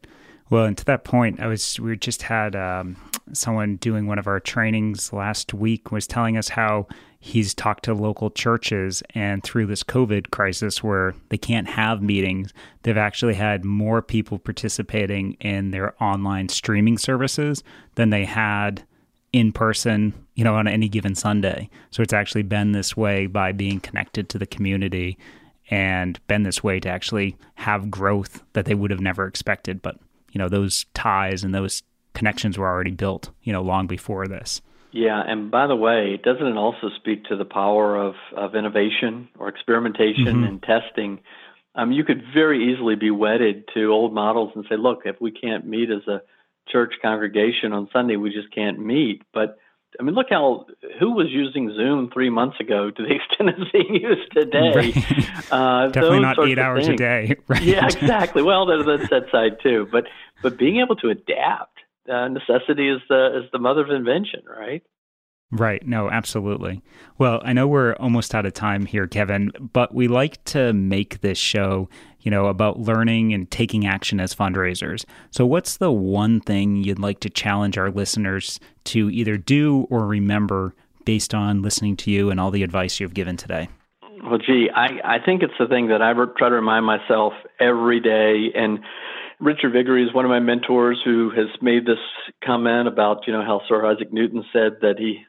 Well, 0.50 0.66
and 0.66 0.78
to 0.78 0.86
that 0.86 1.04
point, 1.04 1.42
I 1.42 1.48
was 1.48 1.80
we 1.80 1.98
just 1.98 2.22
had 2.22 2.56
um, 2.56 2.96
someone 3.34 3.76
doing 3.78 4.08
one 4.08 4.20
of 4.20 4.28
our 4.28 4.40
trainings 4.40 5.12
last 5.12 5.54
week 5.54 5.92
was 5.92 6.08
telling 6.08 6.38
us 6.38 6.50
how 6.50 6.88
he's 7.20 7.54
talked 7.54 7.84
to 7.84 7.94
local 7.94 8.30
churches 8.30 9.04
and 9.14 9.44
through 9.44 9.66
this 9.66 9.84
COVID 9.84 10.32
crisis 10.32 10.84
where 10.84 11.14
they 11.30 11.38
can't 11.38 11.68
have 11.68 12.02
meetings, 12.02 12.54
they've 12.84 12.98
actually 12.98 13.34
had 13.34 13.66
more 13.66 14.02
people 14.02 14.40
participating 14.40 15.34
in 15.34 15.72
their 15.72 16.02
online 16.02 16.48
streaming 16.48 16.98
services 16.98 17.64
than 17.96 18.12
they 18.12 18.24
had 18.24 18.86
in 19.34 19.52
person, 19.52 20.14
you 20.36 20.44
know, 20.44 20.56
on 20.56 20.68
any 20.68 20.88
given 20.88 21.16
Sunday. 21.16 21.70
So 21.92 22.02
it's 22.02 22.14
actually 22.14 22.44
been 22.44 22.72
this 22.72 22.96
way 22.96 23.28
by 23.28 23.52
being 23.52 23.80
connected 23.80 24.30
to 24.30 24.38
the 24.38 24.46
community 24.46 25.18
and 25.70 26.20
been 26.28 26.44
this 26.44 26.64
way 26.64 26.80
to 26.80 26.90
actually 26.90 27.36
have 27.56 27.92
growth 27.92 28.44
that 28.54 28.66
they 28.66 28.76
would 28.76 28.92
have 28.92 29.02
never 29.02 29.28
expected. 29.28 29.82
But 29.82 29.98
you 30.38 30.40
know 30.40 30.50
those 30.50 30.86
ties 30.94 31.44
and 31.44 31.54
those 31.54 31.82
connections 32.14 32.58
were 32.58 32.68
already 32.68 32.92
built 32.92 33.32
you 33.42 33.54
know 33.54 33.62
long 33.62 33.88
before 33.88 34.28
this 34.28 34.62
yeah 34.92 35.22
and 35.26 35.50
by 35.50 35.66
the 35.66 35.76
way 35.76 36.20
doesn't 36.24 36.46
it 36.46 36.58
also 36.58 36.90
speak 36.96 37.24
to 37.26 37.36
the 37.36 37.46
power 37.46 37.96
of 37.96 38.14
of 38.36 38.56
innovation 38.56 39.28
or 39.40 39.50
experimentation 39.50 40.26
mm-hmm. 40.26 40.44
and 40.44 40.64
testing 40.64 41.20
um, 41.74 41.92
you 41.92 42.04
could 42.04 42.24
very 42.34 42.72
easily 42.72 42.96
be 42.96 43.12
wedded 43.12 43.64
to 43.74 43.92
old 43.92 44.14
models 44.14 44.52
and 44.56 44.66
say 44.70 44.78
look 44.78 45.02
if 45.06 45.20
we 45.20 45.32
can't 45.32 45.66
meet 45.66 45.90
as 45.90 46.08
a 46.08 46.22
church 46.72 46.94
congregation 47.02 47.74
on 47.74 47.90
sunday 47.92 48.16
we 48.16 48.30
just 48.30 48.54
can't 48.54 48.80
meet 48.80 49.22
but 49.34 49.58
I 50.00 50.04
mean, 50.04 50.16
look 50.16 50.28
how 50.30 50.66
who 51.00 51.14
was 51.14 51.28
using 51.30 51.74
Zoom 51.76 52.10
three 52.14 52.30
months 52.30 52.60
ago 52.60 52.92
to 52.92 53.04
the 53.04 53.16
extent 53.16 53.50
it's 53.50 53.72
being 53.72 53.96
used 54.02 54.32
today. 54.32 54.72
Right. 54.76 55.52
Uh, 55.52 55.88
Definitely 55.88 56.20
not 56.20 56.48
eight 56.48 56.60
hours 56.60 56.88
a 56.88 56.96
day. 56.96 57.36
Right? 57.48 57.62
Yeah, 57.62 57.86
exactly. 57.86 58.44
Well, 58.44 58.66
there's, 58.66 58.86
that 59.10 59.28
side 59.32 59.58
too. 59.64 59.88
But 59.92 60.06
but 60.44 60.58
being 60.58 60.82
able 60.82 60.98
to 60.98 61.10
adapt, 61.10 61.78
uh, 62.12 62.28
necessity 62.28 62.90
is 62.90 63.02
the 63.10 63.40
is 63.44 63.52
the 63.52 63.60
mother 63.60 63.82
of 63.82 63.90
invention, 63.90 64.42
right? 64.46 64.84
Right. 65.50 65.86
No, 65.88 66.10
absolutely. 66.10 66.82
Well, 67.18 67.42
I 67.46 67.54
know 67.54 67.68
we're 67.68 67.94
almost 67.94 68.36
out 68.36 68.46
of 68.46 68.54
time 68.54 68.86
here, 68.86 69.08
Kevin, 69.08 69.52
but 69.74 69.96
we 69.96 70.10
like 70.10 70.44
to 70.46 70.74
make 70.74 71.22
this 71.22 71.38
show, 71.38 71.88
you 72.22 72.32
know, 72.32 72.48
about 72.48 72.80
learning 72.80 73.34
and 73.34 73.50
taking 73.50 73.86
action 73.86 74.20
as 74.20 74.34
fundraisers. 74.34 75.06
So, 75.32 75.46
what's 75.46 75.78
the 75.78 75.92
one 75.92 76.40
thing 76.40 76.78
you'd 76.78 77.00
like 77.00 77.20
to 77.22 77.30
challenge 77.30 77.78
our 77.78 77.92
listeners 77.92 78.60
to 78.86 79.10
either 79.10 79.38
do 79.38 79.88
or 79.90 80.06
remember 80.06 80.74
based 81.06 81.34
on 81.34 81.62
listening 81.62 81.96
to 81.96 82.12
you 82.12 82.30
and 82.30 82.40
all 82.40 82.52
the 82.52 82.64
advice 82.64 83.00
you've 83.00 83.14
given 83.14 83.38
today? 83.38 83.70
Well, 84.24 84.40
gee, 84.40 84.70
I, 84.74 85.16
I 85.16 85.18
think 85.24 85.44
it's 85.44 85.54
the 85.60 85.68
thing 85.68 85.88
that 85.88 86.02
I 86.02 86.14
try 86.38 86.50
to 86.50 86.56
remind 86.56 86.86
myself 86.86 87.34
every 87.60 88.00
day. 88.00 88.52
And 88.56 88.80
Richard 89.40 89.74
Viguerie 89.74 90.04
is 90.04 90.14
one 90.14 90.26
of 90.26 90.30
my 90.30 90.40
mentors 90.40 91.00
who 91.06 91.30
has 91.30 91.48
made 91.62 91.86
this 91.86 92.00
comment 92.44 92.88
about, 92.88 93.28
you 93.28 93.34
know, 93.34 93.44
how 93.44 93.62
Sir 93.68 93.86
Isaac 93.86 94.12
Newton 94.12 94.44
said 94.52 94.78
that 94.82 94.96
he 94.98 95.24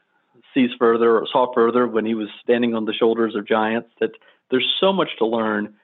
sees 0.53 0.71
further 0.79 1.17
or 1.17 1.27
saw 1.31 1.53
further 1.53 1.87
when 1.87 2.05
he 2.05 2.15
was 2.15 2.27
standing 2.43 2.73
on 2.73 2.85
the 2.85 2.93
shoulders 2.93 3.35
of 3.35 3.47
giants, 3.47 3.89
that 3.99 4.11
there's 4.49 4.67
so 4.79 4.91
much 4.91 5.09
to 5.19 5.25
learn 5.25 5.75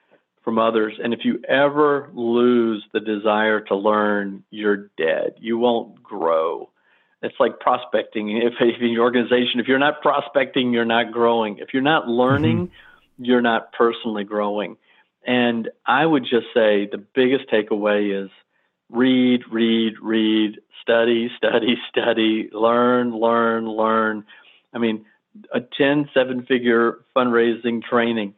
from 0.46 0.60
others. 0.60 0.94
And 1.02 1.12
if 1.12 1.24
you 1.24 1.40
ever 1.48 2.08
lose 2.14 2.84
the 2.92 3.00
desire 3.00 3.62
to 3.62 3.74
learn, 3.74 4.44
you're 4.50 4.90
dead. 4.96 5.34
You 5.40 5.58
won't 5.58 6.00
grow. 6.00 6.70
It's 7.20 7.34
like 7.40 7.58
prospecting. 7.58 8.30
If, 8.36 8.52
if 8.60 8.80
in 8.80 8.92
your 8.92 9.02
organization, 9.02 9.58
if 9.58 9.66
you're 9.66 9.80
not 9.80 10.02
prospecting, 10.02 10.72
you're 10.72 10.84
not 10.84 11.10
growing. 11.10 11.58
If 11.58 11.70
you're 11.74 11.82
not 11.82 12.06
learning, 12.06 12.68
mm-hmm. 12.68 13.24
you're 13.24 13.42
not 13.42 13.72
personally 13.72 14.22
growing. 14.22 14.76
And 15.26 15.68
I 15.84 16.06
would 16.06 16.22
just 16.22 16.46
say 16.54 16.86
the 16.86 17.04
biggest 17.12 17.50
takeaway 17.52 18.24
is 18.24 18.30
read, 18.88 19.40
read, 19.50 19.94
read, 20.00 20.60
study, 20.80 21.28
study, 21.36 21.74
study, 21.90 22.50
learn, 22.52 23.18
learn, 23.18 23.68
learn. 23.68 24.24
I 24.72 24.78
mean, 24.78 25.06
attend 25.52 26.10
seven 26.14 26.46
figure 26.46 27.00
fundraising 27.16 27.82
training, 27.82 28.34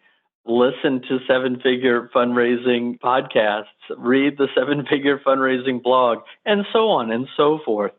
listen 0.48 1.02
to 1.02 1.18
seven 1.28 1.60
figure 1.60 2.10
fundraising 2.14 2.98
podcasts, 2.98 3.64
read 3.96 4.38
the 4.38 4.48
seven 4.56 4.84
figure 4.90 5.18
fundraising 5.18 5.82
blog, 5.82 6.18
and 6.46 6.64
so 6.72 6.88
on 6.88 7.12
and 7.12 7.28
so 7.36 7.60
forth. 7.64 7.92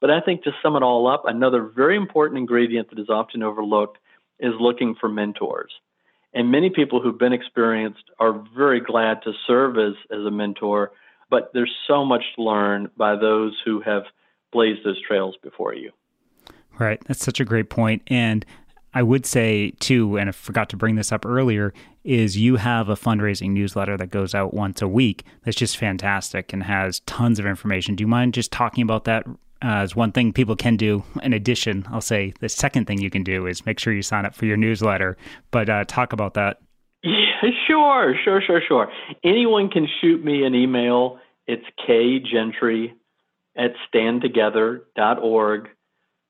But 0.00 0.10
I 0.10 0.20
think 0.20 0.42
to 0.44 0.52
sum 0.62 0.76
it 0.76 0.82
all 0.82 1.06
up, 1.06 1.22
another 1.26 1.62
very 1.74 1.96
important 1.96 2.38
ingredient 2.38 2.90
that 2.90 2.98
is 2.98 3.08
often 3.08 3.42
overlooked 3.42 3.98
is 4.38 4.52
looking 4.60 4.94
for 5.00 5.08
mentors. 5.08 5.72
And 6.34 6.50
many 6.50 6.68
people 6.68 7.00
who've 7.00 7.18
been 7.18 7.32
experienced 7.32 8.04
are 8.18 8.44
very 8.54 8.80
glad 8.80 9.22
to 9.22 9.32
serve 9.46 9.78
as, 9.78 9.94
as 10.10 10.26
a 10.26 10.30
mentor, 10.30 10.92
but 11.30 11.52
there's 11.54 11.74
so 11.86 12.04
much 12.04 12.22
to 12.36 12.42
learn 12.42 12.90
by 12.96 13.16
those 13.16 13.56
who 13.64 13.80
have 13.80 14.02
blazed 14.52 14.80
those 14.84 15.00
trails 15.00 15.36
before 15.42 15.74
you. 15.74 15.90
Right. 16.78 17.02
That's 17.06 17.24
such 17.24 17.40
a 17.40 17.44
great 17.44 17.70
point. 17.70 18.02
And 18.08 18.44
I 18.94 19.02
would 19.02 19.26
say, 19.26 19.72
too, 19.80 20.16
and 20.16 20.28
I 20.28 20.32
forgot 20.32 20.68
to 20.70 20.76
bring 20.76 20.94
this 20.94 21.12
up 21.12 21.26
earlier, 21.26 21.74
is 22.04 22.36
you 22.36 22.56
have 22.56 22.88
a 22.88 22.94
fundraising 22.94 23.50
newsletter 23.50 23.96
that 23.96 24.10
goes 24.10 24.34
out 24.34 24.54
once 24.54 24.80
a 24.80 24.88
week 24.88 25.24
that's 25.44 25.56
just 25.56 25.76
fantastic 25.76 26.52
and 26.52 26.62
has 26.62 27.00
tons 27.00 27.38
of 27.38 27.46
information. 27.46 27.96
Do 27.96 28.02
you 28.02 28.08
mind 28.08 28.34
just 28.34 28.52
talking 28.52 28.82
about 28.82 29.04
that 29.04 29.26
uh, 29.64 29.80
as 29.80 29.96
one 29.96 30.12
thing 30.12 30.30
people 30.32 30.56
can 30.56 30.76
do. 30.76 31.02
In 31.22 31.32
addition, 31.32 31.86
I'll 31.90 32.02
say 32.02 32.34
the 32.40 32.50
second 32.50 32.86
thing 32.86 33.00
you 33.00 33.08
can 33.08 33.24
do 33.24 33.46
is 33.46 33.64
make 33.64 33.78
sure 33.78 33.94
you 33.94 34.02
sign 34.02 34.26
up 34.26 34.34
for 34.34 34.44
your 34.44 34.58
newsletter. 34.58 35.16
But 35.50 35.70
uh, 35.70 35.84
talk 35.84 36.12
about 36.12 36.34
that. 36.34 36.58
Yeah, 37.02 37.40
sure, 37.66 38.14
sure, 38.22 38.42
sure, 38.46 38.60
sure. 38.66 38.92
Anyone 39.22 39.70
can 39.70 39.88
shoot 40.00 40.22
me 40.22 40.44
an 40.44 40.54
email. 40.54 41.18
It's 41.46 41.64
kgentry 41.88 42.92
at 43.56 43.72
standtogether.org 43.92 45.68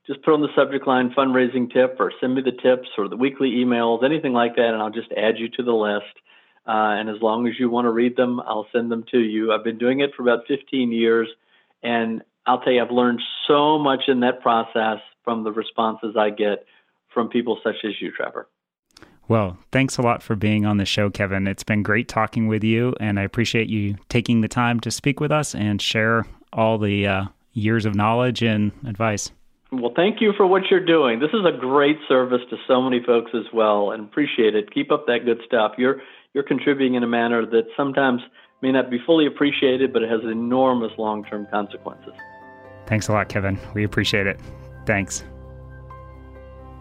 just 0.07 0.23
put 0.23 0.35
on 0.35 0.43
the 0.43 0.55
subject 0.55 0.87
line 0.87 1.11
fundraising 1.17 1.73
tip 1.73 1.97
or 1.99 2.13
send 2.21 2.35
me 2.35 2.43
the 2.43 2.53
tips 2.53 2.89
or 2.99 3.09
the 3.09 3.17
weekly 3.17 3.53
emails, 3.53 4.05
anything 4.05 4.33
like 4.33 4.57
that, 4.57 4.73
and 4.73 4.83
I'll 4.83 4.91
just 4.91 5.13
add 5.13 5.39
you 5.39 5.49
to 5.51 5.63
the 5.63 5.73
list. 5.73 6.15
Uh, 6.67 6.97
and 6.97 7.11
as 7.11 7.17
long 7.21 7.47
as 7.47 7.55
you 7.59 7.69
want 7.69 7.87
to 7.87 7.91
read 7.91 8.17
them, 8.17 8.41
I'll 8.41 8.67
send 8.73 8.91
them 8.91 9.05
to 9.11 9.19
you. 9.19 9.53
I've 9.53 9.65
been 9.65 9.79
doing 9.79 10.01
it 10.01 10.11
for 10.17 10.23
about 10.23 10.47
15 10.49 10.93
years, 10.93 11.29
and 11.83 12.23
I'll 12.47 12.61
tell 12.61 12.73
you, 12.73 12.83
I've 12.83 12.91
learned 12.91 13.21
so 13.47 13.79
much 13.79 14.03
in 14.09 14.21
that 14.21 14.41
process 14.41 14.99
from 15.25 15.45
the 15.45 15.53
responses 15.53 16.17
I 16.19 16.31
get 16.31 16.67
from 17.13 17.29
people 17.29 17.59
such 17.63 17.77
as 17.85 17.93
you, 18.01 18.13
Trevor. 18.13 18.49
Well, 19.27 19.57
thanks 19.73 19.97
a 19.97 20.03
lot 20.03 20.23
for 20.23 20.37
being 20.37 20.67
on 20.67 20.77
the 20.77 20.85
show, 20.85 21.09
Kevin. 21.09 21.47
It's 21.47 21.65
been 21.65 21.83
great 21.83 22.09
talking 22.09 22.47
with 22.47 22.63
you, 22.63 22.95
and 23.01 23.19
I 23.19 23.23
appreciate 23.23 23.69
you 23.69 23.97
taking 24.11 24.43
the 24.43 24.49
time 24.49 24.81
to 24.81 24.91
speak 24.91 25.21
with 25.21 25.33
us 25.33 25.55
and 25.55 25.81
share 25.81 26.27
all 26.53 26.77
the 26.77 27.07
uh, 27.07 27.25
years 27.53 27.87
of 27.87 27.95
knowledge 27.95 28.43
and 28.43 28.73
advice. 28.87 29.31
Well, 29.81 29.93
thank 29.95 30.21
you 30.21 30.33
for 30.37 30.47
what 30.47 30.63
you're 30.71 30.85
doing. 30.85 31.21
This 31.21 31.31
is 31.33 31.45
a 31.45 31.57
great 31.57 31.97
service 32.09 32.41
to 32.51 32.57
so 32.69 32.81
many 32.81 33.03
folks 33.05 33.33
as 33.35 33.53
well, 33.53 33.91
and 33.91 34.05
appreciate 34.05 34.55
it. 34.55 34.73
Keep 34.73 34.93
up 34.93 35.07
that 35.07 35.25
good 35.25 35.41
stuff. 35.47 35.73
You're 35.79 36.01
you're 36.33 36.45
contributing 36.45 36.95
in 36.95 37.03
a 37.03 37.07
manner 37.07 37.47
that 37.47 37.67
sometimes 37.77 38.21
may 38.61 38.73
not 38.73 38.91
be 38.91 38.99
fully 39.07 39.27
appreciated, 39.27 39.93
but 39.93 40.03
it 40.03 40.11
has 40.11 40.21
enormous 40.25 40.91
long-term 40.99 41.47
consequences. 41.51 42.13
Thanks 42.87 43.09
a 43.09 43.13
lot, 43.13 43.29
Kevin. 43.29 43.59
We 43.73 43.85
appreciate 43.85 44.27
it. 44.27 44.41
Thanks. 44.85 45.25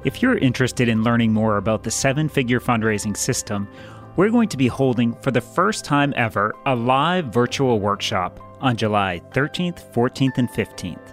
If 0.03 0.21
you're 0.21 0.37
interested 0.37 0.89
in 0.89 1.03
learning 1.03 1.33
more 1.33 1.57
about 1.57 1.83
the 1.83 1.91
seven 1.91 2.27
figure 2.27 2.59
fundraising 2.59 3.15
system, 3.15 3.67
we're 4.15 4.29
going 4.29 4.49
to 4.49 4.57
be 4.57 4.67
holding, 4.67 5.13
for 5.21 5.31
the 5.31 5.41
first 5.41 5.85
time 5.85 6.13
ever, 6.15 6.53
a 6.65 6.75
live 6.75 7.25
virtual 7.27 7.79
workshop 7.79 8.39
on 8.59 8.75
July 8.75 9.21
13th, 9.33 9.93
14th, 9.93 10.37
and 10.37 10.49
15th. 10.49 11.12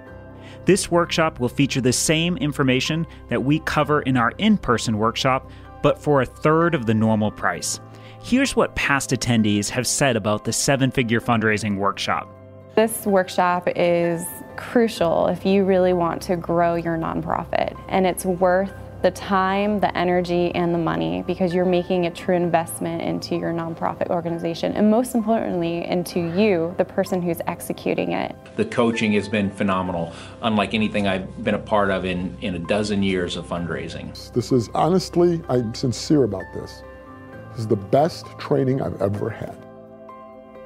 This 0.64 0.90
workshop 0.90 1.40
will 1.40 1.48
feature 1.48 1.80
the 1.80 1.92
same 1.92 2.36
information 2.36 3.06
that 3.28 3.42
we 3.42 3.60
cover 3.60 4.02
in 4.02 4.16
our 4.16 4.32
in 4.38 4.58
person 4.58 4.98
workshop, 4.98 5.50
but 5.82 5.98
for 5.98 6.20
a 6.20 6.26
third 6.26 6.74
of 6.74 6.86
the 6.86 6.94
normal 6.94 7.30
price. 7.30 7.80
Here's 8.22 8.54
what 8.54 8.74
past 8.74 9.10
attendees 9.10 9.70
have 9.70 9.86
said 9.86 10.16
about 10.16 10.44
the 10.44 10.52
seven 10.52 10.90
figure 10.90 11.20
fundraising 11.20 11.78
workshop. 11.78 12.28
This 12.76 13.06
workshop 13.06 13.68
is 13.76 14.24
crucial 14.56 15.26
if 15.28 15.44
you 15.44 15.64
really 15.64 15.92
want 15.92 16.22
to 16.22 16.36
grow 16.36 16.74
your 16.74 16.96
nonprofit, 16.96 17.78
and 17.88 18.06
it's 18.06 18.24
worth 18.24 18.72
the 19.02 19.10
time, 19.10 19.80
the 19.80 19.96
energy, 19.96 20.54
and 20.54 20.74
the 20.74 20.78
money 20.78 21.22
because 21.26 21.54
you're 21.54 21.64
making 21.64 22.06
a 22.06 22.10
true 22.10 22.36
investment 22.36 23.00
into 23.00 23.34
your 23.34 23.52
nonprofit 23.52 24.08
organization 24.08 24.72
and 24.72 24.90
most 24.90 25.14
importantly 25.14 25.86
into 25.86 26.20
you, 26.38 26.74
the 26.76 26.84
person 26.84 27.22
who's 27.22 27.38
executing 27.46 28.12
it. 28.12 28.36
The 28.56 28.64
coaching 28.66 29.12
has 29.12 29.28
been 29.28 29.50
phenomenal, 29.50 30.12
unlike 30.42 30.74
anything 30.74 31.08
I've 31.08 31.42
been 31.42 31.54
a 31.54 31.58
part 31.58 31.90
of 31.90 32.04
in, 32.04 32.36
in 32.42 32.56
a 32.56 32.58
dozen 32.58 33.02
years 33.02 33.36
of 33.36 33.46
fundraising. 33.46 34.10
This 34.32 34.52
is 34.52 34.68
honestly, 34.74 35.42
I'm 35.48 35.74
sincere 35.74 36.24
about 36.24 36.44
this. 36.52 36.82
This 37.50 37.60
is 37.60 37.66
the 37.66 37.76
best 37.76 38.26
training 38.38 38.82
I've 38.82 39.00
ever 39.00 39.30
had. 39.30 39.56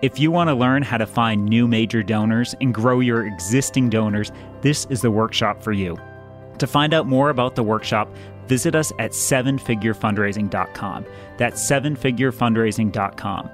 If 0.02 0.18
you 0.18 0.30
want 0.30 0.48
to 0.48 0.54
learn 0.54 0.82
how 0.82 0.98
to 0.98 1.06
find 1.06 1.46
new 1.46 1.66
major 1.68 2.02
donors 2.02 2.54
and 2.60 2.74
grow 2.74 3.00
your 3.00 3.26
existing 3.26 3.90
donors, 3.90 4.32
this 4.60 4.86
is 4.90 5.00
the 5.00 5.10
workshop 5.10 5.62
for 5.62 5.72
you. 5.72 5.96
To 6.58 6.66
find 6.66 6.94
out 6.94 7.06
more 7.06 7.30
about 7.30 7.54
the 7.54 7.62
workshop, 7.62 8.08
visit 8.46 8.74
us 8.74 8.92
at 8.98 9.12
sevenfigurefundraising.com. 9.12 11.06
That's 11.38 11.70
sevenfigurefundraising.com. 11.70 13.50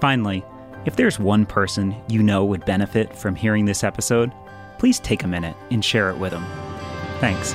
Finally, 0.00 0.44
if 0.84 0.96
there's 0.96 1.18
one 1.18 1.46
person 1.46 1.94
you 2.08 2.22
know 2.22 2.44
would 2.44 2.64
benefit 2.66 3.16
from 3.16 3.34
hearing 3.34 3.64
this 3.64 3.82
episode, 3.84 4.32
please 4.78 5.00
take 5.00 5.22
a 5.22 5.28
minute 5.28 5.56
and 5.70 5.84
share 5.84 6.10
it 6.10 6.18
with 6.18 6.32
them. 6.32 6.44
Thanks. 7.20 7.54